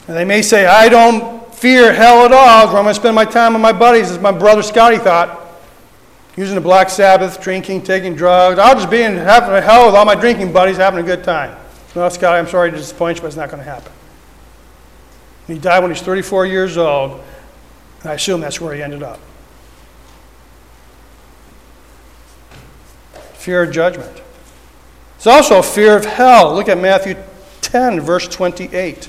And 0.08 0.16
they 0.16 0.24
may 0.24 0.42
say, 0.42 0.66
I 0.66 0.88
don't 0.90 1.54
fear 1.54 1.92
hell 1.92 2.26
at 2.26 2.32
all, 2.32 2.66
I'm 2.66 2.72
going 2.72 2.86
to 2.86 2.94
spend 2.94 3.14
my 3.14 3.24
time 3.24 3.54
with 3.54 3.62
my 3.62 3.72
buddies, 3.72 4.10
as 4.10 4.18
my 4.18 4.32
brother 4.32 4.62
Scotty 4.62 4.98
thought 4.98 5.41
using 6.36 6.54
the 6.54 6.60
Black 6.60 6.88
Sabbath, 6.88 7.40
drinking, 7.40 7.82
taking 7.82 8.14
drugs. 8.14 8.58
I'll 8.58 8.74
just 8.74 8.90
be 8.90 9.02
in 9.02 9.16
having 9.16 9.50
a 9.54 9.60
hell 9.60 9.86
with 9.86 9.94
all 9.94 10.04
my 10.04 10.14
drinking 10.14 10.52
buddies, 10.52 10.76
having 10.76 11.00
a 11.00 11.02
good 11.02 11.24
time. 11.24 11.56
No, 11.94 12.08
Scott, 12.08 12.36
I'm 12.36 12.46
sorry 12.46 12.70
to 12.70 12.76
disappoint 12.76 13.18
you, 13.18 13.22
but 13.22 13.28
it's 13.28 13.36
not 13.36 13.50
going 13.50 13.62
to 13.62 13.68
happen. 13.68 13.92
He 15.46 15.58
died 15.58 15.80
when 15.80 15.90
he 15.90 15.92
was 15.92 16.02
34 16.02 16.46
years 16.46 16.76
old, 16.78 17.22
and 18.00 18.10
I 18.10 18.14
assume 18.14 18.40
that's 18.40 18.60
where 18.60 18.74
he 18.74 18.82
ended 18.82 19.02
up. 19.02 19.20
Fear 23.34 23.64
of 23.64 23.72
judgment. 23.72 24.22
It's 25.16 25.26
also 25.26 25.60
fear 25.62 25.96
of 25.96 26.04
hell. 26.04 26.54
Look 26.54 26.68
at 26.68 26.78
Matthew 26.78 27.16
10, 27.60 28.00
verse 28.00 28.26
28. 28.28 29.08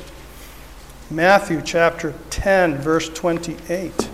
Matthew 1.10 1.62
chapter 1.64 2.14
10, 2.32 2.78
verse 2.80 3.10
28. 3.10 4.10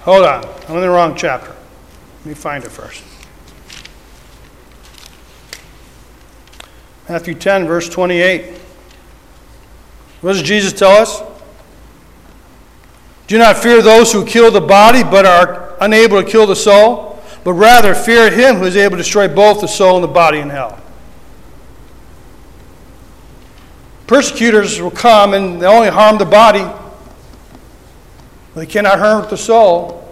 Hold 0.00 0.24
on. 0.24 0.44
I'm 0.68 0.76
in 0.76 0.80
the 0.80 0.88
wrong 0.88 1.14
chapter. 1.14 1.54
Let 2.20 2.26
me 2.26 2.34
find 2.34 2.64
it 2.64 2.70
first. 2.70 3.04
Matthew 7.08 7.34
10, 7.34 7.66
verse 7.66 7.88
28. 7.88 8.58
What 10.20 10.34
does 10.34 10.42
Jesus 10.42 10.72
tell 10.72 10.92
us? 10.92 11.22
Do 13.26 13.38
not 13.38 13.56
fear 13.56 13.82
those 13.82 14.12
who 14.12 14.24
kill 14.24 14.50
the 14.50 14.60
body 14.60 15.02
but 15.02 15.26
are 15.26 15.76
unable 15.80 16.22
to 16.22 16.28
kill 16.28 16.46
the 16.46 16.56
soul, 16.56 17.22
but 17.44 17.52
rather 17.52 17.94
fear 17.94 18.30
him 18.30 18.56
who 18.56 18.64
is 18.64 18.76
able 18.76 18.92
to 18.92 19.02
destroy 19.02 19.28
both 19.28 19.60
the 19.60 19.68
soul 19.68 19.96
and 19.96 20.04
the 20.04 20.08
body 20.08 20.38
in 20.38 20.50
hell. 20.50 20.78
Persecutors 24.06 24.80
will 24.80 24.90
come 24.90 25.34
and 25.34 25.60
they 25.60 25.66
only 25.66 25.88
harm 25.88 26.18
the 26.18 26.24
body, 26.24 26.66
they 28.60 28.66
cannot 28.66 28.98
hurt 28.98 29.30
the 29.30 29.38
soul. 29.38 30.06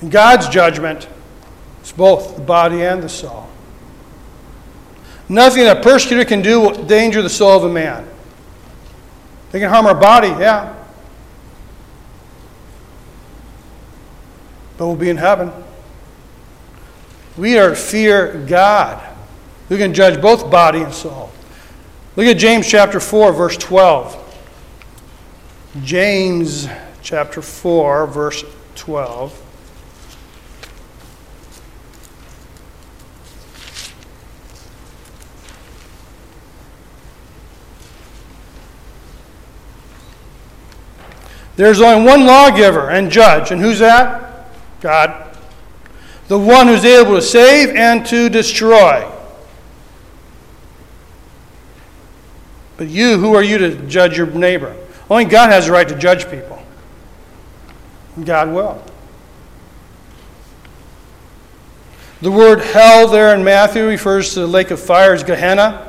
In 0.00 0.08
God's 0.08 0.48
judgment, 0.48 1.08
it's 1.80 1.90
both 1.90 2.36
the 2.36 2.42
body 2.42 2.84
and 2.84 3.02
the 3.02 3.08
soul. 3.08 3.48
Nothing 5.28 5.66
a 5.66 5.74
persecutor 5.74 6.24
can 6.24 6.42
do 6.42 6.60
will 6.60 6.78
endanger 6.78 7.20
the 7.20 7.28
soul 7.28 7.56
of 7.56 7.64
a 7.64 7.68
man. 7.68 8.08
They 9.50 9.58
can 9.58 9.68
harm 9.68 9.86
our 9.86 9.96
body, 9.96 10.28
yeah. 10.28 10.76
But 14.76 14.86
we'll 14.86 14.94
be 14.94 15.10
in 15.10 15.16
heaven. 15.16 15.50
We 17.36 17.58
are 17.58 17.70
to 17.70 17.74
fear 17.74 18.44
God. 18.46 19.04
We 19.68 19.76
can 19.76 19.92
judge 19.92 20.22
both 20.22 20.52
body 20.52 20.82
and 20.82 20.94
soul. 20.94 21.32
Look 22.14 22.26
at 22.26 22.38
James 22.38 22.68
chapter 22.68 23.00
4, 23.00 23.32
verse 23.32 23.56
12. 23.56 24.24
James 25.82 26.68
chapter 27.08 27.40
4, 27.40 28.06
verse 28.06 28.44
12. 28.74 29.32
There's 41.56 41.80
only 41.80 42.04
one 42.04 42.26
lawgiver 42.26 42.90
and 42.90 43.10
judge, 43.10 43.52
and 43.52 43.58
who's 43.62 43.78
that? 43.78 44.50
God. 44.82 45.34
The 46.26 46.38
one 46.38 46.66
who's 46.66 46.84
able 46.84 47.14
to 47.14 47.22
save 47.22 47.74
and 47.74 48.04
to 48.04 48.28
destroy. 48.28 49.10
But 52.76 52.88
you, 52.88 53.16
who 53.16 53.34
are 53.34 53.42
you 53.42 53.56
to 53.56 53.76
judge 53.86 54.18
your 54.18 54.26
neighbor? 54.26 54.76
Only 55.08 55.24
God 55.24 55.48
has 55.48 55.68
the 55.68 55.72
right 55.72 55.88
to 55.88 55.96
judge 55.96 56.30
people. 56.30 56.57
God 58.24 58.52
will. 58.52 58.82
The 62.20 62.30
word 62.30 62.60
hell 62.60 63.06
there 63.06 63.34
in 63.34 63.44
Matthew 63.44 63.86
refers 63.86 64.34
to 64.34 64.40
the 64.40 64.46
lake 64.46 64.70
of 64.70 64.80
fire 64.80 65.12
as 65.12 65.22
Gehenna 65.22 65.88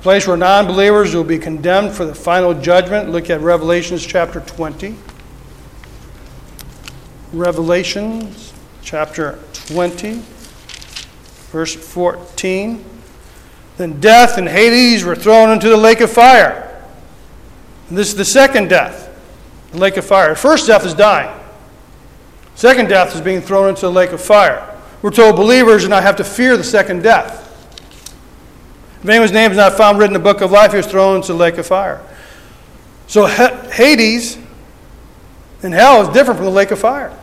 place 0.00 0.26
where 0.26 0.36
non 0.36 0.66
believers 0.66 1.14
will 1.14 1.24
be 1.24 1.38
condemned 1.38 1.92
for 1.92 2.04
the 2.04 2.14
final 2.14 2.54
judgment. 2.54 3.10
Look 3.10 3.30
at 3.30 3.40
Revelations 3.40 4.06
chapter 4.06 4.40
20. 4.40 4.96
Revelations 7.32 8.54
chapter 8.82 9.38
20, 9.52 10.22
verse 11.50 11.74
14. 11.74 12.84
Then 13.76 14.00
death 14.00 14.38
and 14.38 14.48
Hades 14.48 15.04
were 15.04 15.14
thrown 15.14 15.50
into 15.50 15.68
the 15.68 15.76
lake 15.76 16.00
of 16.00 16.10
fire. 16.10 16.82
And 17.90 17.98
this 17.98 18.08
is 18.08 18.16
the 18.16 18.24
second 18.24 18.68
death, 18.68 19.07
the 19.72 19.78
lake 19.78 19.96
of 19.96 20.04
fire. 20.04 20.34
First 20.34 20.66
death 20.66 20.84
is 20.84 20.94
dying. 20.94 21.34
Second 22.54 22.88
death 22.88 23.14
is 23.14 23.20
being 23.20 23.40
thrown 23.40 23.68
into 23.68 23.82
the 23.82 23.92
lake 23.92 24.10
of 24.10 24.20
fire. 24.20 24.76
We're 25.00 25.10
told 25.10 25.36
believers 25.36 25.82
do 25.82 25.88
not 25.88 26.02
have 26.02 26.16
to 26.16 26.24
fear 26.24 26.56
the 26.56 26.64
second 26.64 27.02
death. 27.02 27.44
If 29.02 29.08
anyone's 29.08 29.32
name 29.32 29.52
is 29.52 29.56
not 29.56 29.74
found 29.74 29.98
written 29.98 30.16
in 30.16 30.20
the 30.20 30.24
book 30.24 30.40
of 30.40 30.50
life, 30.50 30.72
he 30.72 30.76
was 30.76 30.86
thrown 30.86 31.16
into 31.16 31.28
the 31.28 31.38
lake 31.38 31.56
of 31.56 31.66
fire. 31.66 32.02
So 33.06 33.26
Hades 33.26 34.38
and 35.62 35.72
hell 35.72 36.02
is 36.02 36.08
different 36.08 36.38
from 36.38 36.46
the 36.46 36.52
lake 36.52 36.72
of 36.72 36.80
fire. 36.80 37.16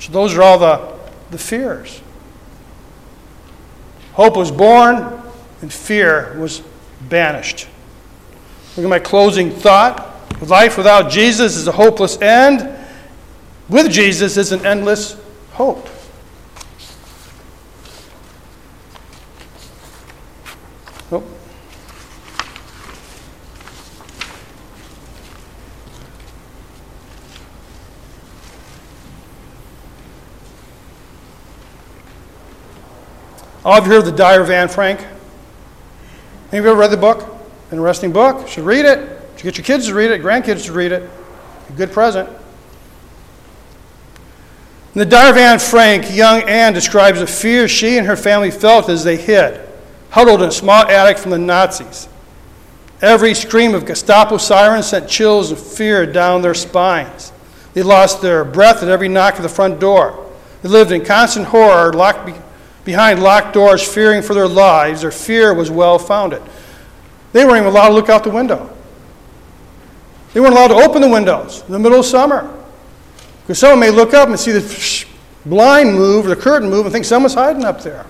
So 0.00 0.12
those 0.12 0.36
are 0.36 0.42
all 0.42 0.58
the, 0.58 0.94
the 1.30 1.38
fears. 1.38 2.00
Hope 4.14 4.36
was 4.36 4.50
born 4.50 5.22
and 5.62 5.72
fear 5.72 6.36
was 6.38 6.62
banished. 7.08 7.68
Look 8.76 8.84
at 8.84 8.90
my 8.90 8.98
closing 8.98 9.50
thought. 9.50 10.12
Life 10.42 10.76
without 10.76 11.10
Jesus 11.10 11.56
is 11.56 11.66
a 11.66 11.72
hopeless 11.72 12.20
end. 12.20 12.78
With 13.70 13.90
Jesus 13.90 14.36
is 14.36 14.52
an 14.52 14.66
endless 14.66 15.16
hope. 15.52 15.88
All 33.66 33.76
of 33.76 33.84
you 33.84 33.90
heard 33.90 33.98
of 33.98 34.04
the 34.04 34.12
of 34.42 34.48
Anne 34.48 34.68
Frank? 34.68 35.00
Of 35.00 35.08
you 36.52 36.70
ever 36.70 36.78
read 36.78 36.92
the 36.92 36.96
book? 36.96 37.35
Interesting 37.72 38.12
book. 38.12 38.42
You 38.42 38.48
should 38.48 38.64
read 38.64 38.84
it. 38.84 38.98
You 38.98 39.38
should 39.38 39.44
get 39.44 39.58
your 39.58 39.64
kids 39.64 39.86
to 39.86 39.94
read 39.94 40.10
it, 40.10 40.22
grandkids 40.22 40.66
to 40.66 40.72
read 40.72 40.92
it. 40.92 41.10
A 41.68 41.72
good 41.72 41.92
present. 41.92 42.28
In 44.94 45.00
the 45.00 45.04
Diary 45.04 45.30
of 45.30 45.36
Anne 45.36 45.58
Frank, 45.58 46.14
young 46.14 46.42
Anne 46.42 46.72
describes 46.72 47.20
the 47.20 47.26
fear 47.26 47.68
she 47.68 47.98
and 47.98 48.06
her 48.06 48.16
family 48.16 48.50
felt 48.50 48.88
as 48.88 49.04
they 49.04 49.16
hid, 49.16 49.60
huddled 50.08 50.40
in 50.40 50.48
a 50.48 50.52
small 50.52 50.86
attic 50.86 51.18
from 51.18 51.32
the 51.32 51.38
Nazis. 51.38 52.08
Every 53.02 53.34
scream 53.34 53.74
of 53.74 53.84
Gestapo 53.84 54.38
sirens 54.38 54.86
sent 54.86 55.06
chills 55.06 55.50
of 55.50 55.60
fear 55.60 56.06
down 56.06 56.40
their 56.40 56.54
spines. 56.54 57.30
They 57.74 57.82
lost 57.82 58.22
their 58.22 58.42
breath 58.42 58.82
at 58.82 58.88
every 58.88 59.08
knock 59.08 59.34
at 59.34 59.42
the 59.42 59.50
front 59.50 59.80
door. 59.80 60.32
They 60.62 60.70
lived 60.70 60.92
in 60.92 61.04
constant 61.04 61.48
horror, 61.48 61.92
locked 61.92 62.30
behind 62.86 63.22
locked 63.22 63.52
doors, 63.52 63.86
fearing 63.86 64.22
for 64.22 64.32
their 64.32 64.48
lives. 64.48 65.02
Their 65.02 65.10
fear 65.10 65.52
was 65.52 65.70
well 65.70 65.98
founded. 65.98 66.40
They 67.36 67.44
weren't 67.44 67.58
even 67.58 67.66
allowed 67.66 67.88
to 67.88 67.94
look 67.94 68.08
out 68.08 68.24
the 68.24 68.30
window. 68.30 68.74
They 70.32 70.40
weren't 70.40 70.54
allowed 70.54 70.68
to 70.68 70.76
open 70.76 71.02
the 71.02 71.08
windows 71.10 71.62
in 71.66 71.72
the 71.74 71.78
middle 71.78 72.00
of 72.00 72.06
summer. 72.06 72.50
Because 73.42 73.58
someone 73.58 73.78
may 73.78 73.90
look 73.90 74.14
up 74.14 74.30
and 74.30 74.40
see 74.40 74.52
the 74.52 75.06
blind 75.44 75.92
move 75.92 76.24
or 76.24 76.28
the 76.30 76.36
curtain 76.36 76.70
move 76.70 76.86
and 76.86 76.92
think 76.94 77.04
someone's 77.04 77.34
hiding 77.34 77.62
up 77.62 77.82
there. 77.82 78.06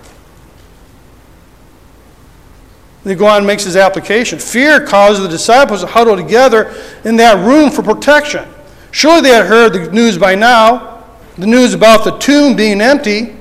They 3.02 3.16
go 3.16 3.26
on 3.26 3.38
and 3.38 3.46
makes 3.48 3.64
his 3.64 3.74
application. 3.74 4.38
Fear 4.38 4.86
caused 4.86 5.20
the 5.20 5.28
disciples 5.28 5.80
to 5.80 5.88
huddle 5.88 6.14
together 6.14 6.72
in 7.04 7.16
that 7.16 7.44
room 7.44 7.72
for 7.72 7.82
protection. 7.82 8.48
Surely 8.92 9.22
they 9.22 9.30
had 9.30 9.46
heard 9.46 9.72
the 9.72 9.90
news 9.90 10.16
by 10.16 10.36
now, 10.36 11.02
the 11.36 11.48
news 11.48 11.74
about 11.74 12.04
the 12.04 12.16
tomb 12.18 12.54
being 12.54 12.80
empty. 12.80 13.35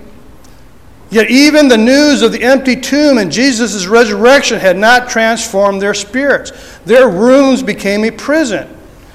Yet 1.16 1.32
even 1.32 1.70
the 1.70 1.78
news 1.78 2.22
of 2.22 2.34
the 2.34 2.44
empty 2.44 2.76
tomb 2.76 3.20
and 3.20 3.32
Jesus' 3.32 3.88
resurrection 3.88 4.60
had 4.60 4.76
not 4.76 5.08
transformed 5.08 5.82
their 5.82 5.94
spirits. 5.94 6.52
Their 6.80 7.08
rooms 7.08 7.64
became 7.64 8.04
a 8.04 8.12
prison. 8.12 8.68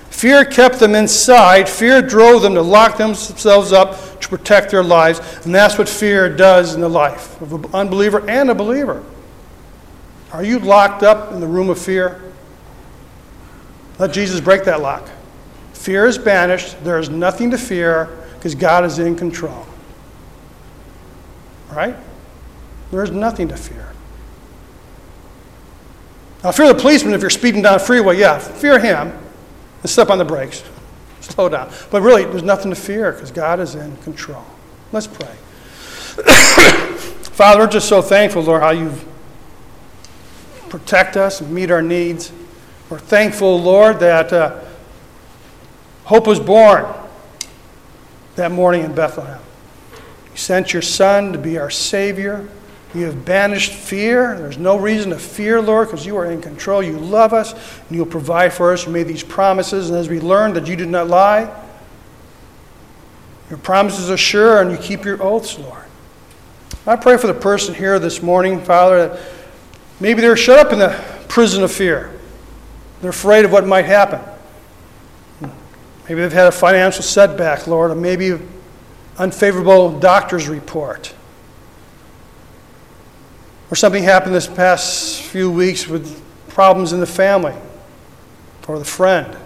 Fear 0.09 0.47
kept 0.47 0.79
them 0.79 0.95
inside. 0.95 1.69
Fear 1.69 2.01
drove 2.01 2.41
them 2.41 2.55
to 2.55 2.63
lock 2.63 2.97
themselves 2.97 3.73
up 3.73 4.19
to 4.19 4.29
protect 4.31 4.71
their 4.71 4.83
lives. 4.83 5.21
And 5.45 5.55
that's 5.55 5.77
what 5.77 5.91
fear 5.91 6.35
does 6.35 6.75
in 6.75 6.81
the 6.81 6.89
life 6.89 7.39
of 7.43 7.53
an 7.53 7.67
unbeliever 7.75 8.27
and 8.31 8.49
a 8.49 8.55
believer. 8.55 9.05
Are 10.33 10.43
you 10.43 10.59
locked 10.59 11.03
up 11.03 11.35
in 11.35 11.41
the 11.41 11.47
room 11.47 11.69
of 11.69 11.79
fear? 11.79 12.23
Let 13.99 14.15
Jesus 14.15 14.41
break 14.41 14.65
that 14.65 14.81
lock. 14.81 15.07
Fear 15.75 16.07
is 16.07 16.17
banished. 16.17 16.83
There 16.83 16.99
is 16.99 17.11
nothing 17.11 17.51
to 17.51 17.59
fear 17.59 18.09
because 18.37 18.55
God 18.55 18.87
is 18.87 18.99
in 18.99 19.17
control 19.17 19.67
right? 21.75 21.97
There's 22.91 23.11
nothing 23.11 23.49
to 23.49 23.57
fear. 23.57 23.93
Now, 26.43 26.53
fear 26.53 26.69
the 26.73 26.81
policeman 26.81 27.15
if 27.15 27.21
you're 27.21 27.31
speeding 27.31 27.63
down 27.63 27.75
the 27.75 27.85
freeway, 27.85 28.19
yeah, 28.19 28.39
fear 28.39 28.79
him. 28.79 29.13
and 29.83 29.91
step 29.91 30.11
on 30.11 30.19
the 30.19 30.25
brakes. 30.25 30.65
Slow 31.21 31.49
down. 31.49 31.71
But 31.91 32.03
really, 32.03 32.25
there's 32.25 32.43
nothing 32.43 32.71
to 32.71 32.77
fear 32.77 33.13
because 33.13 33.31
God 33.31 33.61
is 33.61 33.75
in 33.75 33.97
control. 33.99 34.45
Let's 34.91 35.07
pray. 35.07 35.35
Father, 37.35 37.61
we're 37.61 37.71
just 37.71 37.89
so 37.89 38.03
thankful, 38.03 38.43
Lord, 38.43 38.63
how 38.63 38.71
you 38.71 38.93
protect 40.69 41.17
us 41.17 41.41
and 41.41 41.53
meet 41.53 41.71
our 41.71 41.83
needs. 41.83 42.33
We're 42.89 42.99
thankful, 42.99 43.61
Lord, 43.61 44.01
that 44.01 44.33
uh, 44.33 44.61
hope 46.05 46.27
was 46.27 46.41
born 46.41 46.87
that 48.37 48.51
morning 48.51 48.85
in 48.85 48.95
Bethlehem. 48.95 49.41
Sent 50.41 50.73
your 50.73 50.81
Son 50.81 51.35
to 51.35 51.39
be 51.39 51.59
our 51.59 51.69
Savior. 51.69 52.49
You 52.95 53.05
have 53.05 53.27
banished 53.27 53.73
fear. 53.73 54.39
There's 54.39 54.57
no 54.57 54.79
reason 54.79 55.11
to 55.11 55.19
fear, 55.19 55.61
Lord, 55.61 55.89
because 55.89 56.07
you 56.07 56.17
are 56.17 56.25
in 56.25 56.41
control. 56.41 56.83
You 56.83 56.99
love 56.99 57.35
us, 57.35 57.53
and 57.53 57.91
you'll 57.91 58.07
provide 58.07 58.55
for 58.55 58.73
us. 58.73 58.87
You 58.87 58.91
made 58.91 59.07
these 59.07 59.23
promises, 59.23 59.91
and 59.91 59.99
as 59.99 60.09
we 60.09 60.19
learned 60.19 60.57
that 60.57 60.67
you 60.67 60.77
did 60.77 60.89
not 60.89 61.09
lie, 61.09 61.55
your 63.51 63.59
promises 63.59 64.11
are 64.11 64.17
sure, 64.17 64.63
and 64.63 64.71
you 64.71 64.79
keep 64.79 65.05
your 65.05 65.23
oaths, 65.23 65.59
Lord. 65.59 65.85
I 66.87 66.97
pray 66.97 67.19
for 67.19 67.27
the 67.27 67.35
person 67.35 67.75
here 67.75 67.99
this 67.99 68.23
morning, 68.23 68.63
Father, 68.63 69.09
that 69.09 69.21
maybe 70.01 70.23
they're 70.23 70.39
shut 70.39 70.59
up 70.59 70.73
in 70.73 70.79
the 70.79 70.99
prison 71.29 71.63
of 71.63 71.71
fear. 71.71 72.19
They're 73.03 73.11
afraid 73.11 73.45
of 73.45 73.53
what 73.53 73.67
might 73.67 73.85
happen. 73.85 74.21
Maybe 76.09 76.23
they've 76.23 76.33
had 76.33 76.47
a 76.47 76.53
financial 76.53 77.03
setback, 77.03 77.67
Lord, 77.67 77.91
or 77.91 77.95
maybe 77.95 78.39
unfavorable 79.21 80.01
doctor's 80.01 80.49
report. 80.49 81.15
Or 83.71 83.77
something 83.77 84.03
happened 84.03 84.35
this 84.35 84.49
past 84.49 85.23
few 85.23 85.53
weeks 85.53 85.87
with 85.87 86.21
problems 86.49 86.93
in 86.93 87.01
the 87.01 87.07
family 87.07 87.55
or 88.67 88.79
the 88.79 88.85
friend. 88.85 89.37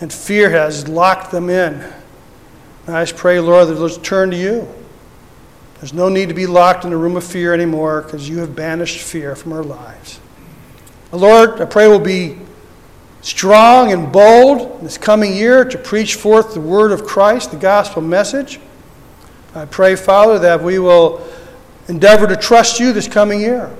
And 0.00 0.10
fear 0.10 0.48
has 0.48 0.88
locked 0.88 1.30
them 1.30 1.50
in. 1.50 1.74
And 2.86 2.96
I 2.96 3.04
just 3.04 3.16
pray, 3.16 3.38
Lord, 3.38 3.68
that 3.68 3.74
they'll 3.74 3.90
turn 3.90 4.30
to 4.30 4.36
you. 4.36 4.66
There's 5.74 5.92
no 5.92 6.08
need 6.08 6.30
to 6.30 6.34
be 6.34 6.46
locked 6.46 6.86
in 6.86 6.92
a 6.94 6.96
room 6.96 7.14
of 7.16 7.24
fear 7.24 7.52
anymore 7.52 8.02
because 8.02 8.26
you 8.26 8.38
have 8.38 8.56
banished 8.56 9.02
fear 9.02 9.36
from 9.36 9.52
our 9.52 9.62
lives. 9.62 10.18
Lord, 11.12 11.60
I 11.60 11.66
pray 11.66 11.88
we'll 11.88 11.98
be 11.98 12.38
strong 13.22 13.92
and 13.92 14.12
bold 14.12 14.80
this 14.82 14.98
coming 14.98 15.34
year 15.34 15.64
to 15.64 15.78
preach 15.78 16.16
forth 16.16 16.54
the 16.54 16.60
word 16.60 16.92
of 16.92 17.04
Christ, 17.04 17.52
the 17.52 17.56
gospel 17.56 18.02
message. 18.02 18.60
I 19.54 19.64
pray, 19.64 19.96
Father, 19.96 20.38
that 20.40 20.62
we 20.62 20.78
will 20.78 21.26
endeavor 21.88 22.26
to 22.26 22.36
trust 22.36 22.80
you 22.80 22.92
this 22.92 23.08
coming 23.08 23.40
year. 23.40 23.70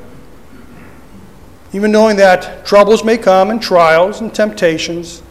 Even 1.72 1.90
knowing 1.90 2.16
that 2.16 2.64
troubles 2.64 3.04
may 3.04 3.18
come 3.18 3.50
and 3.50 3.60
trials 3.60 4.20
and 4.20 4.34
temptations, 4.34 5.22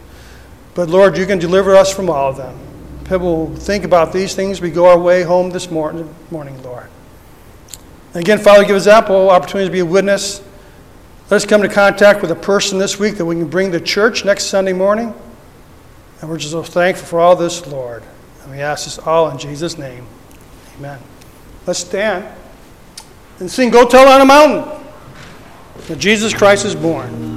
but 0.74 0.88
Lord, 0.88 1.16
you 1.16 1.26
can 1.26 1.38
deliver 1.38 1.76
us 1.76 1.94
from 1.94 2.10
all 2.10 2.30
of 2.30 2.36
them. 2.36 2.58
People 3.04 3.46
will 3.46 3.56
think 3.56 3.84
about 3.84 4.12
these 4.12 4.34
things. 4.34 4.60
We 4.60 4.70
go 4.70 4.86
our 4.86 4.98
way 4.98 5.22
home 5.22 5.50
this 5.50 5.70
morning, 5.70 6.12
morning 6.30 6.60
Lord. 6.62 6.88
And 8.14 8.22
again, 8.22 8.38
Father, 8.38 8.64
give 8.64 8.76
us 8.76 8.86
ample 8.86 9.30
opportunity 9.30 9.68
to 9.68 9.72
be 9.72 9.80
a 9.80 9.86
witness. 9.86 10.42
Let 11.32 11.36
us 11.36 11.46
come 11.46 11.62
into 11.62 11.74
contact 11.74 12.20
with 12.20 12.30
a 12.30 12.34
person 12.36 12.78
this 12.78 12.98
week 12.98 13.16
that 13.16 13.24
we 13.24 13.34
can 13.36 13.48
bring 13.48 13.72
to 13.72 13.80
church 13.80 14.22
next 14.22 14.48
Sunday 14.48 14.74
morning. 14.74 15.14
And 16.20 16.28
we're 16.28 16.36
just 16.36 16.52
so 16.52 16.62
thankful 16.62 17.06
for 17.06 17.20
all 17.20 17.36
this, 17.36 17.66
Lord. 17.66 18.02
And 18.42 18.50
we 18.50 18.58
ask 18.58 18.84
this 18.84 18.98
all 18.98 19.30
in 19.30 19.38
Jesus' 19.38 19.78
name. 19.78 20.06
Amen. 20.76 20.98
Let's 21.66 21.78
stand 21.78 22.26
and 23.40 23.50
sing 23.50 23.70
Go 23.70 23.88
Tell 23.88 24.06
on 24.08 24.20
a 24.20 24.26
Mountain 24.26 24.84
that 25.86 25.98
Jesus 25.98 26.34
Christ 26.34 26.66
is 26.66 26.74
born. 26.74 27.31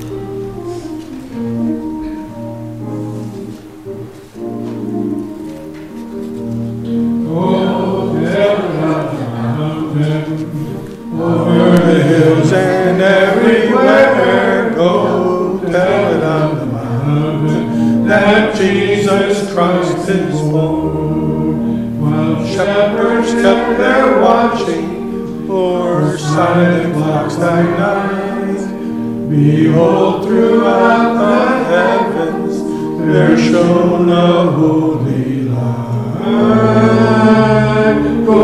Silent 27.36 27.76
flocks 27.76 28.64
night, 28.64 29.30
behold, 29.30 30.26
throughout 30.26 31.14
the 31.16 31.36
heavens 31.66 32.56
there 33.06 33.38
shone 33.38 34.10
a 34.10 34.52
holy 34.52 35.42
light. 35.50 36.76
Go 38.26 38.40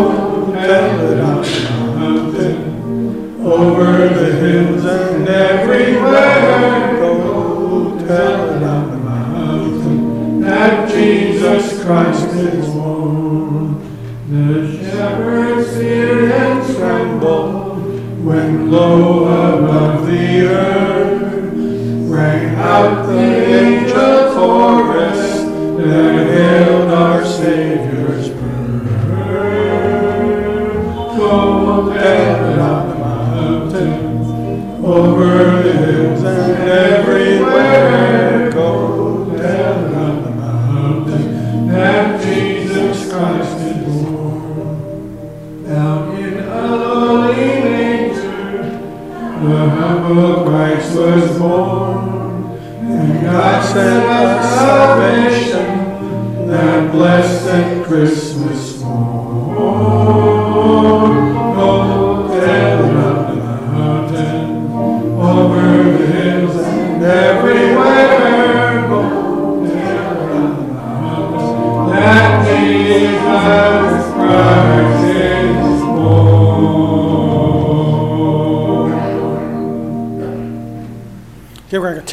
tell 0.52 1.12
it 1.12 1.20
on 1.20 1.42
the 1.42 1.56
mountain, 1.96 2.60
over 3.46 4.10
the 4.10 4.30
hills 4.42 4.86
and 4.86 5.28
everywhere. 5.28 6.98
Go 6.98 7.12
tell 8.06 8.40
it 8.56 8.64
on 8.64 8.84
the 8.92 8.98
mountain 8.98 10.42
that 10.42 10.90
Jesus 10.90 11.84
Christ 11.84 12.28
is 12.28 12.66
born. 12.70 13.80
The 14.30 14.50
shepherds 14.84 15.72
when 15.78 16.21
low 18.72 19.26
above 19.26 20.08
the 20.08 20.48
earth. 20.48 21.54
Rang 22.10 22.56
out 22.56 23.06
the 23.06 23.41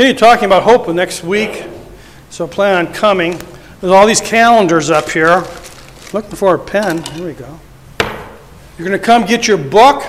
continue 0.09 0.26
talking 0.26 0.46
about 0.46 0.62
hope 0.62 0.88
next 0.94 1.22
week, 1.22 1.66
so 2.30 2.46
plan 2.46 2.86
on 2.86 2.94
coming. 2.94 3.32
There's 3.80 3.92
all 3.92 4.06
these 4.06 4.22
calendars 4.22 4.88
up 4.88 5.11
here. 5.11 5.44
Looking 6.14 6.34
for 6.34 6.54
a 6.54 6.59
pen. 6.59 7.02
Here 7.12 7.26
we 7.26 7.34
go. 7.34 7.61
You're 8.00 8.88
going 8.88 8.98
to 8.98 9.04
come 9.04 9.26
get 9.26 9.46
your 9.46 9.59
book. 9.59 10.02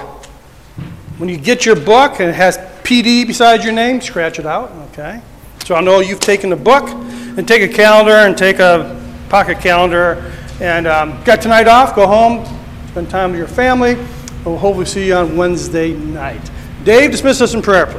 When 1.18 1.28
you 1.28 1.36
get 1.36 1.66
your 1.66 1.76
book 1.76 2.22
and 2.22 2.30
it 2.30 2.36
has 2.36 2.58
PD 2.84 3.28
beside 3.28 3.62
your 3.66 3.74
name, 3.74 4.00
scratch 4.00 4.40
it 4.40 4.46
out, 4.46 4.72
okay? 4.94 5.22
So 5.66 5.76
I 5.76 5.82
know 5.82 6.00
you've 6.00 6.22
taken 6.22 6.50
the 6.50 6.56
book 6.56 6.88
and 6.88 7.46
take 7.46 7.62
a 7.62 7.74
calendar 7.74 8.26
and 8.26 8.38
take 8.38 8.60
a 8.60 9.06
pocket 9.28 9.60
calendar 9.60 10.34
and 10.62 10.88
um, 10.88 11.22
got 11.26 11.42
tonight 11.42 11.68
off, 11.68 11.94
go 11.94 12.08
home, 12.08 12.46
spend 12.88 13.10
time 13.10 13.32
with 13.32 13.40
your 13.40 13.50
family. 13.50 13.96
We'll 14.46 14.58
hopefully 14.58 14.86
see 14.86 15.08
you 15.08 15.16
on 15.16 15.36
Wednesday 15.36 15.92
night. 15.92 16.50
Dave, 16.86 17.12
dismiss 17.12 17.42
us 17.42 17.54
in 17.54 17.62
prayer, 17.62 17.86
please. 17.86 17.99